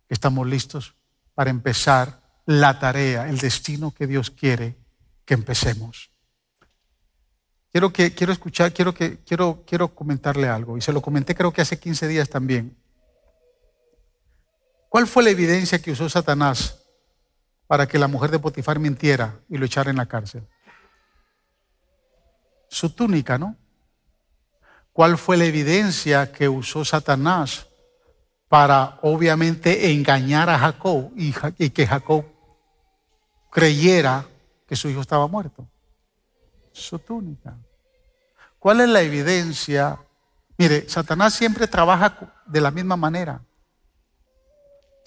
que 0.06 0.14
estamos 0.14 0.46
listos 0.46 0.94
para 1.34 1.50
empezar 1.50 2.20
la 2.46 2.78
tarea, 2.78 3.28
el 3.28 3.38
destino 3.38 3.92
que 3.92 4.06
Dios 4.06 4.30
quiere 4.30 4.76
que 5.24 5.34
empecemos. 5.34 6.11
Quiero, 7.70 7.92
que, 7.92 8.14
quiero 8.14 8.32
escuchar, 8.32 8.72
quiero, 8.72 8.94
que, 8.94 9.18
quiero, 9.18 9.62
quiero 9.66 9.94
comentarle 9.94 10.48
algo, 10.48 10.78
y 10.78 10.80
se 10.80 10.92
lo 10.92 11.02
comenté 11.02 11.34
creo 11.34 11.52
que 11.52 11.61
hace 11.61 11.78
15 11.78 12.09
días 12.09 12.30
también. 12.30 12.76
¿Cuál 14.89 15.07
fue 15.07 15.22
la 15.22 15.30
evidencia 15.30 15.80
que 15.80 15.93
usó 15.93 16.09
Satanás 16.09 16.78
para 17.66 17.86
que 17.86 17.99
la 17.99 18.09
mujer 18.09 18.30
de 18.30 18.39
Potifar 18.39 18.78
mintiera 18.78 19.41
y 19.49 19.59
lo 19.59 19.66
echara 19.66 19.91
en 19.91 19.97
la 19.97 20.07
cárcel? 20.07 20.47
Su 22.68 22.91
túnica, 22.91 23.39
¿no? 23.39 23.57
¿Cuál 24.93 25.18
fue 25.18 25.36
la 25.36 25.45
evidencia 25.45 26.32
que 26.32 26.49
usó 26.49 26.84
Satanás 26.84 27.66
para 28.49 28.99
obviamente 29.03 29.93
engañar 29.93 30.49
a 30.49 30.59
Jacob 30.59 31.12
y, 31.16 31.34
y 31.59 31.70
que 31.70 31.86
Jacob 31.86 32.24
creyera 33.51 34.26
que 34.66 34.76
su 34.76 34.89
hijo 34.89 35.01
estaba 35.01 35.26
muerto? 35.28 35.68
su 36.78 36.99
túnica. 36.99 37.57
¿Cuál 38.59 38.80
es 38.80 38.89
la 38.89 39.03
evidencia? 39.03 39.99
Mire, 40.57 40.89
Satanás 40.89 41.34
siempre 41.34 41.66
trabaja 41.66 42.43
de 42.47 42.61
la 42.61 42.70
misma 42.70 42.97
manera. 42.97 43.43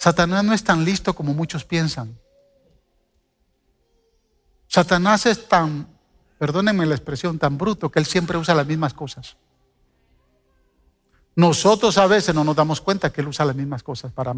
Satanás 0.02 0.42
no 0.42 0.52
es 0.52 0.64
tan 0.64 0.84
listo 0.84 1.14
como 1.14 1.32
muchos 1.32 1.64
piensan. 1.64 2.18
Satanás 4.66 5.26
es 5.26 5.46
tan, 5.46 5.86
perdónenme 6.40 6.86
la 6.86 6.96
expresión, 6.96 7.38
tan 7.38 7.56
bruto 7.56 7.88
que 7.88 8.00
él 8.00 8.06
siempre 8.06 8.36
usa 8.36 8.52
las 8.52 8.66
mismas 8.66 8.94
cosas. 8.94 9.36
Nosotros 11.36 11.98
a 11.98 12.08
veces 12.08 12.34
no 12.34 12.42
nos 12.42 12.56
damos 12.56 12.80
cuenta 12.80 13.12
que 13.12 13.20
él 13.20 13.28
usa 13.28 13.44
las 13.44 13.54
mismas 13.54 13.84
cosas 13.84 14.10
para, 14.10 14.34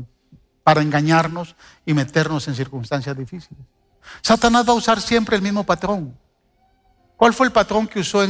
para 0.63 0.83
engañarnos 0.83 1.57
y 1.87 1.95
meternos 1.95 2.47
en 2.47 2.55
circunstancias 2.55 3.17
difíciles. 3.17 3.65
Satanás 4.21 4.69
va 4.69 4.73
a 4.73 4.77
usar 4.77 5.01
siempre 5.01 5.37
el 5.37 5.41
mismo 5.41 5.65
patrón. 5.65 6.15
¿Cuál 7.17 7.33
fue 7.33 7.47
el 7.47 7.55
patrón 7.55 7.89
que 7.89 8.01
usó 8.01 8.23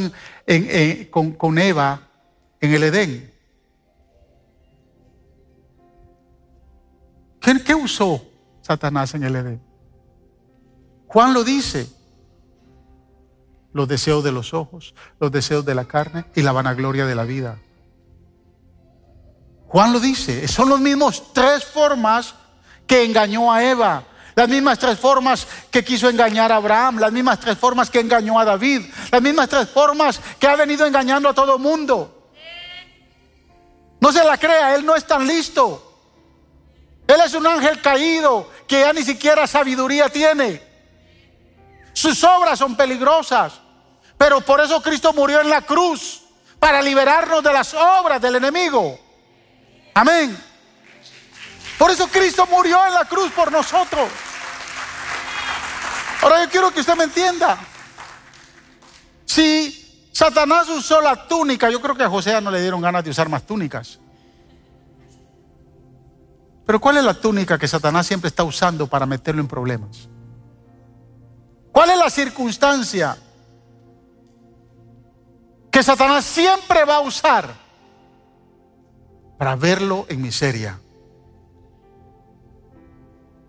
con, 1.11 1.33
con 1.33 1.59
Eva 1.59 2.01
en 2.61 2.75
el 2.75 2.85
Edén? 2.85 3.34
¿Qué, 7.45 7.63
¿Qué, 7.63 7.75
usó 7.75 8.25
Satanás 8.63 9.15
en 9.15 9.25
el 9.25 9.37
Edén? 9.37 9.63
Juan 11.07 11.35
lo 11.35 11.45
dice. 11.45 11.87
Los 13.75 13.87
deseos 13.87 14.25
de 14.25 14.33
los 14.33 14.55
ojos, 14.55 14.95
los 15.21 15.31
deseos 15.31 15.65
de 15.65 15.75
la 15.75 15.85
carne 15.85 16.25
y 16.35 16.43
la 16.43 16.53
vanagloria 16.53 17.07
de 17.07 17.15
la 17.15 17.25
vida. 17.25 17.59
Juan 19.67 19.93
lo 19.93 20.01
dice. 20.01 20.49
Son 20.49 20.69
los 20.69 20.81
mismos 20.81 21.35
tres 21.35 21.65
formas 21.65 22.35
que 22.87 23.05
engañó 23.05 23.53
a 23.53 23.63
Eva. 23.63 24.05
Las 24.37 24.49
mismas 24.49 24.79
tres 24.79 24.99
formas 24.99 25.47
que 25.71 25.85
quiso 25.85 26.09
engañar 26.09 26.51
a 26.51 26.57
Abraham, 26.57 26.99
las 26.99 27.13
mismas 27.13 27.39
tres 27.39 27.57
formas 27.59 27.91
que 27.91 28.01
engañó 28.01 28.39
a 28.39 28.45
David, 28.45 28.83
las 29.13 29.23
mismas 29.23 29.49
tres 29.49 29.69
formas 29.69 30.21
que 30.41 30.49
ha 30.49 30.57
venido 30.57 30.87
engañando 30.87 31.29
a 31.29 31.35
todo 31.35 31.59
mundo. 31.59 32.33
No 34.01 34.13
se 34.13 34.25
la 34.25 34.37
crea, 34.39 34.75
él 34.75 34.85
no 34.85 34.97
es 34.97 35.07
tan 35.07 35.27
listo. 35.27 35.94
Él 37.07 37.21
es 37.25 37.35
un 37.35 37.47
ángel 37.47 37.81
caído 37.81 38.51
que 38.67 38.81
ya 38.81 38.93
ni 38.93 39.03
siquiera 39.03 39.47
sabiduría 39.47 40.09
tiene. 40.09 40.63
Sus 41.93 42.25
obras 42.25 42.59
son 42.59 42.77
peligrosas, 42.77 43.53
pero 44.17 44.41
por 44.41 44.61
eso 44.61 44.83
Cristo 44.83 45.13
murió 45.13 45.41
en 45.41 45.51
la 45.51 45.63
cruz, 45.63 46.23
para 46.65 46.81
liberarnos 46.81 47.43
de 47.43 47.53
las 47.53 47.75
obras 47.75 48.23
del 48.23 48.37
enemigo. 48.37 48.99
Amén. 49.93 50.35
Por 51.77 51.91
eso 51.91 52.09
Cristo 52.09 52.47
murió 52.47 52.87
en 52.87 52.95
la 52.95 53.05
cruz 53.05 53.31
por 53.33 53.53
nosotros. 53.53 54.09
Ahora 56.23 56.43
yo 56.43 56.51
quiero 56.51 56.73
que 56.73 56.81
usted 56.81 56.97
me 56.97 57.05
entienda. 57.05 57.59
Si 59.27 60.09
Satanás 60.11 60.67
usó 60.71 61.03
la 61.03 61.29
túnica, 61.29 61.69
yo 61.69 61.83
creo 61.83 61.95
que 61.95 62.05
a 62.05 62.09
José 62.09 62.41
no 62.41 62.51
le 62.51 62.63
dieron 62.63 62.81
ganas 62.81 63.05
de 63.05 63.11
usar 63.11 63.29
más 63.29 63.47
túnicas. 63.47 63.99
Pero 66.67 66.81
¿cuál 66.81 66.97
es 66.97 67.05
la 67.05 67.15
túnica 67.15 67.59
que 67.59 67.69
Satanás 67.69 68.07
siempre 68.07 68.29
está 68.29 68.43
usando 68.45 68.87
para 68.87 69.07
meterlo 69.07 69.41
en 69.41 69.49
problemas? 69.49 70.09
¿Cuál 71.73 71.91
es 71.91 71.99
la 71.99 72.09
circunstancia 72.09 73.17
que 75.71 75.83
Satanás 75.83 76.25
siempre 76.25 76.85
va 76.85 76.97
a 76.97 77.01
usar 77.01 77.53
para 79.37 79.57
verlo 79.57 80.07
en 80.09 80.23
miseria? 80.23 80.79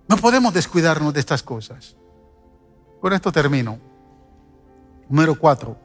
No 0.07 0.17
podemos 0.17 0.53
descuidarnos 0.53 1.13
de 1.13 1.19
estas 1.19 1.41
cosas. 1.41 1.95
Con 2.99 3.13
esto 3.13 3.31
termino. 3.31 3.79
Número 5.07 5.37
cuatro. 5.37 5.77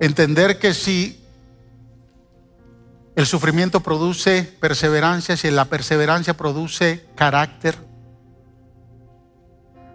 Entender 0.00 0.58
que 0.58 0.72
si 0.72 1.27
el 3.18 3.26
sufrimiento 3.26 3.80
produce 3.80 4.44
perseverancia, 4.44 5.36
si 5.36 5.50
la 5.50 5.64
perseverancia 5.64 6.36
produce 6.36 7.04
carácter, 7.16 7.76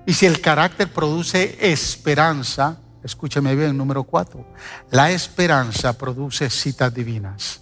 y 0.06 0.12
si 0.12 0.26
el 0.26 0.42
carácter 0.42 0.92
produce 0.92 1.58
esperanza, 1.72 2.82
escúcheme 3.02 3.56
bien, 3.56 3.78
número 3.78 4.04
cuatro, 4.04 4.46
la 4.92 5.10
esperanza 5.12 5.98
produce 5.98 6.50
citas 6.50 6.94
divinas. 6.94 7.62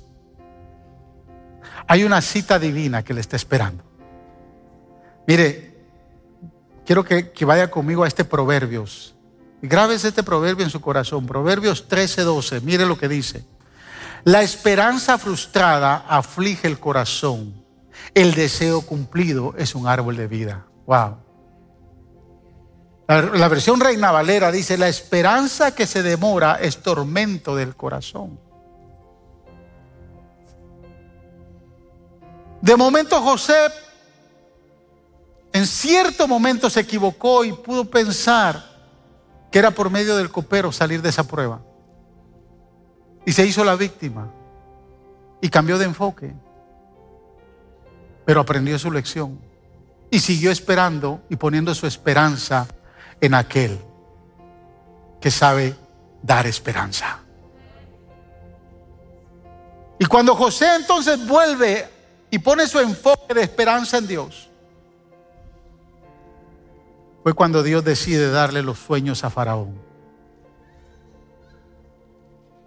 Hay 1.85 2.05
una 2.05 2.21
cita 2.21 2.57
divina 2.57 3.03
que 3.03 3.13
le 3.13 3.21
está 3.21 3.35
esperando. 3.35 3.83
Mire, 5.27 5.75
quiero 6.87 7.03
que, 7.05 7.31
vaya 7.45 7.69
conmigo 7.69 8.03
a 8.03 8.07
este 8.07 8.25
Proverbios. 8.25 9.13
Grábese 9.61 10.07
este 10.07 10.23
proverbio 10.23 10.65
en 10.65 10.71
su 10.71 10.81
corazón. 10.81 11.27
Proverbios 11.27 11.87
13, 11.87 12.23
12. 12.23 12.61
Mire 12.61 12.87
lo 12.87 12.97
que 12.97 13.07
dice. 13.07 13.45
La 14.23 14.41
esperanza 14.41 15.17
frustrada 15.17 16.05
aflige 16.07 16.67
el 16.67 16.79
corazón. 16.79 17.65
El 18.13 18.33
deseo 18.33 18.81
cumplido 18.81 19.53
es 19.57 19.75
un 19.75 19.87
árbol 19.87 20.17
de 20.17 20.27
vida. 20.27 20.65
Wow. 20.85 21.17
La, 23.07 23.47
versión 23.47 23.79
Reina 23.79 24.11
Valera 24.11 24.51
dice, 24.51 24.77
la 24.77 24.87
esperanza 24.87 25.75
que 25.75 25.85
se 25.85 26.01
demora 26.01 26.55
es 26.61 26.77
tormento 26.77 27.55
del 27.55 27.75
corazón. 27.75 28.39
De 32.61 32.75
momento 32.77 33.19
José 33.21 33.55
en 35.53 35.67
cierto 35.67 36.27
momento 36.27 36.69
se 36.69 36.79
equivocó 36.79 37.43
y 37.43 37.51
pudo 37.51 37.85
pensar 37.85 38.63
que 39.51 39.59
era 39.59 39.71
por 39.71 39.89
medio 39.89 40.15
del 40.15 40.31
copero 40.31 40.71
salir 40.71 41.01
de 41.01 41.09
esa 41.09 41.25
prueba. 41.25 41.61
Y 43.25 43.31
se 43.31 43.45
hizo 43.45 43.63
la 43.63 43.75
víctima 43.75 44.29
y 45.41 45.49
cambió 45.49 45.77
de 45.77 45.85
enfoque. 45.85 46.33
Pero 48.25 48.41
aprendió 48.41 48.77
su 48.77 48.91
lección 48.91 49.39
y 50.09 50.19
siguió 50.19 50.51
esperando 50.51 51.21
y 51.29 51.35
poniendo 51.35 51.73
su 51.73 51.87
esperanza 51.87 52.67
en 53.19 53.33
aquel 53.33 53.79
que 55.19 55.31
sabe 55.31 55.75
dar 56.21 56.45
esperanza. 56.47 57.19
Y 59.99 60.05
cuando 60.05 60.35
José 60.35 60.75
entonces 60.75 61.25
vuelve 61.27 61.87
y 62.31 62.39
pone 62.39 62.67
su 62.67 62.79
enfoque 62.79 63.33
de 63.33 63.43
esperanza 63.43 63.97
en 63.97 64.07
Dios, 64.07 64.49
fue 67.23 67.33
cuando 67.33 67.61
Dios 67.61 67.83
decide 67.83 68.31
darle 68.31 68.63
los 68.63 68.79
sueños 68.79 69.23
a 69.23 69.29
Faraón. 69.29 69.90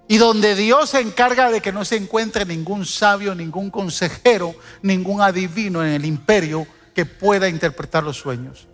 Y 0.07 0.19
donde 0.19 0.55
Dios 0.55 0.91
se 0.91 1.01
encarga 1.01 1.51
de 1.51 1.61
que 1.61 1.73
no 1.73 1.85
se 1.85 1.97
encuentre 1.97 2.45
ningún 2.45 2.85
sabio, 2.85 3.35
ningún 3.35 3.71
consejero, 3.71 4.55
ningún 4.83 5.23
adivino 5.23 5.83
en 5.85 5.93
el 5.93 6.05
imperio 6.05 6.67
que 6.95 7.07
pueda 7.07 7.49
interpretar 7.49 8.03
los 8.03 8.19
sueños. 8.19 8.67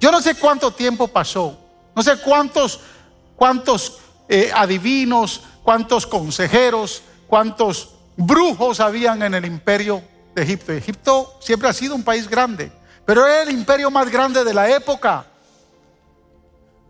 Yo 0.00 0.10
no 0.10 0.22
sé 0.22 0.34
cuánto 0.34 0.70
tiempo 0.70 1.08
pasó, 1.08 1.58
no 1.94 2.02
sé 2.02 2.16
cuántos, 2.18 2.80
cuántos 3.36 3.98
eh, 4.28 4.50
adivinos, 4.54 5.42
cuántos 5.62 6.06
consejeros, 6.06 7.02
cuántos 7.26 7.90
brujos 8.16 8.80
habían 8.80 9.22
en 9.22 9.34
el 9.34 9.44
imperio 9.44 10.02
de 10.34 10.42
Egipto. 10.42 10.72
Egipto 10.72 11.38
siempre 11.40 11.68
ha 11.68 11.72
sido 11.72 11.94
un 11.94 12.02
país 12.02 12.28
grande 12.28 12.72
pero 13.04 13.26
era 13.26 13.42
el 13.42 13.50
imperio 13.50 13.90
más 13.90 14.10
grande 14.10 14.44
de 14.44 14.54
la 14.54 14.70
época. 14.70 15.26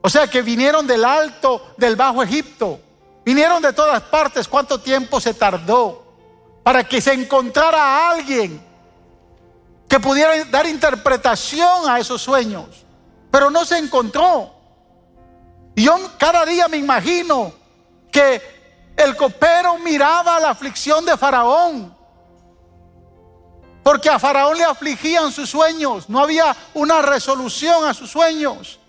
O 0.00 0.08
sea 0.08 0.26
que 0.26 0.42
vinieron 0.42 0.86
del 0.86 1.04
alto, 1.04 1.74
del 1.76 1.96
bajo 1.96 2.22
Egipto. 2.22 2.80
Vinieron 3.24 3.62
de 3.62 3.72
todas 3.72 4.02
partes. 4.02 4.46
¿Cuánto 4.48 4.80
tiempo 4.80 5.20
se 5.20 5.34
tardó 5.34 6.04
para 6.62 6.84
que 6.84 7.00
se 7.00 7.12
encontrara 7.12 7.78
a 7.78 8.10
alguien 8.10 8.62
que 9.88 10.00
pudiera 10.00 10.44
dar 10.46 10.66
interpretación 10.66 11.88
a 11.88 11.98
esos 11.98 12.20
sueños? 12.22 12.84
Pero 13.30 13.50
no 13.50 13.64
se 13.64 13.78
encontró. 13.78 14.52
Y 15.74 15.84
yo 15.84 15.96
cada 16.18 16.44
día 16.44 16.68
me 16.68 16.76
imagino 16.76 17.52
que 18.12 18.40
el 18.96 19.16
copero 19.16 19.78
miraba 19.78 20.38
la 20.38 20.50
aflicción 20.50 21.04
de 21.04 21.16
Faraón 21.16 21.94
porque 23.84 24.08
a 24.08 24.18
Faraón 24.18 24.56
le 24.56 24.64
afligían 24.64 25.30
sus 25.30 25.50
sueños. 25.50 26.08
No 26.08 26.18
había 26.18 26.56
una 26.72 27.02
resolución 27.02 27.84
a 27.84 27.92
sus 27.92 28.10
sueños. 28.10 28.80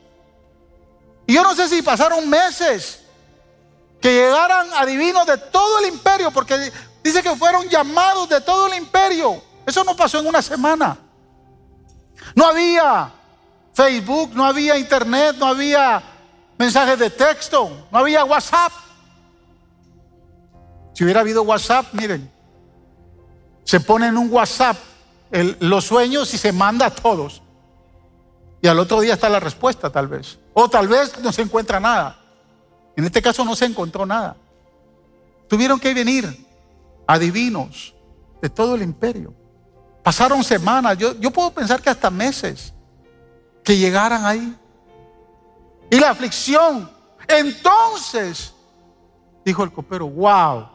Y 1.27 1.33
yo 1.33 1.43
no 1.43 1.53
sé 1.53 1.67
si 1.67 1.81
pasaron 1.81 2.27
meses 2.29 3.04
que 4.01 4.13
llegaran 4.13 4.67
adivinos 4.73 5.25
de 5.25 5.37
todo 5.37 5.79
el 5.79 5.87
imperio, 5.87 6.31
porque 6.31 6.71
dice 7.03 7.23
que 7.23 7.35
fueron 7.35 7.67
llamados 7.69 8.29
de 8.29 8.41
todo 8.41 8.67
el 8.67 8.75
imperio. 8.75 9.41
Eso 9.65 9.83
no 9.83 9.95
pasó 9.95 10.19
en 10.19 10.27
una 10.27 10.41
semana. 10.41 10.97
No 12.35 12.45
había 12.45 13.11
Facebook, 13.73 14.31
no 14.33 14.45
había 14.45 14.77
internet, 14.77 15.35
no 15.37 15.47
había 15.47 16.01
mensajes 16.57 16.97
de 16.99 17.09
texto, 17.09 17.87
no 17.91 17.97
había 17.97 18.23
WhatsApp. 18.23 18.71
Si 20.93 21.03
hubiera 21.03 21.21
habido 21.21 21.43
WhatsApp, 21.43 21.87
miren, 21.93 22.31
se 23.63 23.79
pone 23.79 24.07
en 24.07 24.17
un 24.17 24.31
WhatsApp 24.31 24.77
los 25.59 25.83
sueños 25.83 26.33
y 26.33 26.37
se 26.37 26.51
manda 26.51 26.85
a 26.85 26.89
todos. 26.91 27.41
Y 28.61 28.67
al 28.67 28.79
otro 28.79 29.01
día 29.01 29.15
está 29.15 29.27
la 29.27 29.39
respuesta 29.39 29.89
tal 29.89 30.07
vez. 30.07 30.39
O 30.53 30.69
tal 30.69 30.87
vez 30.87 31.19
no 31.19 31.31
se 31.31 31.41
encuentra 31.41 31.79
nada. 31.79 32.17
En 32.95 33.05
este 33.05 33.21
caso 33.21 33.43
no 33.43 33.55
se 33.55 33.65
encontró 33.65 34.05
nada. 34.05 34.35
Tuvieron 35.47 35.79
que 35.79 35.93
venir 35.93 36.45
adivinos 37.05 37.93
de 38.41 38.49
todo 38.49 38.75
el 38.75 38.81
imperio. 38.81 39.33
Pasaron 40.03 40.43
semanas, 40.43 40.97
yo, 40.97 41.19
yo 41.19 41.31
puedo 41.31 41.51
pensar 41.51 41.81
que 41.81 41.89
hasta 41.89 42.09
meses, 42.09 42.73
que 43.63 43.77
llegaran 43.77 44.25
ahí. 44.25 44.55
Y 45.89 45.99
la 45.99 46.11
aflicción. 46.11 46.89
Entonces, 47.27 48.53
dijo 49.43 49.63
el 49.63 49.71
copero, 49.71 50.07
wow, 50.07 50.67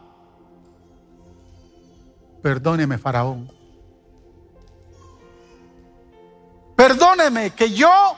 Perdóneme, 2.41 2.97
Faraón. 2.97 3.51
Perdóneme 6.75 7.51
que 7.51 7.71
yo 7.71 8.15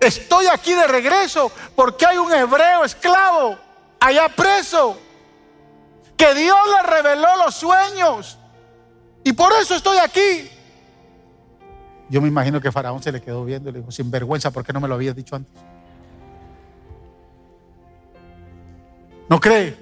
Estoy 0.00 0.46
aquí 0.46 0.74
de 0.74 0.86
regreso 0.86 1.50
porque 1.74 2.06
hay 2.06 2.18
un 2.18 2.32
hebreo 2.32 2.84
esclavo 2.84 3.58
allá 4.00 4.28
preso 4.28 4.96
que 6.16 6.34
Dios 6.34 6.58
le 6.76 6.90
reveló 6.90 7.36
los 7.44 7.54
sueños 7.54 8.38
y 9.24 9.32
por 9.32 9.52
eso 9.52 9.74
estoy 9.74 9.98
aquí. 9.98 10.50
Yo 12.08 12.22
me 12.22 12.28
imagino 12.28 12.60
que 12.60 12.72
Faraón 12.72 13.02
se 13.02 13.12
le 13.12 13.20
quedó 13.20 13.44
viendo 13.44 13.68
y 13.68 13.72
le 13.72 13.80
dijo, 13.80 13.90
sin 13.90 14.10
vergüenza, 14.10 14.50
¿por 14.50 14.64
qué 14.64 14.72
no 14.72 14.80
me 14.80 14.88
lo 14.88 14.94
habías 14.94 15.14
dicho 15.14 15.36
antes? 15.36 15.52
¿No 19.28 19.38
cree? 19.38 19.76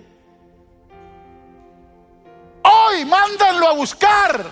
Hoy 2.65 3.05
mándenlo 3.05 3.69
a 3.69 3.75
buscar. 3.75 4.45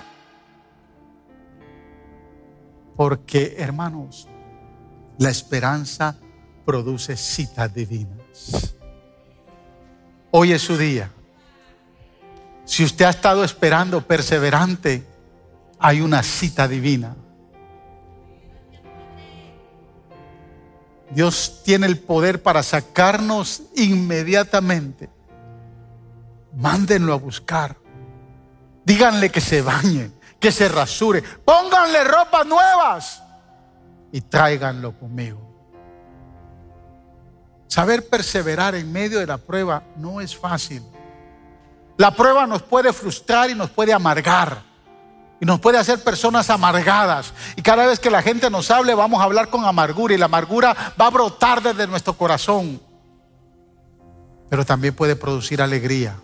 Porque, 2.96 3.56
hermanos, 3.58 4.28
la 5.18 5.30
esperanza 5.30 6.16
produce 6.64 7.16
citas 7.16 7.72
divinas. 7.72 8.74
Hoy 10.30 10.52
es 10.52 10.62
su 10.62 10.76
día. 10.76 11.10
Si 12.64 12.82
usted 12.82 13.04
ha 13.04 13.10
estado 13.10 13.44
esperando 13.44 14.06
perseverante, 14.06 15.06
hay 15.78 16.00
una 16.00 16.22
cita 16.22 16.66
divina. 16.66 17.14
Dios 21.10 21.60
tiene 21.64 21.86
el 21.86 21.98
poder 21.98 22.42
para 22.42 22.62
sacarnos 22.62 23.62
inmediatamente. 23.76 25.08
Mándenlo 26.56 27.12
a 27.12 27.16
buscar. 27.16 27.76
Díganle 28.84 29.30
que 29.30 29.40
se 29.40 29.62
bañe, 29.62 30.10
que 30.40 30.50
se 30.50 30.68
rasure. 30.68 31.22
Pónganle 31.22 32.02
ropas 32.04 32.46
nuevas 32.46 33.23
y 34.14 34.20
tráiganlo 34.20 34.92
conmigo. 34.92 35.40
Saber 37.66 38.08
perseverar 38.08 38.76
en 38.76 38.92
medio 38.92 39.18
de 39.18 39.26
la 39.26 39.38
prueba 39.38 39.82
no 39.96 40.20
es 40.20 40.36
fácil. 40.36 40.84
La 41.96 42.14
prueba 42.14 42.46
nos 42.46 42.62
puede 42.62 42.92
frustrar 42.92 43.50
y 43.50 43.56
nos 43.56 43.70
puede 43.70 43.92
amargar. 43.92 44.62
Y 45.40 45.44
nos 45.44 45.58
puede 45.58 45.78
hacer 45.78 46.00
personas 46.04 46.48
amargadas. 46.48 47.32
Y 47.56 47.62
cada 47.62 47.86
vez 47.86 47.98
que 47.98 48.08
la 48.08 48.22
gente 48.22 48.48
nos 48.50 48.70
hable 48.70 48.94
vamos 48.94 49.20
a 49.20 49.24
hablar 49.24 49.48
con 49.48 49.64
amargura 49.64 50.14
y 50.14 50.18
la 50.18 50.26
amargura 50.26 50.94
va 50.98 51.08
a 51.08 51.10
brotar 51.10 51.60
desde 51.60 51.88
nuestro 51.88 52.12
corazón. 52.12 52.80
Pero 54.48 54.64
también 54.64 54.94
puede 54.94 55.16
producir 55.16 55.60
alegría. 55.60 56.14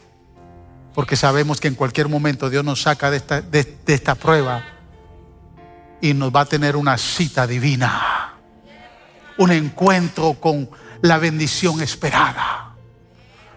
Porque 0.95 1.17
sabemos 1.17 1.61
que 1.61 1.67
en 1.67 1.75
cualquier 1.75 2.07
momento 2.07 2.51
Dios 2.51 2.65
nos 2.65 2.83
saca 2.83 3.11
de 3.11 3.17
esta, 3.17 3.41
de, 3.41 3.77
esta 3.89 4.15
prueba 4.15 4.63
y 6.01 6.15
nos 6.15 6.35
va 6.35 6.41
a 6.41 6.47
tener 6.47 6.77
una 6.77 6.97
cita 6.99 7.47
divina. 7.47 8.35
Un 9.39 9.53
encuentro 9.53 10.35
con 10.35 10.69
la 11.03 11.19
bendición 11.19 11.81
esperada. 11.83 12.75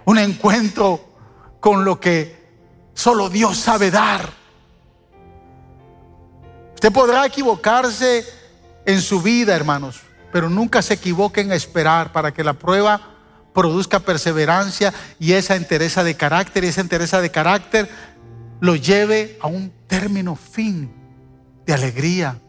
Un 0.06 0.18
encuentro 0.18 1.14
con 1.60 1.86
lo 1.86 2.00
que 2.00 2.44
solo 2.94 3.30
Dios 3.30 3.58
sabe 3.58 3.92
dar. 3.92 4.30
Usted 6.76 6.92
podrá 6.92 7.26
equivocarse 7.26 8.26
en 8.86 9.02
su 9.02 9.22
vida, 9.22 9.56
hermanos, 9.56 10.02
pero 10.32 10.50
nunca 10.50 10.82
se 10.82 10.96
equivoque 10.96 11.42
en 11.42 11.52
esperar 11.52 12.12
para 12.12 12.34
que 12.34 12.44
la 12.44 12.54
prueba 12.54 13.14
produzca 13.54 14.00
perseverancia 14.00 14.94
y 15.20 15.34
esa 15.34 15.56
entereza 15.56 16.04
de 16.04 16.16
carácter 16.16 16.64
y 16.64 16.68
esa 16.68 16.82
entereza 16.82 17.22
de 17.22 17.32
carácter 17.32 17.90
lo 18.60 18.76
lleve 18.76 19.38
a 19.42 19.48
un 19.48 19.72
término 19.88 20.36
fin 20.36 21.03
de 21.66 21.74
alegría 21.74 22.40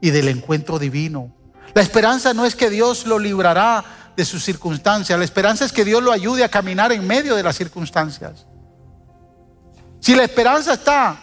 y 0.00 0.10
del 0.10 0.28
encuentro 0.28 0.78
divino. 0.78 1.34
La 1.74 1.82
esperanza 1.82 2.34
no 2.34 2.44
es 2.44 2.56
que 2.56 2.70
Dios 2.70 3.06
lo 3.06 3.18
librará 3.18 4.12
de 4.16 4.24
sus 4.24 4.42
circunstancias, 4.44 5.18
la 5.18 5.24
esperanza 5.24 5.64
es 5.64 5.72
que 5.72 5.84
Dios 5.84 6.02
lo 6.02 6.12
ayude 6.12 6.44
a 6.44 6.48
caminar 6.48 6.92
en 6.92 7.06
medio 7.06 7.36
de 7.36 7.42
las 7.42 7.56
circunstancias. 7.56 8.46
Si 10.00 10.14
la 10.14 10.24
esperanza 10.24 10.74
está 10.74 11.18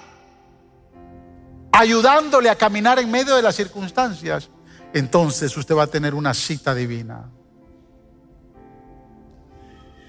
ayudándole 1.71 2.49
a 2.49 2.55
caminar 2.55 2.99
en 2.99 3.11
medio 3.11 3.35
de 3.35 3.41
las 3.41 3.55
circunstancias, 3.55 4.49
entonces 4.93 5.55
usted 5.57 5.75
va 5.75 5.83
a 5.83 5.87
tener 5.87 6.15
una 6.15 6.33
cita 6.33 6.73
divina. 6.73 7.29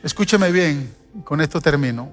Escúcheme 0.03 0.53
bien, 0.53 0.95
con 1.25 1.41
esto 1.41 1.61
termino. 1.61 2.11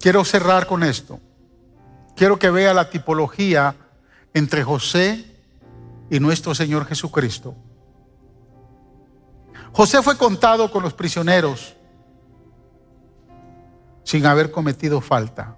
Quiero 0.00 0.24
cerrar 0.24 0.66
con 0.66 0.82
esto. 0.82 1.20
Quiero 2.16 2.38
que 2.38 2.50
vea 2.50 2.74
la 2.74 2.90
tipología 2.90 3.74
entre 4.34 4.62
José 4.62 5.24
y 6.10 6.20
nuestro 6.20 6.54
Señor 6.54 6.86
Jesucristo. 6.86 7.54
José 9.72 10.02
fue 10.02 10.16
contado 10.16 10.70
con 10.70 10.82
los 10.82 10.92
prisioneros 10.92 11.74
sin 14.04 14.26
haber 14.26 14.50
cometido 14.50 15.00
falta. 15.00 15.56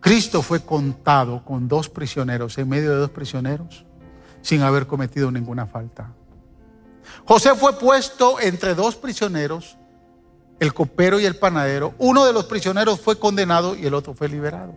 Cristo 0.00 0.42
fue 0.42 0.60
contado 0.60 1.44
con 1.44 1.66
dos 1.66 1.88
prisioneros, 1.88 2.56
en 2.58 2.68
medio 2.68 2.90
de 2.90 2.96
dos 2.96 3.10
prisioneros, 3.10 3.84
sin 4.42 4.62
haber 4.62 4.86
cometido 4.86 5.30
ninguna 5.30 5.66
falta. 5.66 6.12
José 7.24 7.54
fue 7.54 7.76
puesto 7.78 8.38
entre 8.40 8.74
dos 8.74 8.94
prisioneros, 8.94 9.76
el 10.60 10.72
copero 10.72 11.18
y 11.18 11.24
el 11.24 11.36
panadero. 11.36 11.94
Uno 11.98 12.24
de 12.24 12.32
los 12.32 12.44
prisioneros 12.44 13.00
fue 13.00 13.18
condenado 13.18 13.74
y 13.74 13.86
el 13.86 13.94
otro 13.94 14.14
fue 14.14 14.28
liberado. 14.28 14.74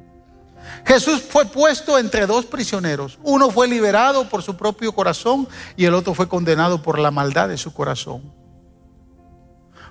Jesús 0.86 1.22
fue 1.22 1.46
puesto 1.46 1.98
entre 1.98 2.26
dos 2.26 2.46
prisioneros. 2.46 3.20
Uno 3.24 3.52
fue 3.52 3.68
liberado 3.68 4.28
por 4.28 4.42
su 4.42 4.58
propio 4.58 4.94
corazón 4.94 5.48
y 5.76 5.86
el 5.86 5.94
otro 5.94 6.14
fue 6.14 6.28
condenado 6.28 6.82
por 6.82 7.00
la 7.00 7.12
maldad 7.12 7.50
de 7.50 7.58
su 7.58 7.74
corazón. 7.74 8.34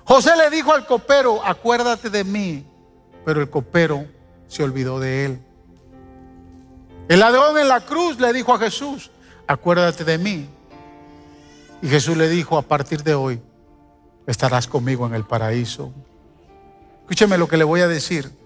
José 0.03 0.35
le 0.35 0.49
dijo 0.49 0.73
al 0.73 0.85
copero, 0.85 1.45
acuérdate 1.45 2.09
de 2.09 2.23
mí, 2.23 2.65
pero 3.23 3.41
el 3.41 3.49
copero 3.49 4.05
se 4.47 4.63
olvidó 4.63 4.99
de 4.99 5.25
él. 5.25 5.41
El 7.07 7.19
ladrón 7.19 7.57
en 7.57 7.67
la 7.67 7.81
cruz 7.81 8.19
le 8.19 8.33
dijo 8.33 8.53
a 8.53 8.59
Jesús, 8.59 9.11
acuérdate 9.47 10.03
de 10.03 10.17
mí. 10.17 10.49
Y 11.81 11.87
Jesús 11.87 12.17
le 12.17 12.29
dijo, 12.29 12.57
a 12.57 12.61
partir 12.61 13.03
de 13.03 13.13
hoy 13.13 13.41
estarás 14.27 14.67
conmigo 14.67 15.05
en 15.07 15.13
el 15.13 15.25
paraíso. 15.25 15.91
Escúcheme 17.01 17.37
lo 17.37 17.47
que 17.47 17.57
le 17.57 17.63
voy 17.63 17.81
a 17.81 17.87
decir. 17.87 18.40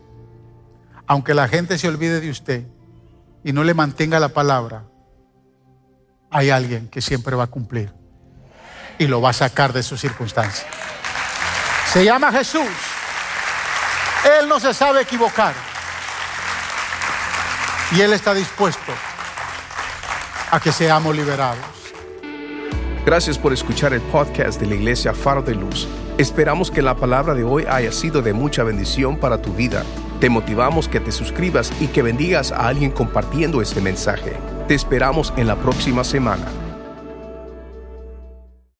Aunque 1.07 1.33
la 1.33 1.47
gente 1.47 1.77
se 1.77 1.87
olvide 1.87 2.19
de 2.19 2.29
usted 2.29 2.65
y 3.43 3.53
no 3.53 3.63
le 3.63 3.73
mantenga 3.73 4.19
la 4.19 4.29
palabra, 4.29 4.85
hay 6.31 6.49
alguien 6.49 6.87
que 6.89 7.01
siempre 7.01 7.35
va 7.35 7.43
a 7.43 7.47
cumplir 7.47 7.93
y 8.97 9.07
lo 9.07 9.21
va 9.21 9.29
a 9.29 9.33
sacar 9.33 9.73
de 9.73 9.83
su 9.83 9.97
circunstancia. 9.97 10.67
Se 11.91 12.03
llama 12.03 12.31
Jesús. 12.31 12.67
Él 14.39 14.49
no 14.49 14.59
se 14.59 14.73
sabe 14.73 15.01
equivocar. 15.01 15.53
Y 17.91 18.01
Él 18.01 18.13
está 18.13 18.33
dispuesto 18.33 18.91
a 20.49 20.59
que 20.59 20.71
seamos 20.71 21.15
liberados. 21.15 21.63
Gracias 23.05 23.37
por 23.37 23.53
escuchar 23.53 23.93
el 23.93 24.01
podcast 24.01 24.59
de 24.59 24.65
la 24.65 24.75
Iglesia 24.75 25.13
Faro 25.13 25.43
de 25.43 25.53
Luz. 25.53 25.87
Esperamos 26.17 26.71
que 26.71 26.81
la 26.81 26.95
palabra 26.95 27.33
de 27.33 27.43
hoy 27.43 27.65
haya 27.67 27.91
sido 27.91 28.21
de 28.21 28.31
mucha 28.31 28.63
bendición 28.63 29.17
para 29.17 29.41
tu 29.41 29.51
vida. 29.51 29.83
Te 30.21 30.29
motivamos 30.29 30.87
que 30.87 31.01
te 31.01 31.11
suscribas 31.11 31.73
y 31.81 31.87
que 31.87 32.01
bendigas 32.01 32.53
a 32.53 32.69
alguien 32.69 32.91
compartiendo 32.91 33.61
este 33.61 33.81
mensaje. 33.81 34.37
Te 34.69 34.75
esperamos 34.75 35.33
en 35.35 35.47
la 35.47 35.57
próxima 35.57 36.05
semana. 36.05 36.45